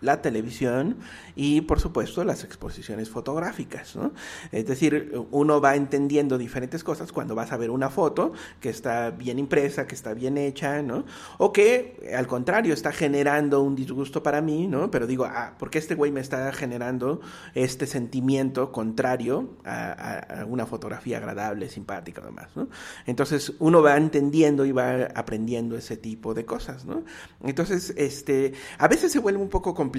la 0.00 0.22
televisión 0.22 0.96
y 1.36 1.60
por 1.62 1.80
supuesto 1.80 2.24
las 2.24 2.44
exposiciones 2.44 3.10
fotográficas, 3.10 3.96
¿no? 3.96 4.12
Es 4.52 4.66
decir, 4.66 5.12
uno 5.30 5.60
va 5.60 5.76
entendiendo 5.76 6.38
diferentes 6.38 6.82
cosas 6.84 7.12
cuando 7.12 7.34
vas 7.34 7.52
a 7.52 7.56
ver 7.56 7.70
una 7.70 7.90
foto 7.90 8.32
que 8.60 8.70
está 8.70 9.10
bien 9.10 9.38
impresa, 9.38 9.86
que 9.86 9.94
está 9.94 10.14
bien 10.14 10.38
hecha, 10.38 10.82
¿no? 10.82 11.04
O 11.38 11.52
que 11.52 12.10
al 12.16 12.26
contrario 12.26 12.74
está 12.74 12.92
generando 12.92 13.62
un 13.62 13.76
disgusto 13.76 14.22
para 14.22 14.40
mí, 14.40 14.66
¿no? 14.66 14.90
Pero 14.90 15.06
digo, 15.06 15.24
ah, 15.24 15.54
¿por 15.58 15.70
qué 15.70 15.78
este 15.78 15.94
güey 15.94 16.10
me 16.10 16.20
está 16.20 16.50
generando 16.52 17.20
este 17.54 17.86
sentimiento 17.86 18.72
contrario 18.72 19.56
a, 19.64 20.44
una 20.48 20.66
fotografía 20.66 21.18
agradable, 21.18 21.68
simpática, 21.68 22.22
además, 22.22 22.48
¿no? 22.54 22.68
Entonces 23.06 23.52
uno 23.58 23.82
va 23.82 23.96
entendiendo 23.96 24.64
y 24.64 24.72
va 24.72 25.08
aprendiendo 25.14 25.76
ese 25.76 25.96
tipo 25.96 26.34
de 26.34 26.44
cosas, 26.44 26.84
¿no? 26.84 27.04
Entonces, 27.42 27.92
este, 27.96 28.52
a 28.78 28.88
veces 28.88 29.12
se 29.12 29.18
vuelve 29.18 29.40
un 29.40 29.48
poco 29.48 29.74
complicado 29.74 29.89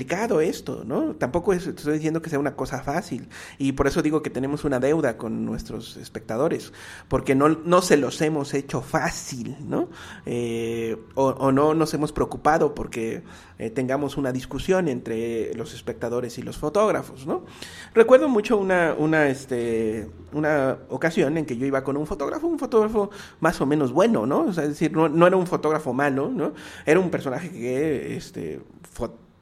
esto, 0.41 0.83
¿no? 0.85 1.15
Tampoco 1.15 1.53
es- 1.53 1.67
estoy 1.67 1.93
diciendo 1.93 2.21
que 2.21 2.29
sea 2.29 2.39
una 2.39 2.55
cosa 2.55 2.81
fácil 2.83 3.27
y 3.57 3.73
por 3.73 3.87
eso 3.87 4.01
digo 4.01 4.21
que 4.21 4.29
tenemos 4.29 4.63
una 4.63 4.79
deuda 4.79 5.17
con 5.17 5.45
nuestros 5.45 5.97
espectadores, 5.97 6.73
porque 7.07 7.35
no, 7.35 7.49
no 7.49 7.81
se 7.81 7.97
los 7.97 8.21
hemos 8.21 8.53
hecho 8.53 8.81
fácil, 8.81 9.55
¿no? 9.67 9.89
Eh, 10.25 10.97
o, 11.15 11.51
no 11.51 11.73
nos 11.73 11.93
hemos 11.93 12.11
preocupado 12.11 12.73
porque 12.73 13.23
eh, 13.57 13.69
tengamos 13.69 14.17
una 14.17 14.31
discusión 14.31 14.87
entre 14.87 15.53
los 15.55 15.73
espectadores 15.73 16.37
y 16.37 16.41
los 16.41 16.57
fotógrafos, 16.57 17.25
¿no? 17.27 17.45
Recuerdo 17.93 18.27
mucho 18.29 18.57
una, 18.57 18.95
una, 18.97 19.27
este, 19.27 20.09
una 20.33 20.77
ocasión 20.89 21.37
en 21.37 21.45
que 21.45 21.57
yo 21.57 21.65
iba 21.65 21.83
con 21.83 21.97
un 21.97 22.07
fotógrafo, 22.07 22.47
un 22.47 22.59
fotógrafo 22.59 23.09
más 23.39 23.59
o 23.61 23.65
menos 23.65 23.91
bueno, 23.91 24.25
¿no? 24.25 24.49
Es 24.49 24.55
decir, 24.55 24.91
no, 24.93 25.09
no 25.09 25.27
era 25.27 25.35
un 25.37 25.47
fotógrafo 25.47 25.93
malo, 25.93 26.29
¿no? 26.29 26.53
Era 26.85 26.99
un 26.99 27.09
personaje 27.09 27.51
que, 27.51 28.15
este, 28.15 28.61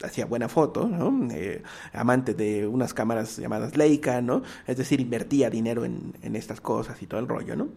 hacía 0.03 0.25
buena 0.25 0.49
foto, 0.49 0.87
¿no? 0.87 1.31
Eh, 1.33 1.61
amante 1.93 2.33
de 2.33 2.67
unas 2.67 2.93
cámaras 2.93 3.37
llamadas 3.37 3.75
Leica, 3.77 4.21
¿no? 4.21 4.43
Es 4.67 4.77
decir, 4.77 4.99
invertía 5.01 5.49
dinero 5.49 5.85
en, 5.85 6.13
en 6.21 6.35
estas 6.35 6.61
cosas 6.61 7.01
y 7.01 7.07
todo 7.07 7.19
el 7.19 7.27
rollo, 7.27 7.55
¿no? 7.55 7.69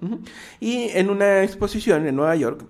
Y 0.60 0.88
en 0.90 1.10
una 1.10 1.42
exposición 1.42 2.06
en 2.06 2.16
Nueva 2.16 2.36
York, 2.36 2.64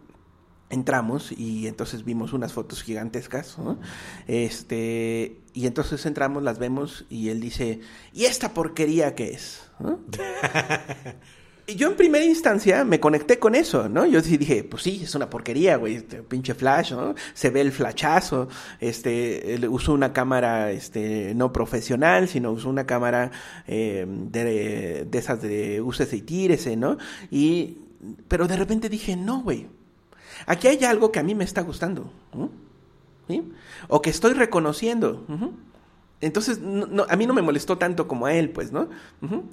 entramos 0.73 1.33
y 1.33 1.67
entonces 1.67 2.05
vimos 2.05 2.33
unas 2.33 2.53
fotos 2.53 2.83
gigantescas, 2.83 3.59
¿no? 3.59 3.79
Este, 4.27 5.43
y 5.53 5.67
entonces 5.67 6.05
entramos, 6.07 6.43
las 6.43 6.59
vemos 6.59 7.05
y 7.11 7.29
él 7.29 7.41
dice, 7.41 7.81
¿y 8.13 8.25
esta 8.25 8.55
porquería 8.55 9.15
qué 9.15 9.33
es? 9.33 9.71
¿no? 9.79 10.01
Yo 11.69 11.89
en 11.89 11.97
primera 11.97 12.25
instancia 12.25 12.85
me 12.85 12.99
conecté 12.99 13.39
con 13.39 13.55
eso, 13.55 13.89
¿no? 13.89 14.05
Yo 14.05 14.21
sí 14.21 14.37
dije, 14.37 14.65
pues 14.65 14.83
sí, 14.83 15.01
es 15.05 15.15
una 15.15 15.31
porquería, 15.31 15.77
güey, 15.77 15.95
este 15.97 16.23
pinche 16.23 16.55
flash, 16.55 16.93
¿no? 16.93 17.15
Se 17.35 17.51
ve 17.51 17.61
el 17.61 17.71
flashazo, 17.71 18.49
este, 18.81 19.59
usó 19.71 19.93
una 19.93 20.13
cámara, 20.13 20.73
este, 20.73 21.35
no 21.37 21.53
profesional, 21.53 22.27
sino 22.29 22.51
usó 22.51 22.69
una 22.69 22.85
cámara 22.85 23.31
eh, 23.69 24.05
de, 24.09 25.07
de 25.09 25.19
esas 25.19 25.41
de 25.41 25.81
úsese 25.81 26.17
y 26.17 26.23
tírese, 26.23 26.77
¿no? 26.77 26.99
Y, 27.31 27.79
pero 28.27 28.49
de 28.49 28.57
repente 28.57 28.89
dije, 28.89 29.15
no, 29.17 29.41
güey, 29.43 29.69
aquí 30.47 30.67
hay 30.67 30.83
algo 30.85 31.13
que 31.13 31.21
a 31.21 31.23
mí 31.23 31.35
me 31.37 31.45
está 31.45 31.61
gustando. 31.63 32.13
¿Sí? 33.29 33.41
O 33.87 34.03
que 34.03 34.11
estoy 34.11 34.33
reconociendo, 34.33 35.25
ujú. 35.29 35.53
Entonces, 36.21 36.59
no- 36.61 36.87
no, 36.87 37.07
a 37.09 37.17
mí 37.17 37.27
no 37.27 37.35
me 37.35 37.43
molestó 37.43 37.79
tanto 37.79 38.07
como 38.09 38.27
a 38.27 38.35
él, 38.35 38.51
pues, 38.51 38.73
¿no? 38.73 38.89
Ujú. 39.23 39.45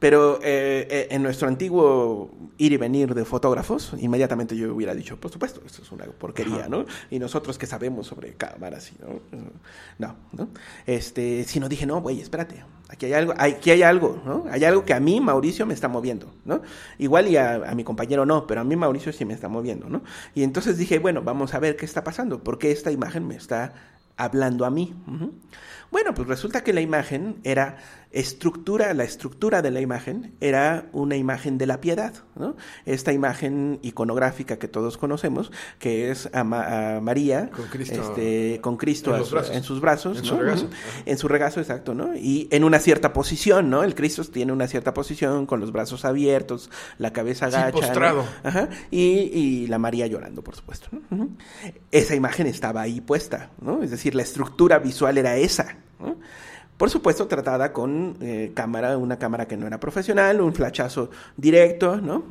Pero 0.00 0.40
eh, 0.42 0.88
eh, 0.90 1.08
en 1.10 1.22
nuestro 1.22 1.46
antiguo 1.46 2.30
ir 2.56 2.72
y 2.72 2.78
venir 2.78 3.14
de 3.14 3.26
fotógrafos, 3.26 3.92
inmediatamente 3.98 4.56
yo 4.56 4.74
hubiera 4.74 4.94
dicho, 4.94 5.20
por 5.20 5.30
supuesto, 5.30 5.60
esto 5.64 5.82
es 5.82 5.92
una 5.92 6.06
porquería, 6.06 6.68
¿no? 6.68 6.86
Y 7.10 7.18
nosotros 7.18 7.58
que 7.58 7.66
sabemos 7.66 8.06
sobre 8.06 8.32
cámaras, 8.32 8.90
y, 8.92 8.96
¿no? 9.02 9.20
No, 9.98 10.16
¿no? 10.32 10.48
Este, 10.86 11.44
sino 11.44 11.68
dije, 11.68 11.84
no, 11.84 12.00
güey, 12.00 12.18
espérate, 12.18 12.64
aquí 12.88 13.06
hay 13.06 13.12
algo, 13.12 13.34
aquí 13.36 13.70
hay 13.70 13.82
algo, 13.82 14.22
¿no? 14.24 14.46
Hay 14.50 14.64
algo 14.64 14.86
que 14.86 14.94
a 14.94 15.00
mí, 15.00 15.20
Mauricio, 15.20 15.66
me 15.66 15.74
está 15.74 15.88
moviendo, 15.88 16.32
¿no? 16.46 16.62
Igual 16.98 17.28
y 17.28 17.36
a, 17.36 17.56
a 17.56 17.74
mi 17.74 17.84
compañero 17.84 18.24
no, 18.24 18.46
pero 18.46 18.62
a 18.62 18.64
mí, 18.64 18.76
Mauricio, 18.76 19.12
sí 19.12 19.26
me 19.26 19.34
está 19.34 19.48
moviendo, 19.48 19.90
¿no? 19.90 20.02
Y 20.34 20.44
entonces 20.44 20.78
dije, 20.78 20.98
bueno, 20.98 21.20
vamos 21.22 21.52
a 21.52 21.58
ver 21.60 21.76
qué 21.76 21.84
está 21.84 22.04
pasando, 22.04 22.42
porque 22.42 22.70
esta 22.70 22.90
imagen 22.90 23.28
me 23.28 23.36
está 23.36 23.74
hablando 24.20 24.64
a 24.64 24.70
mí. 24.70 24.94
Bueno, 25.90 26.14
pues 26.14 26.28
resulta 26.28 26.62
que 26.62 26.72
la 26.72 26.80
imagen 26.80 27.36
era 27.42 27.78
estructura, 28.12 28.92
la 28.94 29.04
estructura 29.04 29.62
de 29.62 29.70
la 29.70 29.80
imagen 29.80 30.34
era 30.40 30.86
una 30.92 31.16
imagen 31.16 31.58
de 31.58 31.66
la 31.66 31.80
piedad, 31.80 32.12
¿no? 32.34 32.56
Esta 32.84 33.12
imagen 33.12 33.78
iconográfica 33.82 34.58
que 34.58 34.66
todos 34.68 34.98
conocemos, 34.98 35.52
que 35.78 36.10
es 36.10 36.28
a, 36.32 36.42
Ma- 36.42 36.96
a 36.96 37.00
María 37.00 37.50
Con 37.50 37.66
Cristo- 37.66 38.00
este, 38.02 38.60
con 38.60 38.76
Cristo 38.76 39.12
en 39.16 39.20
su- 39.24 39.26
sus 39.70 39.80
brazos, 39.80 40.16
En 40.18 40.22
¿no? 40.24 40.28
su 40.28 40.36
regazo. 40.38 40.64
Ujú. 40.64 40.74
Ajá. 40.74 41.02
En 41.06 41.18
su 41.18 41.28
regazo, 41.28 41.60
exacto, 41.60 41.94
¿no? 41.94 42.16
Y 42.16 42.48
en 42.50 42.64
una 42.64 42.80
cierta 42.80 43.12
posición, 43.12 43.70
¿no? 43.70 43.84
El 43.84 43.94
Cristo 43.94 44.24
tiene 44.24 44.52
una 44.52 44.66
cierta 44.66 44.92
posición, 44.92 45.46
con 45.46 45.60
los 45.60 45.70
brazos 45.70 46.04
abiertos, 46.04 46.68
la 46.98 47.12
cabeza 47.12 47.48
Sí, 47.50 47.56
agacha. 47.56 48.14
Ajá. 48.42 48.68
Y, 48.90 49.00
y 49.02 49.66
la 49.68 49.78
María 49.78 50.06
llorando, 50.08 50.42
por 50.42 50.56
supuesto. 50.56 50.88
Esa 51.92 52.14
imagen 52.14 52.46
estaba 52.48 52.80
ahí 52.82 53.00
puesta, 53.00 53.50
¿no? 53.60 53.82
Es 53.82 53.90
decir, 53.90 54.14
la 54.14 54.22
estructura 54.22 54.78
visual 54.80 55.16
era 55.18 55.36
esa, 55.36 55.76
¿no? 56.00 56.16
Por 56.80 56.88
supuesto, 56.88 57.26
tratada 57.26 57.74
con 57.74 58.16
eh, 58.22 58.52
cámara, 58.54 58.96
una 58.96 59.18
cámara 59.18 59.46
que 59.46 59.58
no 59.58 59.66
era 59.66 59.78
profesional, 59.78 60.40
un 60.40 60.54
flachazo 60.54 61.10
directo, 61.36 62.00
¿no? 62.00 62.24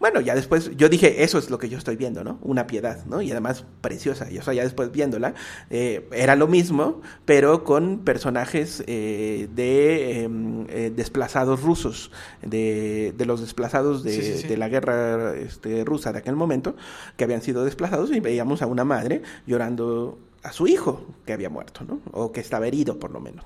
Bueno, 0.00 0.20
ya 0.20 0.34
después 0.34 0.76
yo 0.76 0.88
dije, 0.88 1.22
eso 1.22 1.38
es 1.38 1.50
lo 1.50 1.58
que 1.58 1.68
yo 1.68 1.78
estoy 1.78 1.94
viendo, 1.94 2.24
¿no? 2.24 2.40
Una 2.42 2.66
piedad, 2.66 3.04
¿no? 3.06 3.22
Y 3.22 3.30
además 3.30 3.64
preciosa. 3.82 4.28
Y 4.28 4.38
o 4.38 4.42
sea, 4.42 4.54
ya 4.54 4.64
después 4.64 4.90
viéndola, 4.90 5.34
eh, 5.70 6.08
era 6.10 6.34
lo 6.34 6.48
mismo, 6.48 7.00
pero 7.26 7.62
con 7.62 8.00
personajes 8.00 8.82
eh, 8.88 9.48
de 9.54 10.24
em, 10.24 10.66
desplazados 10.96 11.62
rusos, 11.62 12.10
de, 12.42 13.14
de 13.16 13.24
los 13.24 13.40
desplazados 13.40 14.02
de, 14.02 14.10
Sí, 14.10 14.22
sí, 14.22 14.38
sí. 14.38 14.48
de 14.48 14.56
la 14.56 14.68
guerra 14.68 15.36
este, 15.36 15.84
rusa 15.84 16.12
de 16.12 16.18
aquel 16.18 16.34
momento, 16.34 16.74
que 17.16 17.22
habían 17.22 17.40
sido 17.40 17.64
desplazados 17.64 18.10
y 18.10 18.18
veíamos 18.18 18.62
a 18.62 18.66
una 18.66 18.84
madre 18.84 19.22
llorando 19.46 20.18
a 20.46 20.52
su 20.52 20.68
hijo 20.68 21.04
que 21.24 21.32
había 21.32 21.50
muerto, 21.50 21.84
¿no? 21.84 22.00
O 22.12 22.30
que 22.30 22.40
estaba 22.40 22.68
herido, 22.68 23.00
por 23.00 23.10
lo 23.10 23.18
menos. 23.18 23.44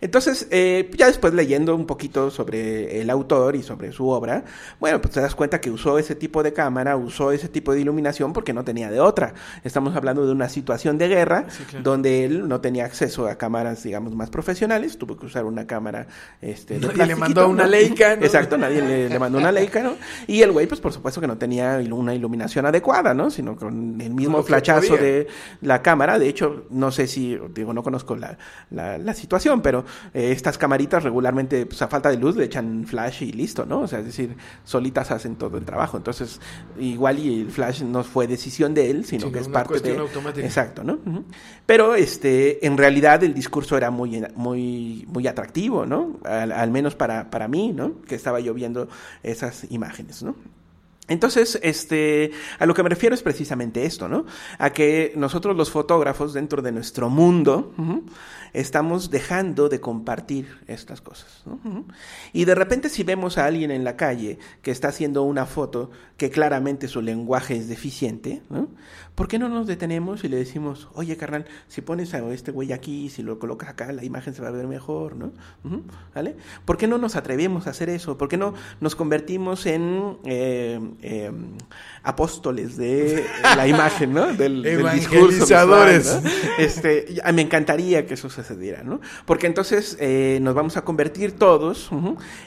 Entonces, 0.00 0.46
eh, 0.52 0.88
ya 0.96 1.06
después 1.06 1.34
leyendo 1.34 1.74
un 1.74 1.86
poquito 1.86 2.30
sobre 2.30 3.00
el 3.00 3.10
autor 3.10 3.56
y 3.56 3.64
sobre 3.64 3.90
su 3.90 4.08
obra, 4.08 4.44
bueno, 4.78 5.00
pues 5.00 5.14
te 5.14 5.20
das 5.20 5.34
cuenta 5.34 5.60
que 5.60 5.72
usó 5.72 5.98
ese 5.98 6.14
tipo 6.14 6.44
de 6.44 6.52
cámara, 6.52 6.96
usó 6.96 7.32
ese 7.32 7.48
tipo 7.48 7.72
de 7.72 7.80
iluminación 7.80 8.32
porque 8.32 8.52
no 8.52 8.62
tenía 8.62 8.90
de 8.92 9.00
otra. 9.00 9.34
Estamos 9.64 9.96
hablando 9.96 10.24
de 10.24 10.30
una 10.30 10.48
situación 10.48 10.98
de 10.98 11.08
guerra 11.08 11.46
Sí, 11.48 11.64
claro. 11.64 11.82
donde 11.82 12.24
él 12.24 12.46
no 12.48 12.60
tenía 12.60 12.84
acceso 12.84 13.26
a 13.26 13.34
cámaras, 13.34 13.82
digamos, 13.82 14.14
más 14.14 14.30
profesionales, 14.30 14.98
tuvo 14.98 15.16
que 15.16 15.26
usar 15.26 15.46
una 15.46 15.66
cámara 15.66 16.06
este, 16.40 16.78
de 16.78 16.86
Nadie 16.86 17.06
le 17.06 17.16
mandó 17.16 17.48
una 17.48 17.64
¿no? 17.64 17.70
Leica, 17.70 18.14
¿no? 18.14 18.24
Exacto, 18.24 18.56
nadie 18.56 18.82
le, 18.82 19.08
le 19.08 19.18
mandó 19.18 19.38
una 19.38 19.50
Leica, 19.50 19.82
¿no? 19.82 19.94
Y 20.28 20.42
el 20.42 20.52
güey, 20.52 20.68
pues 20.68 20.80
por 20.80 20.92
supuesto 20.92 21.20
que 21.20 21.26
no 21.26 21.36
tenía 21.36 21.80
una 21.90 22.14
iluminación 22.14 22.66
adecuada, 22.66 23.14
¿no? 23.14 23.30
Sino 23.32 23.56
con 23.56 24.00
el 24.00 24.14
mismo 24.14 24.44
flachazo 24.44 24.96
de 24.96 25.26
la 25.60 25.82
cámara. 25.82 25.87
De 25.96 26.28
hecho, 26.28 26.66
no 26.70 26.90
sé 26.90 27.06
si, 27.06 27.38
digo, 27.54 27.72
no 27.72 27.82
conozco 27.82 28.16
la, 28.16 28.36
la, 28.70 28.98
la 28.98 29.14
situación, 29.14 29.62
pero 29.62 29.84
eh, 30.12 30.32
estas 30.32 30.58
camaritas 30.58 31.02
regularmente, 31.02 31.64
pues 31.66 31.80
a 31.82 31.88
falta 31.88 32.10
de 32.10 32.16
luz, 32.16 32.36
le 32.36 32.44
echan 32.44 32.84
flash 32.86 33.22
y 33.22 33.32
listo, 33.32 33.64
¿no? 33.64 33.80
O 33.80 33.86
sea, 33.88 34.00
es 34.00 34.06
decir, 34.06 34.36
solitas 34.64 35.10
hacen 35.10 35.36
todo 35.36 35.56
el 35.56 35.64
trabajo. 35.64 35.96
Entonces, 35.96 36.40
igual 36.78 37.18
y 37.18 37.42
el 37.42 37.50
flash 37.50 37.82
no 37.82 38.04
fue 38.04 38.26
decisión 38.26 38.74
de 38.74 38.90
él, 38.90 39.04
sino 39.04 39.22
Sino 39.22 39.32
que 39.32 39.38
es 39.38 39.46
una 39.46 39.54
parte 39.54 39.68
cuestión 39.68 39.96
de... 39.96 40.02
automática. 40.02 40.46
Exacto, 40.46 40.84
¿no? 40.84 40.98
Pero, 41.66 41.94
este, 41.94 42.66
en 42.66 42.76
realidad 42.76 43.22
el 43.24 43.34
discurso 43.34 43.76
era 43.76 43.90
muy, 43.90 44.22
muy, 44.34 45.06
muy 45.08 45.26
atractivo, 45.26 45.86
¿no? 45.86 46.18
Al, 46.24 46.52
al 46.52 46.70
menos 46.70 46.94
para, 46.94 47.30
para 47.30 47.48
mí, 47.48 47.72
¿no? 47.72 48.02
Que 48.02 48.14
estaba 48.14 48.40
yo 48.40 48.54
viendo 48.54 48.88
esas 49.22 49.66
imágenes, 49.70 50.22
¿no? 50.22 50.34
Entonces, 51.08 51.58
este, 51.62 52.30
a 52.58 52.66
lo 52.66 52.74
que 52.74 52.82
me 52.82 52.90
refiero 52.90 53.14
es 53.14 53.22
precisamente 53.22 53.84
esto, 53.84 54.08
¿no? 54.08 54.26
A 54.58 54.70
que 54.70 55.12
nosotros 55.16 55.56
los 55.56 55.70
fotógrafos 55.70 56.34
dentro 56.34 56.60
de 56.60 56.70
nuestro 56.70 57.08
mundo 57.08 57.72
estamos 58.52 59.10
dejando 59.10 59.68
de 59.68 59.80
compartir 59.80 60.58
estas 60.66 61.00
cosas. 61.00 61.44
Y 62.32 62.44
de 62.44 62.54
repente 62.54 62.88
si 62.90 63.02
vemos 63.02 63.38
a 63.38 63.46
alguien 63.46 63.70
en 63.70 63.84
la 63.84 63.96
calle 63.96 64.38
que 64.62 64.70
está 64.70 64.88
haciendo 64.88 65.22
una 65.22 65.46
foto 65.46 65.90
que 66.16 66.30
claramente 66.30 66.88
su 66.88 67.00
lenguaje 67.00 67.56
es 67.56 67.68
deficiente, 67.68 68.42
¿no? 68.50 68.68
¿Por 69.18 69.26
qué 69.26 69.40
no 69.40 69.48
nos 69.48 69.66
detenemos 69.66 70.22
y 70.22 70.28
le 70.28 70.36
decimos, 70.36 70.86
oye, 70.94 71.16
carnal, 71.16 71.44
si 71.66 71.80
pones 71.80 72.14
a 72.14 72.20
este 72.32 72.52
güey 72.52 72.72
aquí, 72.72 73.08
si 73.08 73.24
lo 73.24 73.40
colocas 73.40 73.70
acá, 73.70 73.90
la 73.90 74.04
imagen 74.04 74.32
se 74.32 74.40
va 74.40 74.46
a 74.46 74.52
ver 74.52 74.68
mejor, 74.68 75.16
¿no? 75.16 75.32
¿Vale? 76.14 76.36
¿Por 76.64 76.76
qué 76.76 76.86
no 76.86 76.98
nos 76.98 77.16
atrevemos 77.16 77.66
a 77.66 77.70
hacer 77.70 77.88
eso? 77.88 78.16
¿Por 78.16 78.28
qué 78.28 78.36
no 78.36 78.54
nos 78.80 78.94
convertimos 78.94 79.66
en 79.66 80.18
eh, 80.24 80.78
eh, 81.02 81.32
apóstoles 82.04 82.76
de 82.76 83.26
la 83.56 83.66
imagen, 83.66 84.14
¿no? 84.14 84.32
Del, 84.34 84.62
del 84.62 84.88
discurso 84.92 85.40
visual, 85.40 85.64
Evangelizadores. 85.64 86.22
¿no? 86.22 86.30
Este, 86.58 87.06
me 87.32 87.42
encantaría 87.42 88.06
que 88.06 88.14
eso 88.14 88.30
sucediera, 88.30 88.82
¿no? 88.84 89.00
Porque 89.26 89.46
entonces 89.48 89.96
eh, 90.00 90.38
nos 90.42 90.54
vamos 90.54 90.76
a 90.76 90.84
convertir 90.84 91.32
todos 91.32 91.90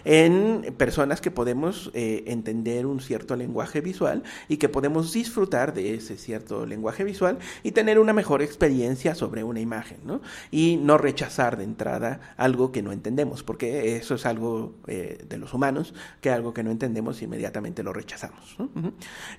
en 0.06 0.74
personas 0.78 1.22
que 1.22 1.32
podemos 1.32 1.92
eh, 1.94 2.24
entender 2.28 2.86
un 2.86 3.02
cierto 3.02 3.36
lenguaje 3.36 3.82
visual 3.82 4.24
y 4.48 4.58
que 4.58 4.70
podemos 4.70 5.12
disfrutar 5.12 5.74
de 5.74 5.96
ese 5.96 6.18
cierto 6.18 6.61
lenguaje 6.66 7.04
visual 7.04 7.40
y 7.64 7.72
tener 7.72 8.00
una 8.00 8.14
mejor 8.14 8.42
experiencia 8.42 9.16
sobre 9.16 9.44
una 9.44 9.60
imagen, 9.60 9.98
¿no? 10.06 10.22
Y 10.52 10.78
no 10.78 10.98
rechazar 10.98 11.58
de 11.58 11.64
entrada 11.64 12.20
algo 12.38 12.72
que 12.72 12.82
no 12.82 12.92
entendemos, 12.92 13.44
porque 13.44 13.98
eso 13.98 14.16
es 14.16 14.26
algo 14.26 14.74
eh, 14.88 15.24
de 15.28 15.38
los 15.38 15.54
humanos, 15.54 15.94
que 16.22 16.30
algo 16.30 16.54
que 16.54 16.64
no 16.64 16.72
entendemos 16.72 17.22
inmediatamente 17.22 17.84
lo 17.84 17.94
rechazamos. 17.94 18.58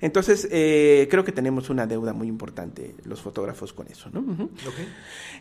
Entonces, 0.01 0.47
eh, 0.51 1.07
creo 1.09 1.23
que 1.23 1.31
tenemos 1.31 1.69
una 1.69 1.87
deuda 1.87 2.13
muy 2.13 2.27
importante 2.27 2.95
los 3.05 3.21
fotógrafos 3.21 3.73
con 3.73 3.87
eso, 3.87 4.09
¿no? 4.11 4.49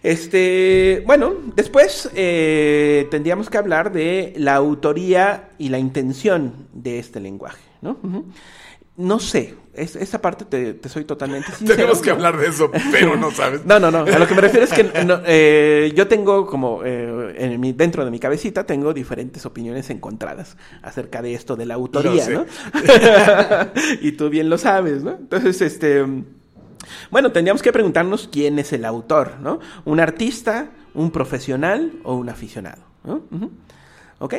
Este, 0.03 1.03
bueno, 1.07 1.35
después 1.55 2.11
eh, 2.15 3.07
tendríamos 3.11 3.51
que 3.51 3.59
hablar 3.59 3.93
de 3.93 4.35
la 4.37 4.55
autoría 4.55 5.51
y 5.59 5.69
la 5.69 5.79
intención 5.79 6.69
de 6.73 6.99
este 6.99 7.21
lenguaje, 7.21 7.63
¿no? 7.81 7.97
No 8.95 9.19
sé, 9.21 9.55
es- 9.73 9.97
esa 9.97 10.21
parte 10.21 10.45
te, 10.45 10.75
te 10.75 10.89
soy 10.91 11.05
totalmente 11.05 11.51
sincero. 11.57 11.77
Tenemos 11.77 12.03
que 12.03 12.11
hablar 12.11 12.37
de 12.37 12.49
eso, 12.49 12.71
pero 12.91 13.17
no 13.17 13.31
sabes. 13.31 13.65
No, 13.65 13.81
no, 13.81 13.91
no. 13.91 14.01
A 14.01 14.19
lo 14.19 14.27
que 14.29 14.35
me 14.35 14.43
refiero 14.43 14.65
es 14.67 14.73
que 14.73 14.85
no, 15.07 15.21
eh, 15.25 15.93
yo 15.97 16.07
tengo 16.09 16.47
como 16.47 16.83
eh, 16.85 17.35
en 17.39 17.59
mi- 17.59 17.73
dentro 17.73 18.05
de 18.05 18.11
mi 18.11 18.19
cabecita 18.19 18.65
tengo 18.67 18.93
diferentes 18.93 19.47
opiniones 19.47 19.89
encontradas 19.89 20.59
acerca 20.83 21.23
de 21.23 21.33
esto 21.35 21.57
de 21.57 21.65
la 21.67 21.75
autoría, 21.75 22.29
¿no? 22.29 22.45
y 24.01 24.13
tú 24.13 24.29
bien 24.29 24.51
lo 24.51 24.59
sabes, 24.59 25.03
¿no? 25.03 25.13
Entonces, 25.13 25.63
este, 25.63 26.05
bueno, 27.11 27.33
tendríamos 27.33 27.63
que 27.63 27.73
preguntarnos 27.73 28.29
quién 28.31 28.59
es 28.59 28.73
el 28.75 28.85
autor, 28.85 29.35
¿no? 29.41 29.61
Un 29.87 30.01
artista, 30.01 30.71
un 30.95 31.11
profesional 31.11 31.93
o 32.05 32.15
un 32.17 32.29
aficionado, 32.29 32.83
¿no? 33.05 33.23
¿Ok? 34.19 34.35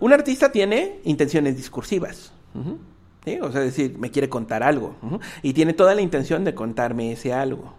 Un 0.00 0.12
artista 0.12 0.50
tiene 0.50 0.98
intenciones 1.04 1.56
discursivas. 1.56 2.32
Ujú. 2.54 2.78
¿Sí? 3.24 3.38
O 3.40 3.50
sea, 3.50 3.62
decir, 3.62 3.96
me 3.98 4.10
quiere 4.10 4.28
contar 4.28 4.62
algo. 4.62 4.94
Y 5.42 5.54
tiene 5.54 5.72
toda 5.72 5.94
la 5.94 6.02
intención 6.02 6.44
de 6.44 6.54
contarme 6.54 7.12
ese 7.12 7.32
algo. 7.32 7.72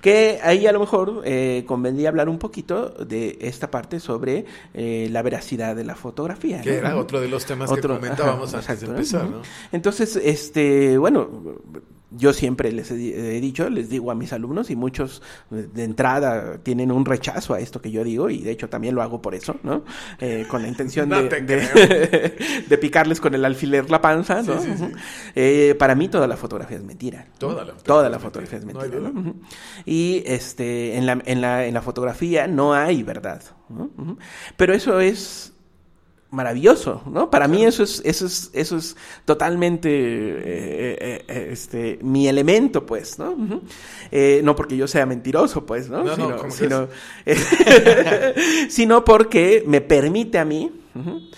Que 0.00 0.40
ahí 0.42 0.66
a 0.66 0.72
lo 0.72 0.80
mejor 0.80 1.22
eh, 1.24 1.64
convendría 1.66 2.08
hablar 2.08 2.28
un 2.28 2.38
poquito 2.38 2.88
de 2.88 3.38
esta 3.40 3.70
parte 3.70 4.00
sobre 4.00 4.46
eh, 4.74 5.08
la 5.12 5.22
veracidad 5.22 5.76
de 5.76 5.84
la 5.84 5.94
fotografía. 5.94 6.60
Que 6.60 6.72
¿no? 6.72 6.76
era 6.78 6.96
otro 6.96 7.20
de 7.20 7.28
los 7.28 7.44
temas 7.46 7.70
Otro- 7.70 7.94
que 7.94 8.00
comentábamos 8.00 8.52
ajá, 8.54 8.72
antes 8.72 8.80
de 8.80 8.86
empezar. 8.94 9.28
¿no? 9.30 9.42
Entonces, 9.70 10.16
este, 10.16 10.98
bueno, 10.98 11.28
yo 12.10 12.32
siempre 12.32 12.72
les 12.72 12.90
he, 12.90 12.94
di- 12.94 13.12
he 13.12 13.40
dicho, 13.40 13.68
les 13.68 13.90
digo 13.90 14.10
a 14.10 14.14
mis 14.14 14.32
alumnos 14.32 14.70
y 14.70 14.76
muchos 14.76 15.20
de 15.50 15.84
entrada 15.84 16.58
tienen 16.62 16.90
un 16.90 17.04
rechazo 17.04 17.52
a 17.54 17.60
esto 17.60 17.82
que 17.82 17.90
yo 17.90 18.02
digo 18.04 18.30
y 18.30 18.38
de 18.42 18.50
hecho 18.50 18.68
también 18.68 18.94
lo 18.94 19.02
hago 19.02 19.20
por 19.20 19.34
eso, 19.34 19.56
¿no? 19.62 19.84
Eh, 20.18 20.46
con 20.48 20.62
la 20.62 20.68
intención 20.68 21.08
No 21.10 21.22
de, 21.22 21.28
te 21.28 21.40
de, 21.42 22.64
de 22.68 22.78
picarles 22.78 23.20
con 23.20 23.34
el 23.34 23.44
alfiler 23.44 23.90
la 23.90 24.00
panza, 24.00 24.42
¿no? 24.42 24.60
Sí, 24.60 24.68
sí, 24.70 24.78
sí. 24.78 24.84
Ujú. 24.84 24.92
Eh, 25.34 25.74
para 25.78 25.94
mí 25.94 26.08
toda 26.08 26.26
la 26.26 26.36
fotografía 26.36 26.78
es 26.78 26.82
mentira. 26.84 27.26
Toda 27.38 27.64
la 27.64 27.74
Toda 27.74 28.08
la 28.08 28.18
fotografía 28.18 28.58
fotografía 28.58 28.58
es 28.58 28.64
mentira, 28.64 29.10
no. 29.10 29.34
Y 29.84 30.22
este, 30.26 30.96
en 30.96 31.06
la, 31.06 31.18
en 31.24 31.40
la, 31.40 31.66
en 31.66 31.74
la 31.74 31.82
fotografía 31.82 32.46
no 32.46 32.72
hay 32.74 33.02
verdad. 33.02 33.42
Pero 34.56 34.72
eso 34.72 34.98
es 35.00 35.52
maravilloso, 36.30 37.02
¿no? 37.10 37.30
Para 37.30 37.48
mí 37.48 37.64
eso 37.64 37.82
es, 37.82 38.02
eso 38.04 38.26
es, 38.26 38.50
eso 38.52 38.76
es 38.76 38.96
totalmente 39.24 39.88
eh, 39.90 40.98
eh, 41.00 41.24
eh, 41.26 41.48
este 41.52 41.98
mi 42.02 42.28
elemento, 42.28 42.84
pues, 42.84 43.18
¿no? 43.18 43.62
Eh, 44.10 44.40
no 44.44 44.54
porque 44.54 44.76
yo 44.76 44.86
sea 44.86 45.06
mentiroso, 45.06 45.64
pues, 45.64 45.88
¿no? 45.88 46.04
No, 46.04 46.16
no, 46.16 46.16
sino, 46.16 46.36
¿cómo 46.36 46.50
sino, 46.50 46.88
sino 48.68 49.04
porque 49.04 49.62
me 49.66 49.80
permite 49.80 50.38
a 50.38 50.44
mí 50.44 50.72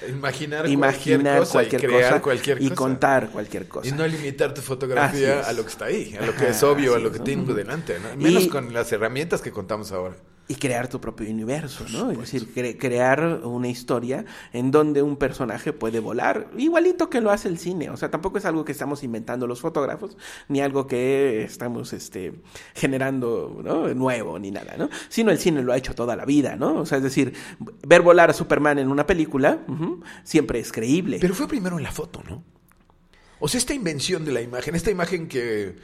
Imaginar, 0.08 0.66
imaginar 0.68 1.36
cualquier 1.36 1.40
cosa 1.40 1.52
cualquier 1.52 1.82
y 1.82 1.84
crear 1.86 2.10
cosa 2.12 2.22
cualquier 2.22 2.62
y 2.62 2.68
cosa. 2.68 2.74
contar 2.76 3.28
cualquier 3.30 3.68
cosa. 3.68 3.88
Y 3.88 3.92
no 3.92 4.06
limitar 4.06 4.54
tu 4.54 4.62
fotografía 4.62 5.40
a 5.40 5.52
lo 5.52 5.64
que 5.64 5.68
está 5.68 5.84
ahí, 5.86 6.16
a 6.18 6.24
lo 6.24 6.34
que 6.34 6.48
es 6.48 6.62
obvio, 6.62 6.94
a 6.94 6.98
lo 6.98 7.12
que 7.12 7.18
es, 7.30 7.36
¿no? 7.36 7.52
delante, 7.52 7.98
¿no? 8.00 8.16
Menos 8.16 8.44
Y- 8.44 8.48
con 8.48 8.72
las 8.72 8.90
herramientas 8.92 9.42
que 9.42 9.50
contamos 9.50 9.92
ahora. 9.92 10.16
Y 10.50 10.56
crear 10.56 10.88
tu 10.88 11.00
propio 11.00 11.30
universo, 11.30 11.84
¿no? 11.92 12.10
Es 12.10 12.18
decir, 12.18 12.52
cre- 12.52 12.76
crear 12.76 13.40
una 13.44 13.68
historia 13.68 14.24
en 14.52 14.72
donde 14.72 15.00
un 15.00 15.16
personaje 15.16 15.72
puede 15.72 16.00
volar, 16.00 16.50
igualito 16.58 17.08
que 17.08 17.20
lo 17.20 17.30
hace 17.30 17.46
el 17.46 17.56
cine. 17.56 17.88
O 17.90 17.96
sea, 17.96 18.10
tampoco 18.10 18.38
es 18.38 18.44
algo 18.44 18.64
que 18.64 18.72
estamos 18.72 19.04
inventando 19.04 19.46
los 19.46 19.60
fotógrafos, 19.60 20.16
ni 20.48 20.60
algo 20.60 20.88
que 20.88 21.44
estamos 21.44 21.92
este, 21.92 22.32
generando 22.74 23.60
¿no? 23.62 23.86
nuevo, 23.94 24.40
ni 24.40 24.50
nada, 24.50 24.74
¿no? 24.76 24.90
Sino 25.08 25.30
el 25.30 25.38
cine 25.38 25.62
lo 25.62 25.72
ha 25.72 25.76
hecho 25.76 25.94
toda 25.94 26.16
la 26.16 26.24
vida, 26.24 26.56
¿no? 26.56 26.80
O 26.80 26.84
sea, 26.86 26.98
es 26.98 27.04
decir, 27.04 27.32
ver 27.86 28.02
volar 28.02 28.30
a 28.30 28.32
Superman 28.32 28.80
en 28.80 28.88
una 28.90 29.06
película 29.06 29.60
ujú, 29.68 30.02
siempre 30.24 30.58
es 30.58 30.72
creíble. 30.72 31.18
Pero 31.20 31.32
fue 31.34 31.46
primero 31.46 31.76
en 31.76 31.84
la 31.84 31.92
foto, 31.92 32.24
¿no? 32.28 32.42
O 33.38 33.46
sea, 33.46 33.58
esta 33.58 33.72
invención 33.72 34.24
de 34.24 34.32
la 34.32 34.40
imagen, 34.40 34.74
esta 34.74 34.90
imagen 34.90 35.28
que 35.28 35.76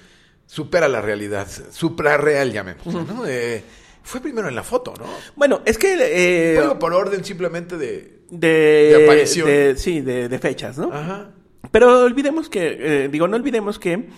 supera 0.47 0.89
la 0.89 1.01
realidad, 1.01 1.47
suprarreal, 1.71 2.53
llamémosla, 2.53 3.05
¿no? 3.05 3.25
Eh, 3.27 3.63
fue 4.07 4.21
primero 4.21 4.49
en 4.49 4.55
la 4.55 4.63
foto, 4.63 4.95
¿no? 4.99 5.05
bueno, 5.35 5.61
es 5.65 5.77
que... 5.79 5.97
eh, 6.01 6.61
por 6.81 6.93
orden 6.95 7.25
simplemente 7.25 7.77
de... 7.77 8.21
de, 8.31 8.49
de 8.97 9.05
aparición. 9.05 9.47
de- 9.49 9.77
sí, 9.77 10.01
de, 10.01 10.29
de 10.29 10.39
fechas, 10.39 10.79
¿no? 10.79 10.93
Ajá. 10.93 11.33
Pero 11.73 12.03
olvidemos 12.05 12.49
que, 12.49 12.77
eh, 13.05 13.09
digo, 13.11 13.27
no 13.29 13.37
olvidemos 13.37 13.79
que 13.79 14.09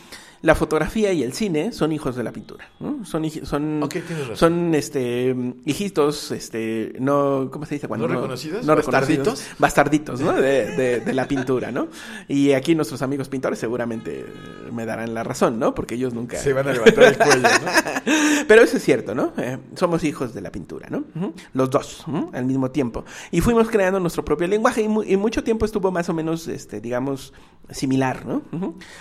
la 0.42 0.54
fotografía 0.54 1.12
y 1.12 1.22
el 1.22 1.32
cine 1.32 1.72
son 1.72 1.90
hijos 1.92 2.14
de 2.16 2.22
la 2.22 2.32
pintura, 2.32 2.68
¿no? 2.80 3.04
Son 3.04 3.28
son 3.44 3.82
Ok, 3.82 3.90
tienes 4.06 4.20
razón. 4.28 4.36
son 4.36 4.74
este 4.74 5.34
hijitos 5.64 6.30
este 6.30 6.94
no 7.00 7.48
¿cómo 7.50 7.66
se 7.66 7.74
dice 7.74 7.88
cuando 7.88 8.06
¿No 8.08 8.14
reconocidos? 8.14 8.64
No 8.64 8.76
¿Bastarditos? 8.76 9.18
reconocidos, 9.24 9.58
bastarditos, 9.58 10.20
¿no? 10.20 10.32
De, 10.34 10.66
de- 10.76 11.00
de 11.00 11.12
la 11.14 11.26
pintura, 11.28 11.72
¿no? 11.72 11.88
Y 12.28 12.52
aquí 12.52 12.74
nuestros 12.74 13.02
amigos 13.02 13.28
pintores 13.28 13.58
seguramente 13.58 14.24
me 14.72 14.86
darán 14.86 15.12
la 15.14 15.24
razón, 15.24 15.58
¿no? 15.58 15.74
Porque 15.74 15.96
ellos 15.96 16.14
nunca 16.14 16.36
Se 16.36 16.52
van 16.52 16.68
a 16.68 16.72
levantar 16.72 17.04
el 17.04 17.18
cuello, 17.18 17.40
¿no? 17.42 18.04
pero 18.46 18.62
eso 18.62 18.76
es 18.76 18.84
cierto, 18.84 19.14
¿no? 19.14 19.32
Eh, 19.38 19.58
somos 19.74 20.04
hijos 20.04 20.34
de 20.34 20.40
la 20.40 20.52
pintura, 20.52 20.88
¿no? 20.88 21.04
Los 21.52 21.68
dos, 21.70 22.04
al 22.32 22.44
mismo 22.44 22.70
tiempo. 22.70 23.04
Y 23.32 23.40
fuimos 23.40 23.68
creando 23.68 23.98
nuestro 23.98 24.24
propio 24.24 24.46
lenguaje 24.46 24.82
y, 24.82 24.88
mu- 24.88 25.02
y 25.02 25.16
mucho 25.16 25.42
tiempo 25.42 25.64
estuvo 25.64 25.90
más 25.90 26.08
o 26.08 26.14
menos, 26.14 26.46
este, 26.46 26.80
digamos, 26.80 27.32
similar, 27.70 28.24
¿no? 28.24 28.42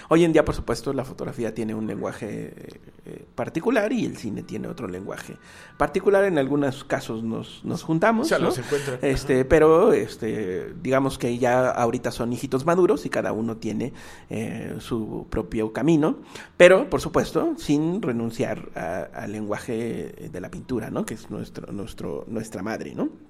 Hoy 0.10 0.24
en 0.24 0.34
día, 0.34 0.44
por 0.44 0.56
supuesto, 0.56 0.94
la 0.94 1.04
fotografía 1.06 1.27
tiene 1.54 1.76
un 1.76 1.88
lenguaje 1.88 2.54
eh, 2.56 2.80
eh, 3.06 3.26
particular 3.36 3.92
y 3.92 4.06
el 4.06 4.18
cine 4.18 4.44
tiene 4.44 4.68
otro 4.68 4.88
lenguaje 4.88 5.36
particular. 5.78 6.26
En 6.26 6.38
algunos 6.38 6.84
casos 6.84 7.24
nos, 7.24 7.64
nos 7.64 7.84
juntamos, 7.84 8.32
¿no? 8.32 8.40
los 8.40 8.58
encuentran. 8.58 9.00
Este, 9.02 9.46
pero, 9.46 9.94
este, 9.94 10.74
digamos 10.82 11.18
que 11.18 11.38
ya 11.38 11.70
ahorita 11.70 12.12
son 12.12 12.34
hijitos 12.34 12.66
maduros 12.66 13.06
y 13.06 13.10
cada 13.10 13.32
uno 13.34 13.58
tiene 13.58 13.94
eh, 14.30 14.76
su 14.80 15.28
propio 15.30 15.74
camino, 15.74 16.18
pero, 16.58 16.90
por 16.90 17.02
supuesto, 17.02 17.54
sin 17.58 18.02
renunciar 18.02 18.70
al 19.14 19.32
lenguaje 19.32 20.30
de 20.32 20.42
la 20.42 20.50
pintura, 20.50 20.90
¿no? 20.90 21.06
Que 21.06 21.14
es 21.14 21.30
nuestro, 21.30 21.72
nuestro, 21.72 22.26
nuestra 22.28 22.64
madre, 22.64 22.96
¿no? 22.96 23.27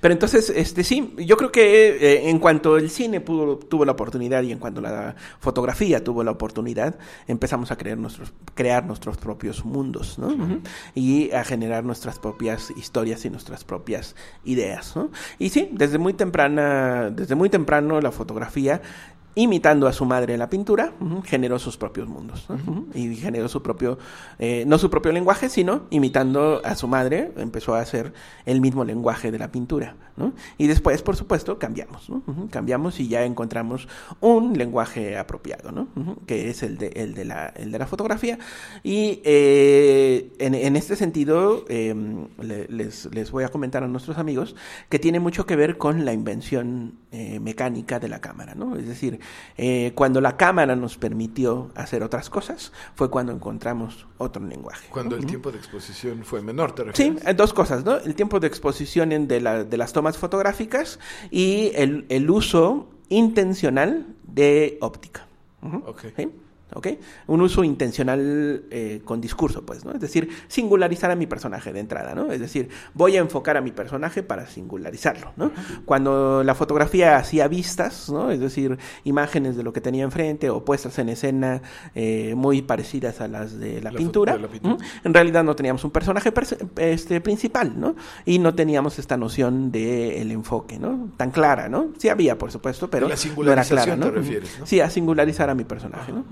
Pero 0.00 0.12
entonces, 0.12 0.50
este 0.50 0.84
sí, 0.84 1.14
yo 1.18 1.36
creo 1.36 1.52
que 1.52 1.96
eh, 1.96 2.28
en 2.28 2.38
cuanto 2.38 2.76
el 2.76 2.90
cine 2.90 3.20
pudo, 3.20 3.58
tuvo 3.58 3.84
la 3.84 3.92
oportunidad 3.92 4.42
y 4.42 4.52
en 4.52 4.58
cuanto 4.58 4.80
la 4.80 5.14
fotografía 5.38 6.02
tuvo 6.02 6.24
la 6.24 6.30
oportunidad, 6.32 6.98
empezamos 7.26 7.70
a 7.70 7.76
crear 7.76 7.98
nuestros, 7.98 8.32
crear 8.54 8.84
nuestros 8.84 9.16
propios 9.16 9.64
mundos, 9.64 10.18
¿no? 10.18 10.28
Ujú. 10.28 10.60
Y 10.94 11.30
a 11.32 11.44
generar 11.44 11.84
nuestras 11.84 12.18
propias 12.18 12.70
historias 12.76 13.24
y 13.24 13.30
nuestras 13.30 13.64
propias 13.64 14.16
ideas, 14.44 14.96
¿no? 14.96 15.10
Y 15.38 15.50
sí, 15.50 15.68
desde 15.72 15.98
muy 15.98 16.14
temprana, 16.14 17.10
desde 17.10 17.34
muy 17.34 17.48
temprano 17.48 18.00
la 18.00 18.10
fotografía 18.10 18.82
imitando 19.34 19.86
a 19.86 19.92
su 19.92 20.04
madre 20.04 20.34
en 20.34 20.38
la 20.40 20.50
pintura, 20.50 20.92
generó 21.24 21.58
sus 21.58 21.76
propios 21.76 22.08
mundos 22.08 22.46
y 22.94 23.16
generó 23.16 23.48
su 23.48 23.62
propio, 23.62 23.98
eh, 24.38 24.64
no 24.66 24.76
su 24.78 24.90
propio 24.90 25.10
lenguaje, 25.12 25.48
sino 25.48 25.84
imitando 25.90 26.60
a 26.64 26.74
su 26.74 26.86
madre, 26.88 27.32
empezó 27.36 27.74
a 27.74 27.80
hacer 27.80 28.12
el 28.44 28.60
mismo 28.60 28.84
lenguaje 28.84 29.30
de 29.32 29.38
la 29.38 29.50
pintura, 29.50 29.96
¿no? 30.16 30.32
Y 30.58 30.66
después, 30.66 31.00
por 31.02 31.16
supuesto, 31.16 31.58
cambiamos, 31.58 32.08
cambiamos 32.50 33.00
y 33.00 33.08
ya 33.08 33.24
encontramos 33.24 33.88
un 34.20 34.58
lenguaje 34.58 35.16
apropiado, 35.16 35.72
¿no? 35.72 35.88
Que 36.26 36.50
es 36.50 36.62
el 36.62 36.76
de, 36.76 36.88
el 36.88 37.14
de, 37.14 37.24
la, 37.24 37.46
el 37.56 37.72
de 37.72 37.78
la 37.78 37.86
fotografía. 37.86 38.38
Y 38.82 39.20
eh, 39.24 40.32
en, 40.38 40.54
en 40.54 40.76
este 40.76 40.96
sentido, 40.96 41.64
eh, 41.68 41.94
le- 42.40 42.68
les, 42.68 43.06
les 43.14 43.30
voy 43.30 43.44
a 43.44 43.48
comentar 43.48 43.82
a 43.82 43.88
nuestros 43.88 44.18
amigos 44.18 44.54
que 44.88 44.98
tiene 44.98 45.20
mucho 45.20 45.46
que 45.46 45.56
ver 45.56 45.78
con 45.78 46.04
la 46.04 46.12
invención 46.12 46.94
eh, 47.12 47.40
mecánica 47.40 47.98
de 47.98 48.08
la 48.08 48.20
cámara, 48.20 48.54
¿no? 48.54 48.76
Es 48.76 48.86
decir, 48.86 49.20
eh, 49.56 49.92
cuando 49.94 50.20
la 50.20 50.36
cámara 50.36 50.76
nos 50.76 50.96
permitió 50.98 51.70
hacer 51.74 52.02
otras 52.02 52.30
cosas, 52.30 52.72
fue 52.94 53.10
cuando 53.10 53.32
encontramos 53.32 54.06
otro 54.18 54.44
lenguaje. 54.44 54.86
¿no? 54.88 54.92
Cuando 54.92 55.16
el 55.16 55.26
tiempo 55.26 55.50
de 55.52 55.58
exposición 55.58 56.24
fue 56.24 56.42
menor, 56.42 56.74
¿te 56.74 56.82
Sí, 56.82 56.88
refieres? 57.10 57.26
eh, 57.26 57.34
dos 57.34 57.52
cosas, 57.52 57.84
¿no? 57.84 57.96
El 57.96 58.14
tiempo 58.14 58.40
de 58.40 58.46
exposición 58.46 59.12
en- 59.12 59.28
de, 59.28 59.40
la- 59.40 59.64
de 59.64 59.76
las 59.76 59.92
tomas 59.92 60.16
fotográficas 60.18 60.98
y 61.30 61.72
el, 61.74 62.06
el 62.08 62.30
uso 62.30 62.88
intencional 63.08 64.06
de 64.26 64.78
óptica. 64.80 65.26
Ujú. 65.62 65.82
Ok. 65.86 66.04
¿Sí? 66.16 66.28
¿Ok? 66.74 66.88
Un 67.26 67.40
uso 67.40 67.64
intencional 67.64 68.64
eh, 68.70 69.02
con 69.04 69.20
discurso, 69.20 69.64
pues, 69.64 69.84
¿no? 69.84 69.92
Es 69.92 70.00
decir, 70.00 70.28
singularizar 70.48 71.10
a 71.10 71.16
mi 71.16 71.26
personaje 71.26 71.72
de 71.72 71.80
entrada, 71.80 72.14
¿no? 72.14 72.32
Es 72.32 72.40
decir, 72.40 72.68
voy 72.94 73.16
a 73.16 73.20
enfocar 73.20 73.56
a 73.56 73.60
mi 73.60 73.72
personaje 73.72 74.22
para 74.22 74.46
singularizarlo, 74.46 75.32
¿no? 75.36 75.52
Cuando 75.84 76.42
la 76.44 76.54
fotografía 76.54 77.16
hacía 77.16 77.48
vistas, 77.48 78.08
¿no? 78.10 78.30
Es 78.30 78.40
decir, 78.40 78.78
imágenes 79.04 79.56
de 79.56 79.62
lo 79.62 79.72
que 79.72 79.80
tenía 79.80 80.04
enfrente 80.04 80.50
o 80.50 80.64
puestas 80.64 80.98
en 80.98 81.08
escena 81.08 81.62
eh, 81.94 82.34
muy 82.36 82.62
parecidas 82.62 83.20
a 83.20 83.28
las 83.28 83.58
de 83.58 83.80
la, 83.80 83.90
pintura, 83.90 84.34
de 84.34 84.40
la 84.40 84.48
pintura. 84.48 84.76
¿m? 84.76 84.86
en 85.04 85.14
realidad 85.14 85.44
no 85.44 85.54
teníamos 85.54 85.84
un 85.84 85.90
personaje 85.90 86.32
este, 86.76 87.20
principal, 87.20 87.78
¿no? 87.78 87.94
Y 88.24 88.38
no 88.38 88.54
teníamos 88.54 88.98
esta 88.98 89.16
noción 89.16 89.70
del 89.70 90.30
enfoque, 90.30 90.78
¿no? 90.78 91.10
Tan 91.16 91.30
clara, 91.30 91.68
¿no? 91.68 91.88
Sí 91.98 92.08
había, 92.08 92.38
por 92.38 92.50
supuesto, 92.50 92.88
pero 92.90 93.08
La 93.08 93.16
no 93.36 93.52
era 93.52 93.64
clara, 93.64 93.96
¿no? 93.96 94.06
te 94.06 94.12
refieres, 94.12 94.58
¿no? 94.60 94.66
Sí, 94.66 94.80
a 94.80 94.90
singularizar 94.90 95.50
a 95.50 95.54
mi 95.54 95.64
personaje, 95.64 96.12
¿no? 96.12 96.24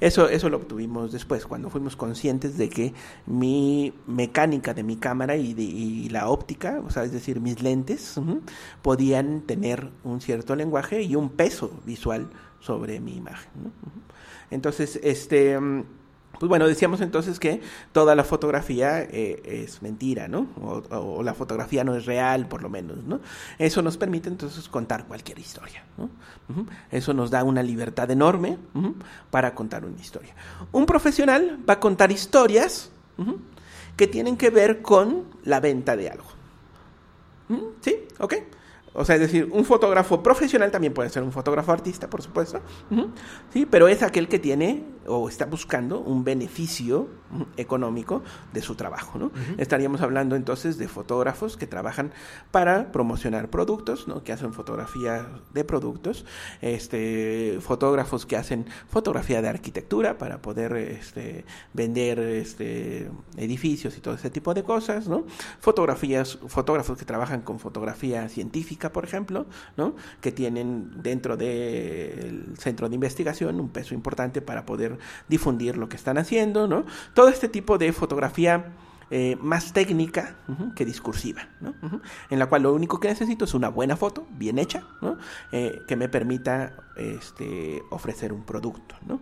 Eso, 0.00 0.28
eso 0.28 0.48
lo 0.48 0.56
obtuvimos 0.58 1.12
después, 1.12 1.46
cuando 1.46 1.70
fuimos 1.70 1.96
conscientes 1.96 2.56
de 2.58 2.68
que 2.68 2.94
mi 3.26 3.92
mecánica 4.06 4.74
de 4.74 4.82
mi 4.82 4.96
cámara 4.96 5.36
y, 5.36 5.54
de- 5.54 5.62
y 5.62 6.08
la 6.08 6.28
óptica, 6.28 6.80
o 6.86 6.90
sea, 6.90 7.04
es 7.04 7.12
decir, 7.12 7.40
mis 7.40 7.62
lentes, 7.62 8.20
podían 8.82 9.42
tener 9.42 9.90
un 10.04 10.20
cierto 10.20 10.56
lenguaje 10.56 11.02
y 11.02 11.16
un 11.16 11.30
peso 11.30 11.70
visual 11.86 12.28
sobre 12.60 13.00
mi 13.00 13.16
imagen. 13.16 13.50
Entonces, 14.50 15.00
este... 15.02 15.58
pues 16.42 16.48
bueno, 16.48 16.66
decíamos 16.66 17.00
entonces 17.00 17.38
que 17.38 17.60
toda 17.92 18.16
la 18.16 18.24
fotografía 18.24 19.00
eh, 19.00 19.40
es 19.44 19.80
mentira, 19.80 20.26
¿no? 20.26 20.48
O, 20.90 21.22
la 21.22 21.34
fotografía 21.34 21.84
no 21.84 21.94
es 21.94 22.04
real, 22.04 22.48
por 22.48 22.62
lo 22.62 22.68
menos, 22.68 23.04
¿no? 23.04 23.20
Eso 23.60 23.80
nos 23.80 23.96
permite 23.96 24.28
entonces 24.28 24.68
contar 24.68 25.06
cualquier 25.06 25.38
historia, 25.38 25.84
¿no? 25.96 26.10
Eso 26.90 27.14
nos 27.14 27.30
da 27.30 27.44
una 27.44 27.62
libertad 27.62 28.10
enorme 28.10 28.58
para 29.30 29.54
contar 29.54 29.84
una 29.84 30.00
historia. 30.00 30.34
Un 30.72 30.84
profesional 30.84 31.60
va 31.70 31.74
a 31.74 31.78
contar 31.78 32.10
historias 32.10 32.90
que 33.96 34.08
tienen 34.08 34.36
que 34.36 34.50
ver 34.50 34.82
con 34.82 35.26
la 35.44 35.60
venta 35.60 35.94
de 35.94 36.10
algo. 36.10 36.26
¿Sí? 37.82 37.98
¿Ok? 38.18 38.34
O 38.94 39.04
sea, 39.04 39.14
es 39.14 39.20
decir, 39.20 39.48
un 39.52 39.64
fotógrafo 39.64 40.24
profesional 40.24 40.72
también 40.72 40.92
puede 40.92 41.08
ser 41.08 41.22
un 41.22 41.30
fotógrafo 41.30 41.70
artista, 41.70 42.10
por 42.10 42.20
supuesto. 42.20 42.60
Sí, 43.52 43.64
pero 43.64 43.86
es 43.86 44.02
aquel 44.02 44.26
que 44.26 44.40
tiene 44.40 44.91
o 45.06 45.28
está 45.28 45.46
buscando 45.46 46.00
un 46.00 46.24
beneficio 46.24 47.08
ujú, 47.32 47.46
económico 47.56 48.22
de 48.52 48.62
su 48.62 48.74
trabajo, 48.74 49.18
¿no? 49.18 49.32
Estaríamos 49.58 50.00
hablando 50.00 50.36
entonces 50.36 50.78
de 50.78 50.88
fotógrafos 50.88 51.56
que 51.56 51.66
trabajan 51.66 52.12
para 52.50 52.92
promocionar 52.92 53.50
productos, 53.50 54.08
¿no? 54.08 54.22
Que 54.22 54.32
hacen 54.32 54.52
fotografía 54.52 55.28
de 55.52 55.64
productos, 55.64 56.24
este, 56.60 57.58
fotógrafos 57.60 58.26
que 58.26 58.36
hacen 58.36 58.66
fotografía 58.88 59.42
de 59.42 59.48
arquitectura 59.48 60.18
para 60.18 60.42
poder 60.42 60.72
este, 60.76 61.44
vender 61.72 62.18
este, 62.18 63.10
edificios 63.36 63.96
y 63.96 64.00
todo 64.00 64.14
ese 64.14 64.30
tipo 64.30 64.54
de 64.54 64.62
cosas, 64.62 65.08
¿no? 65.08 65.24
Fotografías, 65.60 66.38
fotógrafos 66.46 66.98
que 66.98 67.04
trabajan 67.04 67.42
con 67.42 67.58
fotografía 67.58 68.28
científica, 68.28 68.92
por 68.92 69.04
ejemplo, 69.04 69.46
¿no? 69.76 69.94
Que 70.20 70.32
tienen 70.32 71.02
dentro 71.02 71.36
del 71.36 72.56
centro 72.58 72.88
de 72.88 72.94
investigación 72.94 73.60
un 73.60 73.70
peso 73.70 73.94
importante 73.94 74.40
para 74.42 74.66
poder 74.66 74.91
difundir 75.28 75.76
lo 75.76 75.88
que 75.88 75.96
están 75.96 76.18
haciendo, 76.18 76.66
¿no? 76.66 76.84
Todo 77.14 77.28
este 77.28 77.48
tipo 77.48 77.78
de 77.78 77.92
fotografía 77.92 78.72
eh, 79.14 79.36
más 79.42 79.74
técnica 79.74 80.36
que 80.74 80.86
discursiva, 80.86 81.42
¿no? 81.60 81.74
En 82.30 82.38
la 82.38 82.46
cual 82.46 82.62
lo 82.62 82.72
único 82.72 82.98
que 82.98 83.08
necesito 83.08 83.44
es 83.44 83.52
una 83.52 83.68
buena 83.68 83.94
foto, 83.94 84.26
bien 84.30 84.58
hecha, 84.58 84.84
¿no? 85.02 85.18
Eh, 85.52 85.82
que 85.86 85.96
me 85.96 86.08
permita 86.08 86.72
este, 86.96 87.82
ofrecer 87.90 88.32
un 88.32 88.44
producto. 88.44 88.94
¿no? 89.06 89.20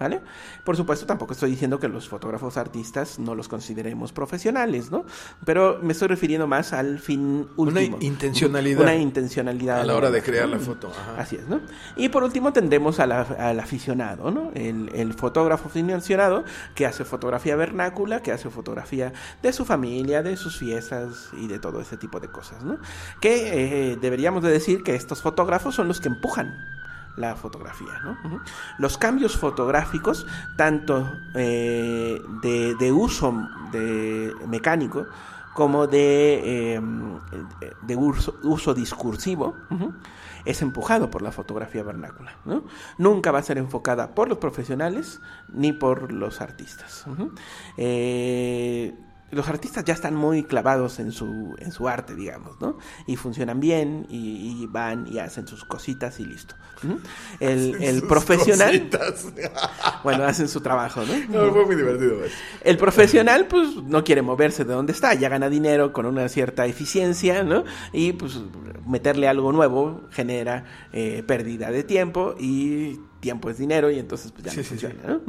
¿Vale? 0.00 0.20
Por 0.64 0.76
supuesto, 0.76 1.06
tampoco 1.06 1.32
estoy 1.32 1.50
diciendo 1.50 1.78
que 1.78 1.86
los 1.88 2.08
fotógrafos 2.08 2.56
artistas 2.56 3.18
no 3.20 3.34
los 3.34 3.46
consideremos 3.48 4.12
profesionales, 4.12 4.90
¿no? 4.90 5.04
pero 5.44 5.78
me 5.82 5.92
estoy 5.92 6.08
refiriendo 6.08 6.46
más 6.46 6.72
al 6.72 6.98
fin 6.98 7.46
Una 7.56 7.80
último. 7.80 7.98
intencionalidad. 8.00 8.80
Una 8.82 8.94
intencionalidad. 8.96 9.80
A 9.80 9.84
la 9.84 9.94
hora 9.94 10.10
de 10.10 10.22
crear 10.22 10.48
la 10.48 10.58
foto. 10.58 10.88
Ajá. 10.88 11.20
Así 11.22 11.36
es, 11.36 11.46
¿no? 11.48 11.60
Y 11.96 12.08
por 12.08 12.24
último 12.24 12.52
tendremos 12.52 12.98
a 13.00 13.06
la- 13.06 13.20
al 13.22 13.60
aficionado, 13.60 14.30
¿no? 14.30 14.50
El, 14.54 14.90
el 14.94 15.14
fotógrafo 15.14 15.68
aficionado 15.68 16.44
que 16.74 16.86
hace 16.86 17.04
fotografía 17.04 17.54
vernácula, 17.56 18.22
que 18.22 18.32
hace 18.32 18.50
fotografía 18.50 19.12
de 19.42 19.52
su 19.52 19.64
familia, 19.64 20.22
de 20.22 20.36
sus 20.36 20.56
fiestas 20.58 21.28
y 21.38 21.46
de 21.46 21.58
todo 21.58 21.80
ese 21.80 21.96
tipo 21.96 22.18
de 22.20 22.28
cosas, 22.28 22.64
¿no? 22.64 22.78
Que 23.20 23.92
eh, 23.92 23.96
deberíamos 24.00 24.42
de 24.42 24.50
decir 24.50 24.82
que 24.82 24.94
estos 24.94 25.22
fotógrafos 25.22 25.74
son 25.74 25.86
los 25.88 26.00
que 26.00 26.08
empujan 26.08 26.54
la 27.16 27.34
fotografía. 27.36 28.00
Los 28.78 28.98
cambios 28.98 29.36
fotográficos, 29.36 30.26
tanto 30.56 31.10
eh, 31.34 32.20
de, 32.42 32.74
de 32.74 32.92
uso 32.92 33.48
de 33.70 34.32
mecánico 34.48 35.06
como 35.54 35.86
de, 35.86 36.74
eh, 36.74 36.80
de 37.82 37.96
uso, 37.96 38.38
uso 38.42 38.74
discursivo, 38.74 39.56
es 40.44 40.62
empujado 40.62 41.10
por 41.10 41.22
la 41.22 41.30
fotografía 41.30 41.82
vernácula. 41.82 42.36
¿no? 42.44 42.64
Nunca 42.98 43.30
va 43.30 43.40
a 43.40 43.42
ser 43.42 43.58
enfocada 43.58 44.14
por 44.14 44.28
los 44.28 44.38
profesionales 44.38 45.20
ni 45.48 45.72
por 45.72 46.12
los 46.12 46.40
artistas. 46.40 47.04
Eh, 47.76 48.94
los 49.32 49.48
artistas 49.48 49.84
ya 49.84 49.94
están 49.94 50.14
muy 50.14 50.44
clavados 50.44 51.00
en 51.00 51.10
su, 51.10 51.56
en 51.58 51.72
su 51.72 51.88
arte, 51.88 52.14
digamos, 52.14 52.60
¿no? 52.60 52.76
Y 53.06 53.16
funcionan 53.16 53.60
bien 53.60 54.06
y, 54.10 54.66
van 54.66 55.06
y 55.10 55.18
hacen 55.18 55.48
sus 55.48 55.64
cositas 55.64 56.20
y 56.20 56.26
listo. 56.26 56.54
El, 57.40 57.82
el 57.82 58.02
profesional... 58.02 58.90
bueno, 60.04 60.24
hacen 60.24 60.48
su 60.48 60.60
trabajo, 60.60 61.02
¿no? 61.06 61.44
No, 61.46 61.52
fue 61.52 61.64
muy 61.64 61.76
divertido. 61.76 62.18
El 62.62 62.76
profesional, 62.76 63.46
pues, 63.46 63.76
no 63.76 64.04
quiere 64.04 64.20
moverse 64.20 64.64
de 64.64 64.74
donde 64.74 64.92
está, 64.92 65.14
ya 65.14 65.30
gana 65.30 65.48
dinero 65.48 65.94
con 65.94 66.04
una 66.04 66.28
cierta 66.28 66.66
eficiencia, 66.66 67.42
¿no? 67.42 67.64
Y, 67.92 68.12
pues, 68.12 68.38
meterle 68.86 69.28
algo 69.28 69.50
nuevo 69.50 70.02
genera 70.10 70.64
eh, 70.92 71.22
pérdida 71.26 71.70
de 71.70 71.84
tiempo 71.84 72.34
y 72.38 73.00
tiempo 73.22 73.48
es 73.48 73.56
dinero 73.56 73.90
y 73.90 73.98
entonces 74.00 74.32
pues 74.32 74.44
ya 74.44 74.52
no 74.54 74.64
funciona. 74.64 75.20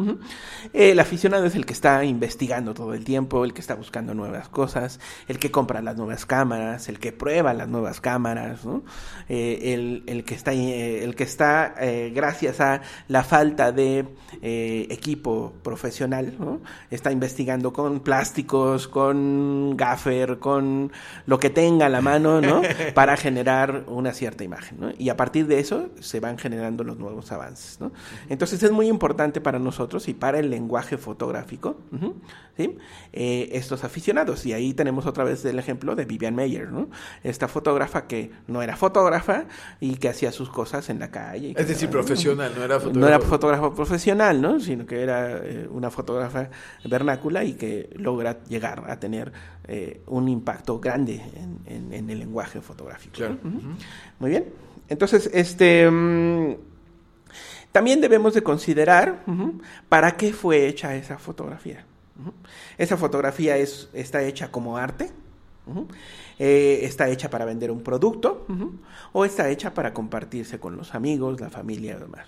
El 0.74 1.00
aficionado 1.00 1.46
es 1.46 1.56
el 1.56 1.66
que 1.66 1.74
está 1.74 2.04
investigando 2.04 2.74
todo 2.74 2.94
el 2.96 3.06
tiempo, 3.06 3.46
el 3.46 3.54
que 3.54 3.62
está 3.62 3.76
buscando 3.76 4.16
nuevas 4.16 4.50
cosas, 4.50 5.00
el 5.28 5.38
que 5.38 5.52
compra 5.52 5.82
las 5.82 5.96
nuevas 5.96 6.26
cámaras, 6.26 6.90
el 6.90 7.00
que 7.00 7.12
prueba 7.14 7.54
las 7.54 7.70
nuevas 7.70 8.02
cámaras, 8.02 8.66
¿no? 8.66 8.84
Eh, 9.30 9.74
el, 9.74 10.04
el, 10.08 10.26
que 10.26 10.34
está, 10.34 10.54
eh, 10.54 11.04
el 11.04 11.16
que 11.16 11.24
está 11.24 11.76
eh, 11.80 12.12
gracias 12.14 12.60
a 12.60 12.82
la 13.08 13.24
falta 13.24 13.72
de 13.72 14.06
equipo 14.42 15.54
profesional, 15.62 16.34
¿no? 16.40 16.62
está 16.90 17.12
investigando 17.12 17.72
con 17.72 18.00
plásticos, 18.00 18.88
con 18.88 19.78
gaffer, 19.78 20.40
con 20.40 20.92
lo 21.28 21.38
que 21.38 21.52
tenga 21.52 21.86
a 21.86 21.90
la 21.90 22.02
mano, 22.02 22.42
¿no? 22.42 22.62
para 22.96 23.16
generar 23.18 23.84
una 23.88 24.14
cierta 24.14 24.44
imagen. 24.44 24.80
¿no? 24.80 24.92
Y 24.98 25.10
a 25.10 25.16
partir 25.16 25.46
de 25.46 25.60
eso 25.60 25.90
se 26.00 26.20
van 26.20 26.40
generando 26.40 26.84
los 26.84 26.98
nuevos 26.98 27.32
avances. 27.32 27.80
Entonces 28.30 28.62
es 28.64 28.72
muy 28.72 28.88
importante 28.88 29.42
para 29.42 29.60
nosotros 29.60 30.08
y 30.08 30.14
para 30.14 30.40
el 30.40 30.50
lenguaje 30.50 30.98
fotográfico, 30.98 31.78
eh, 32.58 33.50
estos 33.54 33.84
aficionados. 33.84 34.46
Y 34.46 34.54
ahí 34.54 34.74
tenemos 34.74 35.06
otra 35.06 35.24
vez 35.24 35.44
el 35.46 35.60
ejemplo 35.60 35.96
de 35.96 36.06
Vivian 36.06 36.36
Mayer, 36.36 36.72
¿no? 36.72 36.90
esta 37.24 37.48
fotógrafa 37.48 38.08
que 38.08 38.32
no 38.48 38.62
era 38.62 38.76
fotógrafa 38.76 39.46
y 39.80 39.96
que 39.96 40.10
hacía 40.10 40.32
sus 40.32 40.50
cosas 40.50 40.90
en 40.90 41.00
la 41.00 41.10
calle. 41.12 41.54
Es 41.58 41.68
decir, 41.68 41.90
profesional, 41.90 42.54
no 42.56 42.64
era 42.64 42.80
fotógrafa. 42.80 43.00
No 43.00 43.08
era 43.08 43.20
fotógrafa 43.20 43.74
profesional, 43.74 44.42
¿no? 44.42 44.60
sino 44.60 44.86
que 44.86 45.02
era 45.02 45.38
eh, 45.38 45.68
una 45.70 45.90
fotógrafa 45.90 46.50
vernácula 46.86 47.44
y 47.44 47.54
que 47.54 47.90
logra 47.98 48.44
llegar 48.44 48.90
a 48.90 49.00
tener 49.00 49.32
eh, 49.68 50.02
un 50.08 50.28
impacto 50.30 50.80
grande 50.80 51.22
en, 51.66 52.10
el 52.10 52.20
lenguaje 52.20 52.62
fotográfico. 52.62 53.18
Muy 54.20 54.30
bien. 54.30 54.46
Entonces, 54.90 55.30
este... 55.34 55.90
Mm, 55.90 56.56
también 57.72 58.02
debemos 58.02 58.34
de 58.34 58.44
considerar 58.44 59.24
para 59.90 60.18
qué 60.18 60.34
fue 60.34 60.68
hecha 60.68 60.96
esa 60.96 61.18
fotografía. 61.18 61.86
Esa 62.78 62.98
fotografía 62.98 63.58
es, 63.58 63.90
está 63.94 64.24
hecha 64.24 64.52
como 64.52 64.78
arte, 64.78 65.12
eh, 66.40 66.80
está 66.84 67.10
hecha 67.10 67.30
para 67.30 67.46
vender 67.46 67.72
un 67.72 67.82
producto 67.82 68.46
o 69.12 69.26
está 69.26 69.50
hecha 69.50 69.74
para 69.74 69.94
compartirse 69.94 70.60
con 70.60 70.76
los 70.76 70.94
amigos, 70.96 71.40
la 71.40 71.50
familia 71.50 71.96
y 71.98 72.00
demás. 72.00 72.28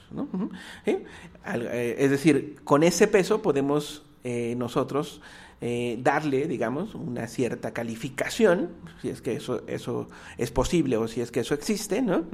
Eh, 0.85 1.95
es 1.99 2.09
decir, 2.09 2.59
con 2.63 2.83
ese 2.83 3.07
peso 3.07 3.41
podemos 3.41 4.03
eh, 4.23 4.55
nosotros 4.57 5.21
eh, 5.61 5.97
darle, 6.01 6.47
digamos, 6.47 6.95
una 6.95 7.27
cierta 7.27 7.71
calificación, 7.71 8.71
si 9.01 9.09
es 9.09 9.21
que 9.21 9.33
eso, 9.33 9.63
eso 9.67 10.09
es 10.37 10.51
posible 10.51 10.97
o 10.97 11.07
si 11.07 11.21
es 11.21 11.31
que 11.31 11.39
eso 11.39 11.53
existe, 11.53 12.01
¿no? 12.01 12.25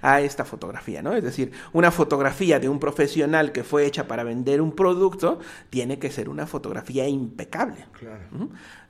A 0.00 0.20
esta 0.20 0.44
fotografía, 0.44 1.02
¿no? 1.02 1.14
Es 1.14 1.24
decir, 1.24 1.52
una 1.72 1.90
fotografía 1.90 2.60
de 2.60 2.68
un 2.68 2.78
profesional 2.78 3.52
que 3.52 3.64
fue 3.64 3.84
hecha 3.84 4.06
para 4.06 4.22
vender 4.22 4.60
un 4.60 4.72
producto 4.72 5.40
tiene 5.70 5.98
que 5.98 6.10
ser 6.10 6.28
una 6.28 6.46
fotografía 6.46 7.06
impecable. 7.08 7.84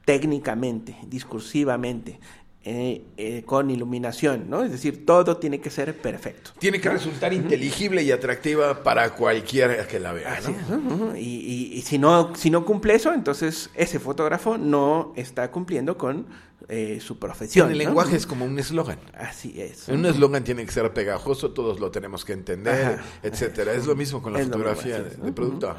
Técnicamente, 0.04 0.96
discursivamente, 1.06 2.18
eh, 2.64 3.02
eh, 3.16 3.42
con 3.44 3.70
iluminación, 3.70 4.48
¿no? 4.48 4.62
Es 4.62 4.70
decir, 4.70 5.04
todo 5.04 5.38
tiene 5.38 5.60
que 5.60 5.68
ser 5.68 5.96
perfecto. 5.96 6.52
Tiene 6.60 6.80
que 6.80 6.88
resultar 6.90 7.32
inteligible 7.32 8.04
y 8.04 8.12
atractiva 8.12 8.84
para 8.84 9.10
cualquiera 9.10 9.84
que 9.88 9.98
la 9.98 10.12
vea. 10.12 10.38
y, 11.18 11.72
y, 11.74 11.82
si 11.82 11.98
no 11.98 12.36
si 12.36 12.50
no 12.50 12.64
cumple 12.64 12.94
eso, 12.94 13.12
entonces 13.12 13.68
ese 13.74 13.98
fotógrafo 13.98 14.58
no 14.58 15.12
está 15.16 15.50
cumpliendo 15.50 15.98
con 15.98 16.26
eh, 16.68 16.98
su 17.00 17.18
profesión. 17.18 17.70
el 17.70 17.78
lenguaje 17.78 18.16
es 18.16 18.26
como 18.26 18.44
un 18.44 18.58
eslogan. 18.58 18.98
Así 19.16 19.60
es. 19.60 19.88
Un 19.88 20.04
eslogan 20.06 20.44
tiene 20.44 20.64
que 20.64 20.72
ser 20.72 20.92
pegajoso, 20.92 21.50
todos 21.50 21.80
lo 21.80 21.90
tenemos 21.90 22.24
que 22.24 22.32
entender, 22.32 23.00
etcétera. 23.22 23.72
Es 23.72 23.86
lo 23.86 23.94
mismo 23.94 24.22
con 24.22 24.32
la 24.32 24.40
fotografía 24.40 25.02
de, 25.02 25.32
producto. 25.32 25.74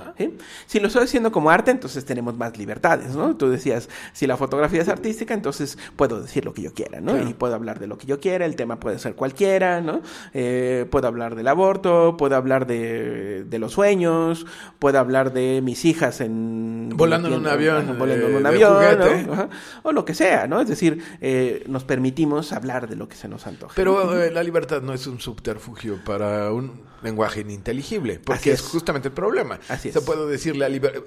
Si 0.66 0.80
lo 0.80 0.88
estoy 0.88 1.04
haciendo 1.04 1.32
como 1.32 1.50
arte, 1.50 1.72
entonces 1.72 2.06
tenemos 2.06 2.36
más 2.38 2.58
libertades, 2.58 3.16
¿no? 3.16 3.36
Tú 3.36 3.50
decías, 3.50 3.90
si 4.14 4.28
la 4.28 4.38
fotografía 4.38 4.82
es 4.82 4.90
artística, 4.90 5.34
entonces 5.34 5.78
puedo 5.96 6.22
decir 6.22 6.46
lo 6.46 6.54
que 6.54 6.62
yo 6.62 6.74
quiera, 6.74 7.02
¿no? 7.02 7.22
Y 7.30 7.34
puedo 7.34 7.56
hablar 7.56 7.80
de 7.80 7.88
lo 7.88 7.98
que 7.98 8.08
yo 8.08 8.20
quiera, 8.20 8.46
el 8.46 8.56
tema 8.56 8.80
puede 8.80 9.00
ser 9.00 9.16
cualquiera, 9.16 9.82
¿no? 9.82 10.02
Eh, 10.34 10.86
puedo 10.90 11.08
hablar 11.08 11.36
del 11.36 11.48
aborto, 11.48 12.18
puedo 12.18 12.36
hablar 12.36 12.68
de, 12.68 13.46
los 13.60 13.74
sueños, 13.74 14.46
puedo 14.80 15.00
hablar 15.00 15.32
de 15.32 15.62
mis 15.64 15.86
hijas 15.86 16.20
en... 16.20 16.90
Volando 16.96 17.30
en 17.30 17.36
un 17.36 17.48
avión. 17.48 17.98
volando 17.98 18.28
en 18.28 18.36
un 18.36 18.46
avión, 18.46 19.50
O 19.84 19.92
lo 19.92 20.04
que 20.06 20.14
sea, 20.14 20.48
¿no? 20.48 20.62
Es 20.62 20.73
decir, 20.74 21.04
eh, 21.22 21.64
nos 21.68 21.84
permitimos 21.84 22.52
hablar 22.52 22.88
de 22.88 22.96
lo 22.96 23.08
que 23.08 23.16
se 23.16 23.28
nos 23.28 23.48
antoja. 23.48 23.74
Pero 23.76 24.22
eh, 24.22 24.32
la 24.32 24.44
libertad 24.44 24.82
no 24.82 24.94
es 24.94 25.08
un 25.08 25.20
subterfugio 25.20 26.04
para 26.04 26.52
un 26.52 26.93
lenguaje 27.04 27.42
ininteligible, 27.42 28.20
porque 28.20 28.52
es. 28.54 28.62
justamente 28.62 29.10
el 29.10 29.14
problema. 29.14 29.60
Así 29.70 29.92
Se 29.92 30.02
puede 30.02 30.26
decir 30.28 30.56
la 30.56 30.70
libertad. 30.70 31.02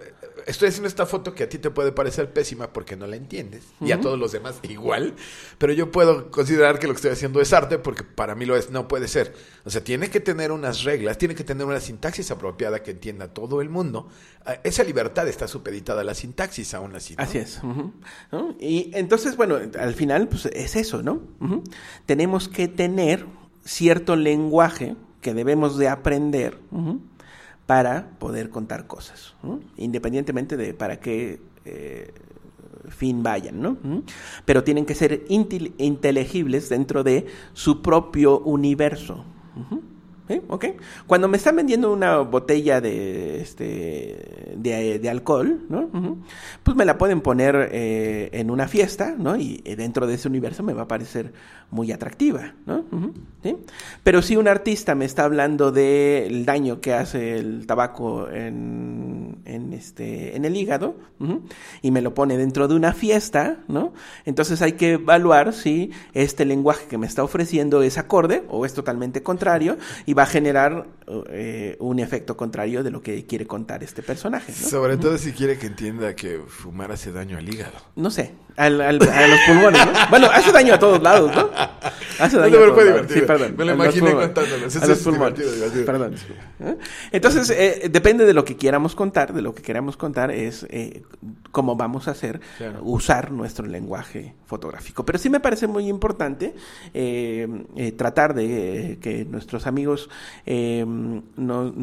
Estoy 0.47 0.69
haciendo 0.69 0.87
esta 0.87 1.07
foto 1.07 1.35
que 1.35 1.45
a 1.45 1.49
ti 1.49 1.59
te 1.59 1.71
puede 1.71 1.91
parecer 1.91 2.33
pésima 2.33 2.73
porque 2.73 2.95
no 2.95 3.07
la 3.07 3.17
entiendes, 3.17 3.65
y 3.81 3.91
a 3.91 4.01
todos 4.01 4.19
los 4.19 4.31
demás 4.33 4.57
igual, 4.63 5.15
pero 5.59 5.73
yo 5.73 5.91
puedo 5.91 6.31
considerar 6.31 6.79
que 6.79 6.87
lo 6.87 6.93
que 6.93 6.99
estoy 6.99 7.11
haciendo 7.11 7.41
es 7.41 7.53
arte 7.53 7.79
porque 7.79 8.05
para 8.05 8.35
mí 8.35 8.45
lo 8.47 8.57
es. 8.57 8.71
No 8.71 8.87
puede 8.87 9.09
ser. 9.09 9.35
O 9.65 9.71
sea, 9.71 9.83
tiene 9.83 10.09
que 10.11 10.21
tener 10.21 10.53
unas 10.53 10.85
reglas, 10.85 11.19
tiene 11.19 11.35
que 11.35 11.43
tener 11.43 11.67
una 11.67 11.81
sintaxis 11.81 12.31
apropiada 12.31 12.83
que 12.83 12.93
entienda 12.93 13.33
todo 13.33 13.61
el 13.61 13.69
mundo. 13.69 14.09
Ah, 14.45 14.59
esa 14.63 14.85
libertad 14.85 15.27
está 15.27 15.49
supeditada 15.49 16.03
a 16.03 16.05
la 16.05 16.15
sintaxis 16.15 16.75
aún 16.75 16.95
así. 16.95 17.15
Así 17.17 17.39
es. 17.39 17.61
Y 18.61 18.91
entonces, 18.95 19.37
bueno, 19.37 19.59
al 19.79 19.95
final, 19.95 20.29
pues 20.29 20.47
es 20.47 20.77
eso, 20.77 21.03
¿no? 21.03 21.23
Tenemos 22.07 22.49
que 22.49 22.69
tener 22.69 23.27
cierto 23.65 24.15
lenguaje 24.15 24.95
que 25.27 25.35
debemos 25.35 25.77
de 25.77 25.89
aprender 25.89 26.57
para 27.67 28.11
poder 28.21 28.49
contar 28.49 28.87
cosas, 28.87 29.35
independientemente 29.77 30.57
de 30.57 30.73
para 30.73 31.01
qué 31.01 31.41
eh, 31.65 32.15
fin 32.91 33.25
vayan, 33.25 33.61
¿no? 33.61 33.77
Pero 34.45 34.63
tienen 34.63 34.87
que 34.87 34.95
ser 34.95 35.25
inteligibles 35.29 36.69
dentro 36.69 37.03
de 37.03 37.27
su 37.55 37.83
propio 37.83 38.39
universo. 38.39 39.25
Cuando 41.07 41.29
me 41.29 41.37
están 41.37 41.57
vendiendo 41.57 41.93
una 41.93 42.19
botella 42.19 42.81
de, 42.81 43.41
este, 43.41 44.55
de, 44.57 45.09
alcohol, 45.09 45.61
¿no? 45.69 45.89
Pues 46.63 46.77
me 46.77 46.85
la 46.85 46.99
pueden 46.99 47.21
poner 47.21 47.69
eh, 47.73 48.31
en 48.33 48.51
una 48.51 48.67
fiesta, 48.67 49.15
¿no? 49.17 49.37
Y 49.37 49.63
eh, 49.65 49.77
dentro 49.77 50.07
de 50.07 50.15
ese 50.15 50.29
universo 50.29 50.63
me 50.63 50.73
va 50.73 50.83
a 50.83 50.89
parecer 50.89 51.33
muy 51.71 51.93
atractiva, 51.93 52.55
¿no? 52.65 52.85
Pero 54.03 54.23
si 54.23 54.37
un 54.37 54.49
artista 54.49 54.95
me 54.95 55.05
está 55.05 55.25
hablando 55.25 55.73
del 55.73 56.45
daño 56.45 56.81
que 56.81 56.95
hace 56.95 57.39
el 57.39 57.67
tabaco 57.67 58.29
en, 58.29 59.39
en, 59.45 59.73
este, 59.73 60.37
en 60.37 60.45
el 60.45 60.57
hígado, 60.57 60.97
y 61.83 61.91
me 61.91 62.03
lo 62.03 62.15
pone 62.15 62.37
dentro 62.37 62.69
de 62.69 62.75
una 62.75 62.93
fiesta, 62.93 63.59
¿no? 63.69 63.93
Entonces 64.25 64.63
hay 64.63 64.73
que 64.73 64.93
evaluar 64.93 65.53
si 65.53 65.91
este 66.15 66.45
lenguaje 66.45 66.87
que 66.87 66.99
me 66.99 67.07
está 67.07 67.23
ofreciendo 67.23 67.83
es 67.83 67.99
acorde 67.99 68.45
o 68.49 68.67
es 68.67 68.75
totalmente 68.75 69.23
contrario 69.23 69.77
y 70.05 70.15
va 70.17 70.23
a 70.23 70.27
generar 70.27 70.87
eh, 71.31 71.77
un 71.81 71.99
efecto 71.99 72.37
contrario 72.37 72.83
de 72.83 72.91
lo 72.91 73.03
que 73.03 73.27
quiere 73.27 73.47
contar 73.47 73.83
este 73.83 74.03
personaje. 74.03 74.53
Sobre 74.53 74.97
todo 74.97 75.19
si 75.19 75.33
quiere 75.33 75.59
que 75.59 75.67
entienda 75.67 76.15
que 76.15 76.41
fumar 76.47 76.93
hace 76.93 77.13
daño 77.13 77.37
al 77.37 77.49
hígado. 77.49 77.77
No 77.97 78.11
sé, 78.11 78.33
al, 78.57 78.81
a 78.81 78.93
los 78.93 79.41
pulmones, 79.47 79.87
¿no? 79.87 79.93
Bueno, 80.11 80.29
hace 80.33 80.53
daño 80.53 80.75
a 80.75 80.79
todos 80.79 81.03
lados, 81.03 81.35
¿no? 81.35 81.51
Hace 82.19 82.39
daño 82.39 82.57
a 82.57 82.61
todos 82.61 82.87
lados. 82.87 83.07
Sí, 83.11 83.21
perdón. 83.21 83.55
Me 83.57 83.65
lo 83.65 83.75
imaginé 83.75 84.13
contándolo. 84.13 84.67
a 84.83 84.87
los 84.87 84.99
pulmones. 84.99 85.41
Perdón. 85.85 86.15
¿Eh? 86.61 86.77
Entonces, 87.13 87.51
eh, 87.51 87.89
depende 87.91 88.25
de 88.25 88.33
lo 88.33 88.45
que 88.45 88.57
queramos 88.57 88.95
contar, 88.95 89.35
de 89.35 89.43
lo 89.43 89.55
que 89.55 89.63
queramos 89.63 89.97
contar 89.97 90.31
es 90.31 90.67
eh, 90.71 91.03
cómo 91.51 91.77
vamos 91.77 92.09
a 92.09 92.13
hacer, 92.13 92.41
usar 92.83 93.31
nuestro 93.31 93.67
lenguaje 93.67 94.35
fotográfico. 94.47 95.05
Pero 95.05 95.19
sí 95.19 95.29
me 95.29 95.41
parece 95.41 95.67
muy 95.67 95.89
importante 95.89 96.55
tratar 97.97 98.35
de 98.35 98.99
que 99.01 99.25
nuestros 99.25 99.67
amigos 99.67 100.09
nos, 100.47 101.77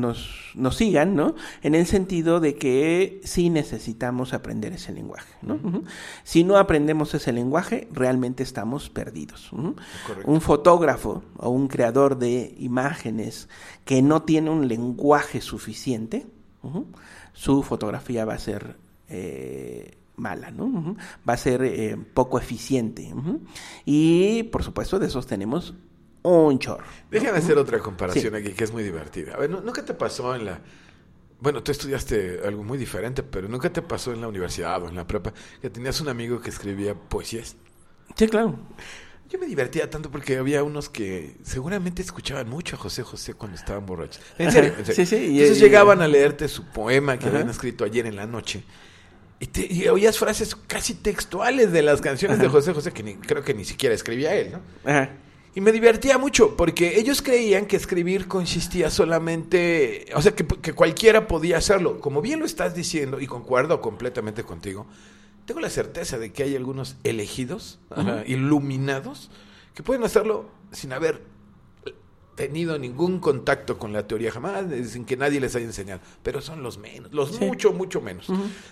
nos, 0.55 0.76
sigan, 0.76 1.15
¿no? 1.15 1.36
En 1.61 1.76
el 1.76 1.86
sentido 1.86 2.39
de 2.39 2.55
que 2.55 3.21
sí 3.24 3.49
necesitamos 3.49 4.34
aprender 4.34 4.74
ese 4.74 4.91
lenguaje, 4.91 5.34
¿no? 5.41 5.59
Si 6.24 6.43
no 6.43 6.57
aprendemos 6.64 7.14
ese 7.14 7.32
lenguaje, 7.32 7.88
realmente 7.91 8.43
estamos 8.43 8.89
perdidos. 8.89 9.51
Un 9.53 10.41
fotógrafo 10.41 11.24
o 11.38 11.49
un 11.49 11.68
creador 11.68 12.18
de 12.18 12.55
imágenes 12.57 13.47
que 13.86 14.01
no 14.01 14.24
tiene 14.24 14.49
un 14.49 14.68
lenguaje 14.68 15.39
suficiente, 15.41 16.26
su 17.34 17.64
fotografía 17.64 18.26
va 18.26 18.34
a 18.34 18.39
ser 18.39 18.76
eh, 19.09 19.97
mala. 20.16 20.51
Va 21.28 21.34
a 21.34 21.38
ser 21.38 21.64
eh, 21.64 21.97
poco 22.14 22.39
eficiente. 22.39 23.14
Y, 23.86 24.43
por 24.43 24.64
supuesto, 24.64 24.99
de 24.99 25.07
esos 25.07 25.28
tenemos 25.28 25.74
un 26.24 26.57
chorro. 26.59 26.86
Déjame 27.11 27.39
hacer 27.39 27.57
otra 27.57 27.80
comparación 27.80 28.34
Sí. 28.34 28.39
aquí 28.39 28.53
que 28.53 28.64
es 28.64 28.72
muy 28.72 28.84
divertida. 28.84 29.34
A 29.36 29.38
ver, 29.39 29.49
¿nu- 29.49 29.61
¿nunca 29.61 29.84
te 29.84 29.93
pasó 29.93 30.34
en 30.36 30.45
la... 30.45 30.59
Bueno, 31.43 31.61
tú 31.61 31.73
estudiaste 31.73 32.39
algo 32.45 32.63
muy 32.63 32.77
diferente, 32.77 33.21
pero 33.21 33.49
¿nunca 33.49 33.69
te 33.69 33.81
pasó 33.81 34.13
en 34.13 34.21
la 34.21 34.29
universidad 34.29 34.81
o 34.81 34.87
en 34.87 34.95
la 34.95 35.05
prepa 35.05 35.33
que 35.61 35.69
tenías 35.69 35.99
un 35.99 36.07
amigo 36.07 36.39
que 36.39 36.49
escribía 36.49 36.95
poesías? 36.95 37.57
Sí, 38.15 38.27
claro. 38.29 38.57
Yo 39.29 39.37
me 39.39 39.45
divertía 39.47 39.89
tanto 39.89 40.09
porque 40.09 40.37
había 40.37 40.63
unos 40.63 40.87
que 40.87 41.35
seguramente 41.43 42.01
escuchaban 42.01 42.47
mucho 42.49 42.77
a 42.77 42.79
José 42.79 43.03
José 43.03 43.33
cuando 43.33 43.57
estaban 43.57 43.85
borrachos. 43.85 44.21
En 44.37 44.53
serio, 44.53 44.73
en 44.77 44.85
serio. 44.85 44.95
sí, 45.05 45.05
sí, 45.05 45.15
y- 45.17 45.39
Entonces 45.41 45.57
y- 45.57 45.61
llegaban 45.61 46.01
a 46.01 46.07
leerte 46.07 46.47
su 46.47 46.63
poema 46.65 47.17
que 47.19 47.25
Ajá. 47.25 47.35
habían 47.35 47.49
escrito 47.49 47.83
ayer 47.83 48.05
en 48.05 48.15
la 48.15 48.25
noche. 48.25 48.63
Y, 49.41 49.47
te- 49.47 49.67
y 49.69 49.85
oías 49.89 50.17
frases 50.17 50.55
casi 50.55 50.93
textuales 50.93 51.73
de 51.73 51.81
las 51.81 51.99
canciones 51.99 52.39
de 52.39 52.47
José 52.47 52.71
José 52.73 52.93
que 52.93 53.03
ni- 53.03 53.15
creo 53.15 53.43
que 53.43 53.53
ni 53.53 53.65
siquiera 53.65 53.93
escribía 53.93 54.33
él, 54.33 54.53
¿no? 54.53 54.61
Ajá. 54.89 55.09
Y 55.55 55.61
me 55.61 55.71
divertía 55.71 56.17
mucho 56.17 56.55
porque 56.57 56.99
ellos 56.99 57.21
creían 57.21 57.67
que 57.67 57.75
escribir 57.75 58.27
consistía 58.27 58.89
solamente, 58.89 60.07
o 60.15 60.21
sea, 60.21 60.33
que, 60.35 60.45
que 60.47 60.73
cualquiera 60.73 61.27
podía 61.27 61.57
hacerlo. 61.57 61.99
Como 61.99 62.21
bien 62.21 62.39
lo 62.39 62.45
estás 62.45 62.73
diciendo, 62.73 63.21
y 63.21 63.27
concuerdo 63.27 63.79
completamente 63.79 64.43
contigo, 64.43 64.87
tengo 65.45 65.59
la 65.59 65.69
certeza 65.69 66.17
de 66.17 66.31
que 66.31 66.43
hay 66.43 66.55
algunos 66.55 66.95
elegidos, 67.03 67.79
iluminados, 68.25 69.29
que 69.75 69.83
pueden 69.83 70.03
hacerlo 70.03 70.49
sin 70.71 70.93
haber 70.93 71.21
tenido 72.35 72.79
ningún 72.79 73.19
contacto 73.19 73.77
con 73.77 73.93
la 73.93 74.07
teoría 74.07 74.31
jamás, 74.31 74.65
sin 74.87 75.05
que 75.05 75.17
nadie 75.17 75.39
les 75.39 75.55
haya 75.55 75.65
enseñado. 75.65 76.01
Pero 76.23 76.41
son 76.41 76.63
los 76.63 76.77
menos, 76.79 77.13
los 77.13 77.35
Sí. 77.35 77.45
mucho, 77.45 77.73
mucho 77.73 78.01
menos. 78.01 78.27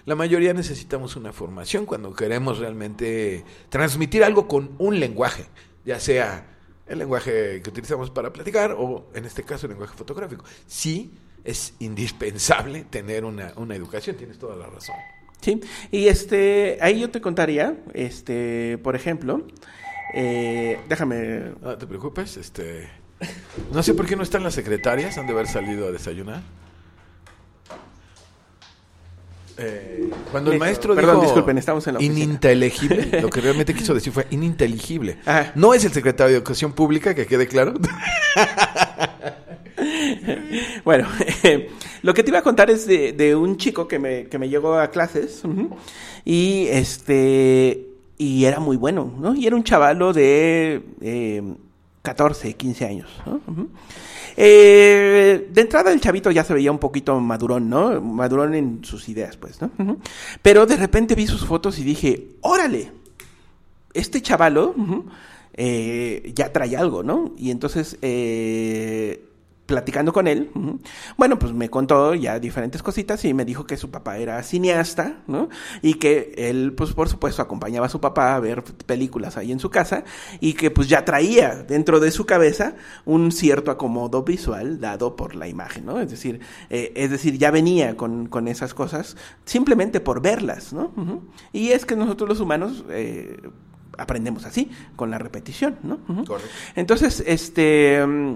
La 0.05 0.15
mayoría 0.15 0.53
necesitamos 0.53 1.15
una 1.15 1.31
formación 1.31 1.85
cuando 1.85 2.13
queremos 2.13 2.57
realmente 2.57 3.45
transmitir 3.69 4.23
algo 4.23 4.47
con 4.47 4.71
un 4.79 4.99
lenguaje, 4.99 5.45
ya 5.85 5.99
sea 5.99 6.47
el 6.87 6.99
lenguaje 6.99 7.61
que 7.61 7.69
utilizamos 7.69 8.09
para 8.09 8.31
platicar 8.33 8.75
o 8.77 9.07
en 9.13 9.25
este 9.25 9.43
caso 9.43 9.65
el 9.65 9.71
lenguaje 9.71 9.95
fotográfico. 9.95 10.43
Sí, 10.67 11.13
es 11.43 11.73
indispensable 11.79 12.85
tener 12.89 13.25
una, 13.25 13.53
una 13.55 13.75
educación, 13.75 14.15
tienes 14.15 14.37
toda 14.37 14.55
la 14.55 14.67
razón. 14.67 14.95
Sí, 15.41 15.59
y 15.91 16.07
este, 16.07 16.77
ahí 16.81 16.99
yo 16.99 17.09
te 17.09 17.19
contaría, 17.19 17.77
este, 17.93 18.77
por 18.83 18.95
ejemplo, 18.95 19.47
eh, 20.13 20.79
déjame, 20.87 21.53
No 21.61 21.77
te 21.77 21.87
preocupes, 21.87 22.37
este... 22.37 22.89
No 23.71 23.83
sé 23.83 23.93
por 23.93 24.07
qué 24.07 24.15
no 24.15 24.23
están 24.23 24.43
las 24.43 24.55
secretarias, 24.55 25.17
han 25.17 25.27
de 25.27 25.33
haber 25.33 25.47
salido 25.47 25.87
a 25.87 25.91
desayunar. 25.91 26.41
Eh, 29.61 30.09
cuando 30.31 30.51
el 30.51 30.59
maestro 30.59 30.95
Perdón, 30.95 31.15
dijo 31.15 31.25
disculpen, 31.25 31.57
estamos 31.57 31.85
en 31.87 31.93
la 31.93 31.99
oficina. 31.99 32.23
ininteligible, 32.23 33.21
lo 33.21 33.29
que 33.29 33.41
realmente 33.41 33.73
quiso 33.73 33.93
decir 33.93 34.11
fue 34.11 34.27
ininteligible. 34.31 35.17
Ajá. 35.25 35.51
No 35.55 35.73
es 35.73 35.85
el 35.85 35.91
secretario 35.91 36.31
de 36.31 36.37
Educación 36.37 36.73
Pública, 36.73 37.13
que 37.13 37.25
quede 37.25 37.47
claro. 37.47 37.73
bueno, 40.85 41.07
lo 42.01 42.13
que 42.13 42.23
te 42.23 42.29
iba 42.29 42.39
a 42.39 42.43
contar 42.43 42.69
es 42.69 42.87
de, 42.87 43.13
de 43.13 43.35
un 43.35 43.57
chico 43.57 43.87
que 43.87 43.99
me, 43.99 44.27
que 44.27 44.37
me 44.37 44.49
llegó 44.49 44.75
a 44.75 44.89
clases, 44.89 45.43
y 46.25 46.67
este, 46.69 47.87
y 48.17 48.45
era 48.45 48.59
muy 48.59 48.77
bueno, 48.77 49.13
¿no? 49.19 49.35
Y 49.35 49.47
era 49.47 49.55
un 49.55 49.63
chavalo 49.63 50.13
de 50.13 50.83
eh, 51.01 51.41
14, 52.01 52.55
15 52.55 52.85
años. 52.85 53.09
Eh, 54.37 55.49
de 55.51 55.61
entrada 55.61 55.91
el 55.91 56.01
chavito 56.01 56.31
ya 56.31 56.43
se 56.43 56.53
veía 56.53 56.71
un 56.71 56.79
poquito 56.79 57.19
madurón, 57.19 57.69
¿no? 57.69 58.01
Madurón 58.01 58.55
en 58.55 58.83
sus 58.83 59.09
ideas, 59.09 59.37
pues, 59.37 59.61
¿no? 59.61 59.71
Pero 60.41 60.65
de 60.65 60.77
repente 60.77 61.15
vi 61.15 61.27
sus 61.27 61.45
fotos 61.45 61.77
y 61.79 61.83
dije, 61.83 62.29
órale, 62.41 62.91
este 63.93 64.21
chavalo 64.21 64.73
eh, 65.53 66.31
ya 66.33 66.51
trae 66.51 66.75
algo, 66.75 67.03
¿no? 67.03 67.33
Y 67.37 67.51
entonces, 67.51 67.97
eh, 68.01 69.25
platicando 69.71 70.11
con 70.11 70.27
él, 70.27 70.51
bueno, 71.15 71.39
pues 71.39 71.53
me 71.53 71.69
contó 71.69 72.13
ya 72.13 72.39
diferentes 72.39 72.83
cositas 72.83 73.23
y 73.23 73.33
me 73.33 73.45
dijo 73.45 73.65
que 73.65 73.77
su 73.77 73.89
papá 73.89 74.17
era 74.17 74.43
cineasta, 74.43 75.21
¿no? 75.27 75.47
Y 75.81 75.93
que 75.93 76.33
él, 76.35 76.73
pues 76.75 76.91
por 76.91 77.07
supuesto, 77.07 77.41
acompañaba 77.41 77.85
a 77.85 77.89
su 77.89 78.01
papá 78.01 78.35
a 78.35 78.39
ver 78.41 78.65
películas 78.85 79.37
ahí 79.37 79.53
en 79.53 79.59
su 79.59 79.69
casa 79.69 80.03
y 80.41 80.55
que 80.55 80.71
pues 80.71 80.89
ya 80.89 81.05
traía 81.05 81.63
dentro 81.63 82.01
de 82.01 82.11
su 82.11 82.25
cabeza 82.25 82.75
un 83.05 83.31
cierto 83.31 83.71
acomodo 83.71 84.23
visual 84.23 84.81
dado 84.81 85.15
por 85.15 85.35
la 85.35 85.47
imagen, 85.47 85.85
¿no? 85.85 86.01
Es 86.01 86.11
decir, 86.11 86.41
eh, 86.69 86.91
es 86.97 87.09
decir, 87.09 87.37
ya 87.37 87.49
venía 87.49 87.95
con, 87.95 88.27
con 88.27 88.49
esas 88.49 88.73
cosas 88.73 89.15
simplemente 89.45 90.01
por 90.01 90.21
verlas, 90.21 90.73
¿no? 90.73 90.91
Y 91.53 91.69
es 91.69 91.85
que 91.85 91.95
nosotros 91.95 92.27
los 92.27 92.39
humanos... 92.41 92.83
eh, 92.89 93.37
aprendemos 93.97 94.45
así, 94.45 94.71
con 94.95 95.11
la 95.11 95.19
repetición, 95.19 95.75
¿no? 95.83 95.99
Correcto. 96.25 96.49
Entonces, 96.75 97.23
este... 97.27 98.03
mm, 98.03 98.35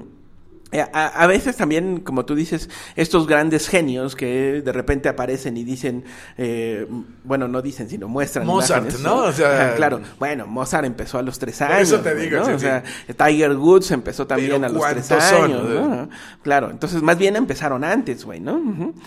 A, 0.93 1.07
a 1.23 1.27
veces 1.27 1.55
también, 1.55 1.99
como 2.01 2.25
tú 2.25 2.35
dices, 2.35 2.69
estos 2.97 3.27
grandes 3.27 3.69
genios 3.69 4.15
que 4.15 4.61
de 4.61 4.71
repente 4.73 5.07
aparecen 5.07 5.55
y 5.55 5.63
dicen, 5.63 6.03
eh, 6.37 6.85
bueno, 7.23 7.47
no 7.47 7.61
dicen, 7.61 7.89
sino 7.89 8.07
muestran. 8.09 8.45
Mozart, 8.45 8.81
imágenes, 8.83 9.01
¿no? 9.01 9.23
O 9.23 9.31
sea, 9.31 9.67
Ajá, 9.67 9.75
claro. 9.75 10.01
Bueno, 10.19 10.47
Mozart 10.47 10.83
empezó 10.85 11.17
a 11.17 11.21
los 11.21 11.39
tres 11.39 11.61
años. 11.61 11.81
eso 11.89 12.01
te 12.01 12.13
digo, 12.15 12.39
¿no? 12.39 12.45
sí, 12.45 12.51
O 12.51 12.59
sí. 12.59 12.65
sea, 12.65 12.83
Tiger 13.15 13.55
Woods 13.55 13.91
empezó 13.91 14.27
también 14.27 14.61
Pero 14.61 14.65
a 14.65 14.69
los 14.69 15.07
tres 15.07 15.11
años. 15.11 15.63
¿no? 15.69 16.09
Claro, 16.43 16.69
entonces 16.71 17.01
más 17.01 17.17
bien 17.17 17.35
empezaron 17.37 17.83
antes, 17.83 18.25
güey, 18.25 18.39
¿no? 18.41 18.57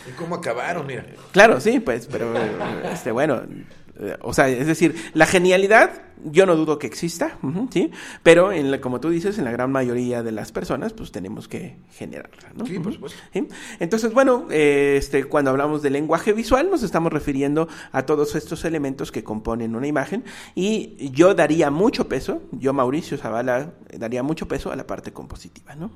¿Y 0.09 0.13
cómo 0.13 0.37
acabaron? 0.37 0.87
Mira. 0.87 1.05
Claro, 1.33 1.61
sí, 1.61 1.81
pues, 1.81 2.09
pero, 2.11 2.33
este, 2.91 3.13
bueno, 3.13 3.37
eh, 3.37 3.65
o 4.23 4.33
sea, 4.33 4.49
es 4.49 4.67
decir, 4.67 4.95
la 5.15 5.27
genialidad, 5.27 6.03
yo 6.25 6.47
no 6.47 6.57
dudo 6.57 6.79
que 6.81 6.87
exista, 6.89 7.39
¿sí? 7.71 7.91
Pero, 8.25 8.51
en 8.53 8.71
la- 8.73 8.81
como 8.81 9.01
tú 9.01 9.09
dices, 9.09 9.39
en 9.39 9.45
la 9.45 9.53
gran 9.53 9.71
mayoría 9.71 10.23
de 10.25 10.33
las 10.33 10.51
personas, 10.51 10.93
pues 10.93 11.13
tenemos 11.13 11.47
que 11.47 11.77
generarla, 11.93 12.51
¿no? 12.57 12.67
Sí, 12.67 12.79
por 12.81 12.93
supuesto. 12.93 13.19
¿sí? 13.33 13.47
Entonces, 13.79 14.13
bueno, 14.13 14.47
eh, 14.51 14.97
este, 14.99 15.25
cuando 15.25 15.51
hablamos 15.53 15.81
de 15.83 15.91
lenguaje 15.91 16.33
visual, 16.33 16.71
nos 16.71 16.83
estamos 16.83 17.13
refiriendo 17.13 17.69
a 17.93 18.03
todos 18.05 18.35
estos 18.35 18.65
elementos 18.65 19.13
que 19.13 19.23
componen 19.23 19.77
una 19.77 19.87
imagen 19.87 20.25
y 20.57 21.11
yo 21.13 21.35
daría 21.35 21.71
mucho 21.71 22.09
peso, 22.09 22.43
yo, 22.51 22.73
Mauricio 22.73 23.17
Zavala, 23.17 23.75
daría 23.97 24.25
mucho 24.25 24.49
peso 24.49 24.73
a 24.73 24.77
la 24.77 24.87
parte 24.89 25.13
compositiva, 25.13 25.77
¿no? 25.77 25.91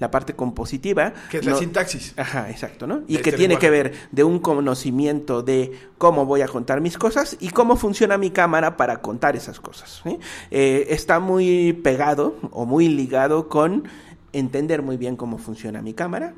La 0.00 0.10
parte 0.10 0.34
compositiva... 0.34 1.12
Que 1.30 1.38
es 1.38 1.44
la 1.44 1.54
sintaxis. 1.54 2.14
Ajá, 2.16 2.50
exacto, 2.50 2.88
¿no? 2.88 3.02
Y 3.06 3.14
que 3.18 3.30
este 3.30 3.32
tiene 3.32 3.58
que 3.58 3.70
ver 3.70 3.92
de 4.10 4.24
un 4.24 4.40
conocimiento 4.40 5.42
de 5.42 5.72
cómo 6.02 6.26
voy 6.26 6.40
a 6.40 6.48
contar 6.48 6.80
mis 6.80 6.98
cosas 6.98 7.36
y 7.38 7.50
cómo 7.50 7.76
funciona 7.76 8.18
mi 8.18 8.32
cámara 8.32 8.76
para 8.76 9.00
contar 9.00 9.36
esas 9.36 9.60
cosas. 9.60 10.02
Eh, 10.50 10.86
está 10.88 11.20
muy 11.20 11.74
pegado 11.74 12.34
o 12.50 12.66
muy 12.66 12.88
ligado 12.88 13.48
con 13.48 13.84
entender 14.32 14.82
muy 14.82 14.96
bien 14.96 15.16
cómo 15.16 15.38
funciona 15.38 15.82
mi 15.82 15.94
cámara 15.94 16.34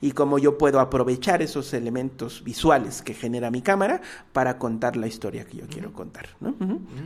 y 0.00 0.12
cómo 0.12 0.38
yo 0.38 0.58
puedo 0.58 0.80
aprovechar 0.80 1.42
esos 1.42 1.74
elementos 1.74 2.42
visuales 2.42 3.02
que 3.02 3.14
genera 3.14 3.50
mi 3.50 3.62
cámara 3.62 4.00
para 4.32 4.58
contar 4.58 4.96
la 4.96 5.06
historia 5.06 5.44
que 5.44 5.58
yo 5.58 5.66
quiero 5.66 5.92
contar, 5.92 6.28
¿no? 6.40 6.54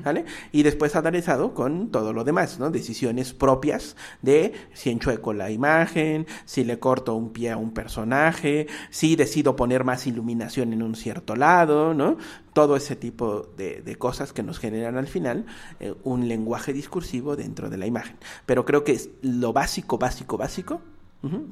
¿Vale? 0.05 0.24
Y 0.53 0.62
después 0.62 0.97
aderezado 0.97 1.55
con 1.55 1.91
todo 1.91 2.12
lo 2.12 2.24
demás, 2.24 2.59
¿no? 2.59 2.70
Decisiones 2.70 3.32
propias 3.32 3.97
de 4.22 4.53
si 4.74 4.91
enchueco 4.91 5.32
la 5.32 5.51
imagen, 5.51 6.26
si 6.45 6.64
le 6.64 6.78
corto 6.78 7.14
un 7.14 7.32
pie 7.32 7.51
a 7.51 7.57
un 7.57 7.72
personaje, 7.72 8.66
si 8.91 9.16
decido 9.16 9.57
poner 9.57 9.84
más 9.84 10.07
iluminación 10.07 10.72
en 10.72 10.82
un 10.82 10.95
cierto 10.95 11.36
lado, 11.36 11.95
¿no? 11.95 12.16
Todo 12.53 12.77
ese 12.77 12.97
tipo 12.97 13.43
de, 13.57 13.83
de 13.83 13.97
cosas 13.97 14.33
que 14.33 14.43
nos 14.43 14.59
generan 14.59 14.97
al 14.97 15.07
final 15.07 15.47
eh, 15.81 15.95
un 16.05 16.29
lenguaje 16.29 16.73
discursivo 16.73 17.37
dentro 17.37 17.71
de 17.71 17.77
la 17.77 17.87
imagen. 17.87 18.17
Pero 18.47 18.65
creo 18.65 18.85
que 18.85 18.93
es 18.93 19.11
lo 19.23 19.53
básico, 19.53 19.99
básico, 19.99 20.37
básico 20.39 20.81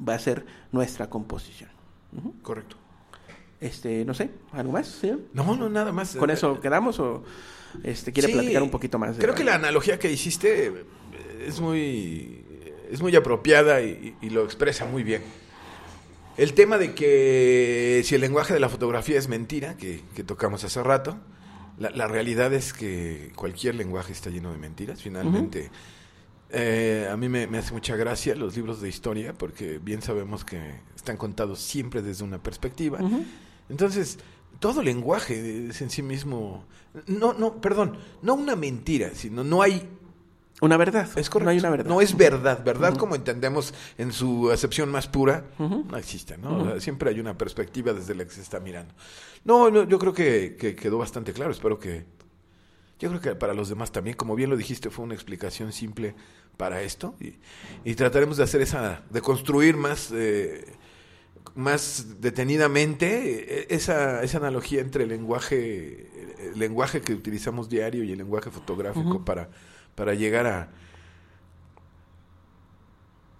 va 0.07 0.15
a 0.15 0.19
ser 0.19 0.45
nuestra 0.71 1.09
composición. 1.09 1.69
Correcto. 2.41 2.77
Este, 3.59 4.05
no 4.05 4.13
sé, 4.13 4.29
¿algo 4.51 4.71
más? 4.71 4.87
señor? 4.87 5.19
No, 5.33 5.55
no, 5.55 5.67
nada 5.69 5.91
más. 5.91 6.15
¿Con 6.15 6.29
eso 6.29 6.59
quedamos 6.61 6.99
o 6.99 7.23
este, 7.83 8.11
quiere 8.11 8.27
Sí, 8.29 8.33
platicar 8.33 8.61
un 8.63 8.69
poquito 8.69 8.99
más? 8.99 9.17
de 9.17 9.21
Creo 9.21 9.35
que 9.35 9.43
la 9.43 9.55
analogía 9.55 9.97
que 9.99 10.11
hiciste 10.11 10.85
es 11.45 11.59
muy, 11.59 12.43
es 12.91 13.01
muy 13.01 13.15
apropiada 13.15 13.81
y, 13.81 14.15
y 14.21 14.29
lo 14.29 14.43
expresa 14.43 14.85
muy 14.85 15.03
bien. 15.03 15.21
El 16.37 16.53
tema 16.53 16.77
de 16.77 16.93
que 16.93 18.01
si 18.05 18.13
el 18.13 18.21
lenguaje 18.21 18.53
de 18.53 18.59
la 18.59 18.69
fotografía 18.69 19.17
es 19.17 19.27
mentira, 19.27 19.75
que, 19.75 20.01
que 20.15 20.23
tocamos 20.23 20.63
hace 20.63 20.83
rato, 20.83 21.17
la, 21.79 21.89
la 21.89 22.07
realidad 22.07 22.53
es 22.53 22.73
que 22.73 23.31
cualquier 23.35 23.73
lenguaje 23.73 24.13
está 24.13 24.29
lleno 24.29 24.51
de 24.51 24.59
mentiras. 24.59 25.01
Finalmente, 25.01 25.71
eh, 26.51 27.09
a 27.11 27.17
mí 27.17 27.27
me, 27.27 27.47
me 27.47 27.57
hace 27.57 27.73
mucha 27.73 27.95
gracia 27.95 28.35
los 28.35 28.55
libros 28.55 28.81
de 28.81 28.87
historia 28.87 29.33
porque 29.33 29.79
bien 29.79 30.03
sabemos 30.03 30.45
que 30.45 30.59
están 30.95 31.17
contados 31.17 31.59
siempre 31.59 32.03
desde 32.03 32.23
una 32.23 32.41
perspectiva. 32.41 32.99
Entonces, 33.67 34.19
todo 34.59 34.83
lenguaje 34.83 35.67
es 35.69 35.81
en 35.81 35.89
sí 35.89 36.03
mismo, 36.03 36.65
no, 37.07 37.33
no, 37.33 37.59
perdón, 37.61 37.97
no 38.21 38.35
una 38.35 38.55
mentira, 38.55 39.11
sino 39.13 39.43
no 39.43 39.61
hay 39.61 39.89
una 40.61 40.77
verdad. 40.77 41.07
Es 41.15 41.29
correcto. 41.29 41.45
No 41.45 41.49
hay 41.51 41.59
una 41.59 41.69
verdad. 41.69 41.85
No 41.85 42.01
es 42.01 42.17
verdad. 42.17 42.63
Verdad 42.63 42.95
como 42.97 43.15
entendemos 43.15 43.73
en 43.97 44.11
su 44.11 44.51
acepción 44.51 44.89
más 44.89 45.07
pura, 45.07 45.45
no 45.59 45.97
existe, 45.97 46.37
¿no? 46.37 46.61
O 46.61 46.65
sea, 46.65 46.79
siempre 46.79 47.09
hay 47.09 47.19
una 47.19 47.37
perspectiva 47.37 47.93
desde 47.93 48.15
la 48.15 48.25
que 48.25 48.31
se 48.31 48.41
está 48.41 48.59
mirando. 48.59 48.93
No, 49.45 49.69
no, 49.69 49.87
yo 49.87 49.99
creo 49.99 50.13
que, 50.13 50.55
que 50.59 50.75
quedó 50.75 50.97
bastante 50.97 51.33
claro. 51.33 51.51
Espero 51.51 51.79
que... 51.79 52.05
Yo 52.99 53.09
creo 53.09 53.21
que 53.21 53.35
para 53.35 53.53
los 53.53 53.69
demás 53.69 53.91
también, 53.91 54.17
como 54.17 54.35
bien 54.35 54.49
lo 54.49 54.57
dijiste, 54.57 54.89
fue 54.89 55.05
una 55.05 55.13
explicación 55.13 55.71
simple 55.71 56.15
para 56.57 56.81
esto. 56.81 57.15
Y, 57.19 57.35
y 57.83 57.93
trataremos 57.95 58.37
de 58.37 58.43
hacer 58.43 58.61
esa... 58.61 59.03
de 59.09 59.21
construir 59.21 59.77
más... 59.77 60.11
eh, 60.11 60.65
más 61.55 62.21
detenidamente 62.21 63.61
eh, 63.61 63.67
esa, 63.71 64.21
esa 64.21 64.37
analogía 64.37 64.79
entre 64.79 65.03
el 65.03 65.09
lenguaje, 65.09 66.07
el 66.53 66.59
lenguaje 66.59 67.01
que 67.01 67.13
utilizamos 67.13 67.67
diario 67.67 68.03
y 68.03 68.11
el 68.11 68.17
lenguaje 68.19 68.51
fotográfico 68.51 69.25
para, 69.25 69.49
para 69.97 70.13
llegar 70.13 70.45
a, 70.45 70.67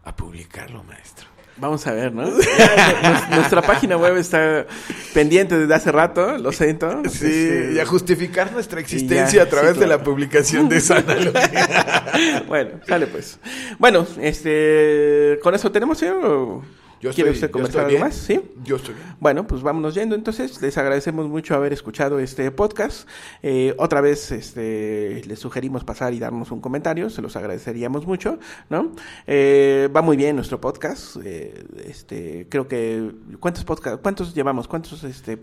a 0.04 0.16
publicarlo, 0.16 0.84
maestro. 0.84 1.28
Vamos 1.58 1.86
a 1.86 1.94
ver, 1.94 2.12
¿no? 2.12 2.24
Nuestra 3.30 3.62
página 3.62 3.96
web 3.96 4.18
está 4.18 4.66
pendiente 5.14 5.56
desde 5.56 5.74
hace 5.76 5.92
rato, 5.92 6.40
lo 6.40 6.52
siento. 6.52 7.04
Sí, 7.06 7.26
Este, 7.26 7.72
y 7.76 7.80
a 7.80 7.86
justificar 7.86 8.52
nuestra 8.52 8.80
existencia 8.80 9.38
ya, 9.38 9.44
a 9.44 9.50
través 9.50 9.74
sí, 9.76 9.80
de 9.82 9.88
la 9.88 10.02
publicación 10.02 10.68
de 10.68 10.78
esa 10.78 10.98
analogía. 10.98 12.44
bueno, 12.48 12.80
sale 12.88 13.06
pues. 13.06 13.40
Bueno, 13.78 14.08
este, 14.20 15.40
con 15.44 15.54
eso 15.54 15.72
tenemos, 15.72 16.00
señor. 16.00 16.64
Yo 17.02 17.12
¿Quiere 17.14 17.32
estoy- 17.32 17.48
usted 17.48 17.62
estoy 17.64 17.80
algo 17.80 17.90
bien. 17.90 18.02
más? 18.02 18.16
Sí. 18.16 18.42
Yo 18.64 18.78
estoy 18.78 18.96
bien. 18.96 19.06
Bueno, 19.20 19.46
pues 19.46 19.62
vámonos 19.62 19.94
yendo 19.94 20.16
entonces. 20.16 20.62
Les 20.62 20.78
agradecemos 20.78 21.28
mucho 21.28 21.54
haber 21.56 21.74
escuchado 21.74 22.20
este 22.20 22.50
podcast. 22.52 23.08
Eh, 23.44 23.76
otra 23.78 24.02
vez 24.02 24.32
este, 24.32 25.22
les 25.26 25.40
sugerimos 25.40 25.84
pasar 25.84 26.14
y 26.14 26.20
darnos 26.20 26.52
un 26.52 26.60
comentario, 26.62 27.10
se 27.10 27.22
los 27.22 27.36
agradeceríamos 27.36 28.08
mucho, 28.08 28.40
¿no? 28.70 28.92
Eh, 29.28 29.90
va 29.96 30.02
muy 30.02 30.18
bien 30.18 30.36
nuestro 30.36 30.60
podcast. 30.60 31.18
eh, 31.24 31.64
este, 31.86 32.48
creo 32.50 32.68
que 32.68 33.12
¿cuántos 33.40 33.64
podcast, 33.64 34.02
cuántos 34.02 34.34
llevamos? 34.34 34.68
¿Cuántos 34.68 35.04
este 35.04 35.38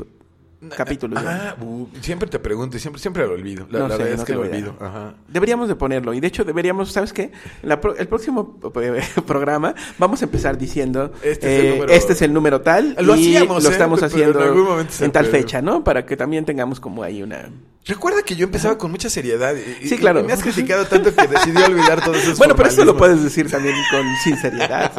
capítulos? 0.69 1.23
Ah, 1.27 1.57
uh, 1.61 1.87
siempre 2.01 2.29
te 2.29 2.39
pregunto 2.39 2.77
y 2.77 2.81
siempre, 2.81 3.01
siempre 3.01 3.27
lo 3.27 3.33
olvido. 3.35 3.67
La, 3.71 3.81
No 3.81 3.89
la 3.89 3.97
sé, 3.97 4.03
verdad 4.03 4.17
no 4.17 4.23
es 4.23 4.27
que 4.27 4.33
lo 4.35 4.45
idea. 4.47 4.55
olvido. 4.57 4.77
Ajá. 4.81 5.15
Deberíamos 5.29 5.69
de 5.69 5.75
ponerlo 5.77 6.15
y 6.15 6.21
de 6.21 6.27
hecho 6.27 6.45
deberíamos, 6.45 6.93
¿sabes 6.93 7.13
qué? 7.13 7.33
La 7.63 7.81
pro- 7.81 7.97
el 7.97 8.09
próximo 8.09 8.59
eh, 8.83 9.03
programa 9.27 9.75
vamos 9.99 10.23
a 10.23 10.25
empezar 10.27 10.57
diciendo 10.59 11.13
Este 11.23 11.31
es 11.31 11.61
el 11.61 11.67
eh, 11.67 11.71
número- 11.77 11.93
este 11.93 12.13
es 12.13 12.23
el 12.23 12.33
número 12.33 12.61
tal 12.61 12.97
Lo 13.01 13.17
y 13.17 13.21
hacíamos, 13.37 13.63
lo 13.65 13.69
¿eh? 13.71 13.73
estamos 13.73 13.99
en 14.01 14.05
haciendo 14.07 14.41
algún 14.41 14.87
en 15.01 15.13
tal 15.13 15.27
fecha, 15.27 15.61
¿no? 15.63 15.83
Para 15.85 16.05
que 16.07 16.17
también 16.17 16.45
tengamos 16.45 16.81
como 16.81 17.03
ahí 17.03 17.23
una 17.23 17.49
Recuerda 17.87 18.23
que 18.23 18.35
yo 18.35 18.45
empezaba 18.47 18.79
con 18.79 18.91
mucha 18.91 19.11
seriedad. 19.11 19.55
y- 19.55 19.87
Sí, 19.87 19.97
y 19.97 19.99
claro. 19.99 20.25
Me 20.25 20.33
has 20.33 20.43
criticado 20.43 20.87
tanto 20.87 21.15
que 21.15 21.27
decidí 21.29 21.63
olvidar 21.63 22.03
todos 22.03 22.17
esos 22.17 22.39
Bueno, 22.39 22.57
pero 22.57 22.71
eso 22.71 22.83
lo 22.83 22.97
puedes 22.97 23.23
decir 23.23 23.51
también 23.51 23.75
con 23.91 24.03
sinceridad. 24.25 24.91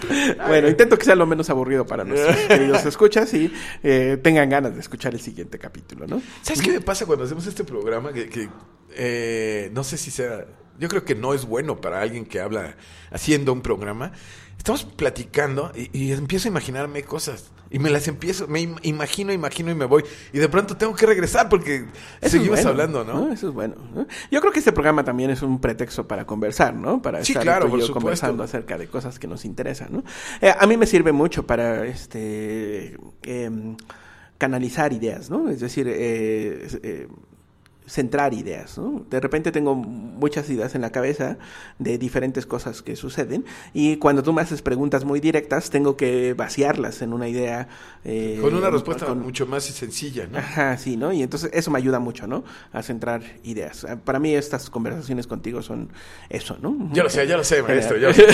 ¿sí? 0.00 0.34
bueno, 0.48 0.68
intento 0.68 0.98
que 0.98 1.04
sea 1.04 1.14
lo 1.14 1.24
menos 1.26 1.50
aburrido 1.50 1.86
para 1.86 2.02
nuestros 2.02 2.36
queridos 2.48 2.84
escuchas 2.84 3.32
y 3.34 3.52
eh, 3.84 4.18
tengan 4.22 4.48
ganas 4.50 4.63
de 4.70 4.80
escuchar 4.80 5.14
el 5.14 5.20
siguiente 5.20 5.58
capítulo, 5.58 6.06
¿no? 6.06 6.20
¿Sabes 6.42 6.62
qué 6.62 6.72
me 6.72 6.80
pasa 6.80 7.06
cuando 7.06 7.24
hacemos 7.24 7.46
este 7.46 7.64
programa? 7.64 8.12
Que, 8.12 8.28
que, 8.28 8.48
eh, 8.96 9.70
no 9.72 9.84
sé 9.84 9.96
si 9.96 10.10
sea. 10.10 10.46
Yo 10.78 10.88
creo 10.88 11.04
que 11.04 11.14
no 11.14 11.34
es 11.34 11.44
bueno 11.44 11.80
para 11.80 12.00
alguien 12.00 12.24
que 12.26 12.40
habla 12.40 12.76
haciendo 13.12 13.52
un 13.52 13.62
programa. 13.62 14.12
Estamos 14.58 14.84
platicando 14.84 15.70
y, 15.74 15.90
y 15.96 16.12
empiezo 16.12 16.48
a 16.48 16.50
imaginarme 16.50 17.02
cosas. 17.04 17.50
Y 17.70 17.78
me 17.80 17.90
las 17.90 18.06
empiezo, 18.08 18.46
me 18.46 18.60
im- 18.60 18.78
imagino, 18.82 19.32
imagino 19.32 19.70
y 19.70 19.74
me 19.74 19.84
voy. 19.84 20.04
Y 20.32 20.38
de 20.38 20.48
pronto 20.48 20.76
tengo 20.76 20.94
que 20.94 21.06
regresar 21.06 21.48
porque 21.48 21.86
Eso 22.20 22.30
seguimos 22.32 22.56
bueno, 22.58 22.70
hablando, 22.70 23.04
¿no? 23.04 23.32
Eso 23.32 23.48
es 23.48 23.54
bueno. 23.54 23.74
¿no? 23.94 24.06
Yo 24.30 24.40
creo 24.40 24.52
que 24.52 24.60
este 24.60 24.70
programa 24.72 25.02
también 25.04 25.30
es 25.30 25.42
un 25.42 25.60
pretexto 25.60 26.06
para 26.06 26.24
conversar, 26.24 26.74
¿no? 26.74 27.02
Para 27.02 27.24
Sí, 27.24 27.32
estar 27.32 27.42
claro, 27.42 27.68
tú 27.68 27.76
y 27.76 27.80
yo 27.80 27.92
conversando 27.92 28.42
acerca 28.44 28.78
de 28.78 28.86
cosas 28.86 29.18
que 29.18 29.26
nos 29.26 29.44
interesan, 29.44 29.88
¿no? 29.92 30.04
Eh, 30.40 30.54
a 30.56 30.66
mí 30.68 30.76
me 30.76 30.86
sirve 30.86 31.10
mucho 31.12 31.46
para 31.46 31.84
este 31.86 32.96
em, 33.22 33.76
canalizar 34.44 34.92
ideas, 34.92 35.30
¿no? 35.30 35.48
Es 35.48 35.60
decir, 35.60 35.86
eh, 35.88 36.66
eh, 36.82 37.08
centrar 37.86 38.32
ideas, 38.32 38.78
¿no? 38.78 39.04
De 39.10 39.20
repente 39.20 39.52
tengo 39.52 39.74
muchas 39.74 40.48
ideas 40.48 40.74
en 40.74 40.80
la 40.80 40.90
cabeza 40.90 41.36
de 41.78 41.98
diferentes 41.98 42.46
cosas 42.46 42.80
que 42.80 42.96
suceden 42.96 43.44
y 43.74 43.96
cuando 43.96 44.22
tú 44.22 44.32
me 44.32 44.40
haces 44.40 44.62
preguntas 44.62 45.04
muy 45.04 45.20
directas 45.20 45.68
tengo 45.68 45.96
que 45.96 46.32
vaciarlas 46.34 47.02
en 47.02 47.12
una 47.12 47.28
idea 47.28 47.68
eh, 48.04 48.38
Con 48.40 48.54
una 48.54 48.70
respuesta 48.70 49.04
con- 49.06 49.20
mucho 49.22 49.46
más 49.46 49.64
sencilla, 49.64 50.26
¿no? 50.30 50.38
Ajá, 50.38 50.78
sí, 50.78 50.96
¿no? 50.96 51.12
Y 51.12 51.22
entonces 51.22 51.50
eso 51.52 51.70
me 51.70 51.78
ayuda 51.78 51.98
mucho, 51.98 52.26
¿no? 52.26 52.42
A 52.72 52.82
centrar 52.82 53.22
ideas. 53.42 53.84
Ah, 53.88 53.96
Para 54.02 54.18
mí 54.18 54.34
estas 54.34 54.70
conversaciones 54.70 55.26
contigo 55.26 55.60
son 55.62 55.90
eso, 56.30 56.56
¿no? 56.62 56.90
Ya 56.92 57.02
lo 57.02 57.10
sé, 57.10 57.26
ya 57.26 57.36
lo 57.36 57.44
sé, 57.44 57.62
maestro. 57.62 57.98
ya 57.98 58.08
lo 58.08 58.14
sé. 58.14 58.24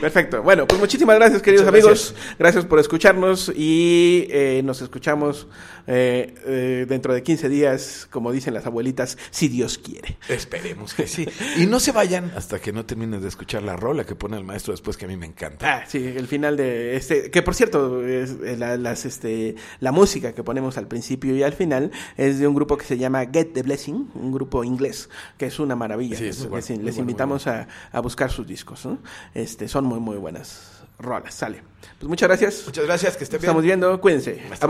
Perfecto. 0.00 0.42
Bueno, 0.42 0.66
pues 0.66 0.80
muchísimas 0.80 1.16
gracias, 1.16 1.42
queridos 1.42 1.66
Muchas 1.66 1.84
amigos. 1.84 2.14
Gracias. 2.38 2.64
por 2.64 2.78
escucharnos 2.78 3.50
y 3.54 4.26
eh, 4.30 4.62
nos 4.64 4.82
escuchamos 4.82 5.46
eh, 5.86 6.34
eh, 6.46 6.86
dentro 6.88 7.14
de 7.14 7.22
15 7.22 7.48
días, 7.48 7.59
como 8.10 8.32
dicen 8.32 8.54
las 8.54 8.66
abuelitas, 8.66 9.18
si 9.30 9.48
Dios 9.48 9.78
quiere. 9.78 10.18
Esperemos 10.28 10.94
que 10.94 11.06
sí. 11.06 11.26
Y 11.56 11.66
no 11.66 11.80
se 11.80 11.92
vayan 11.92 12.32
hasta 12.36 12.58
que 12.58 12.72
no 12.72 12.86
terminen 12.86 13.20
de 13.20 13.28
escuchar 13.28 13.62
la 13.62 13.76
rola 13.76 14.04
que 14.04 14.14
pone 14.14 14.36
el 14.36 14.44
maestro 14.44 14.72
después, 14.72 14.96
que 14.96 15.04
a 15.04 15.08
mí 15.08 15.16
me 15.16 15.26
encanta. 15.26 15.78
Ah, 15.78 15.84
sí, 15.86 15.98
el 15.98 16.26
final 16.26 16.56
de 16.56 16.96
este, 16.96 17.30
que 17.30 17.42
por 17.42 17.54
cierto, 17.54 18.06
es, 18.06 18.36
eh, 18.44 18.56
la, 18.56 18.76
las, 18.76 19.04
este, 19.04 19.56
la 19.80 19.92
música 19.92 20.32
que 20.32 20.42
ponemos 20.42 20.78
al 20.78 20.86
principio 20.86 21.34
y 21.34 21.42
al 21.42 21.52
final 21.52 21.90
es 22.16 22.38
de 22.38 22.46
un 22.46 22.54
grupo 22.54 22.76
que 22.76 22.84
se 22.84 22.98
llama 22.98 23.24
Get 23.32 23.52
the 23.52 23.62
Blessing, 23.62 24.10
un 24.14 24.32
grupo 24.32 24.64
inglés, 24.64 25.08
que 25.38 25.46
es 25.46 25.58
una 25.58 25.76
maravilla. 25.76 26.16
Sí, 26.16 26.26
es 26.26 26.40
les 26.40 26.48
bueno, 26.48 26.66
les 26.66 26.70
muy 26.70 26.84
bueno, 26.84 27.00
invitamos 27.00 27.46
a, 27.46 27.68
a 27.92 28.00
buscar 28.00 28.30
sus 28.30 28.46
discos, 28.46 28.84
¿no? 28.86 28.98
Este, 29.34 29.68
son 29.68 29.84
muy, 29.84 30.00
muy 30.00 30.16
buenas 30.16 30.82
rolas, 30.98 31.34
sale. 31.34 31.62
Pues 31.98 32.08
muchas 32.08 32.28
gracias. 32.28 32.62
Muchas 32.66 32.84
gracias, 32.84 33.16
que 33.16 33.24
estén 33.24 33.40
bien. 33.40 33.48
Estamos 33.48 33.62
viendo, 33.62 34.00
cuídense. 34.00 34.42
Hasta 34.50 34.66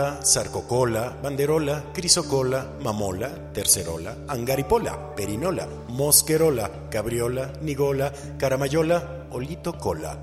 Amapola, 0.00 0.24
Sarcocola, 0.24 1.14
Banderola, 1.22 1.84
Crisocola, 1.92 2.66
Mamola, 2.82 3.28
Tercerola, 3.52 4.16
Angaripola, 4.28 5.14
Perinola, 5.14 5.68
Mosquerola, 5.88 6.70
Cabriola, 6.90 7.52
Nigola, 7.60 8.10
Caramayola, 8.38 9.26
Olito 9.30 9.74
Cola. 9.74 10.16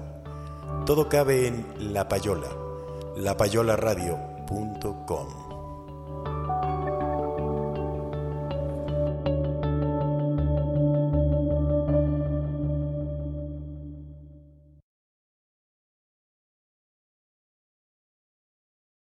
Todo 0.86 1.08
cabe 1.08 1.48
en 1.48 1.66
La 1.94 2.08
Payola, 2.08 2.50
lapayolaradio.com. 3.18 5.47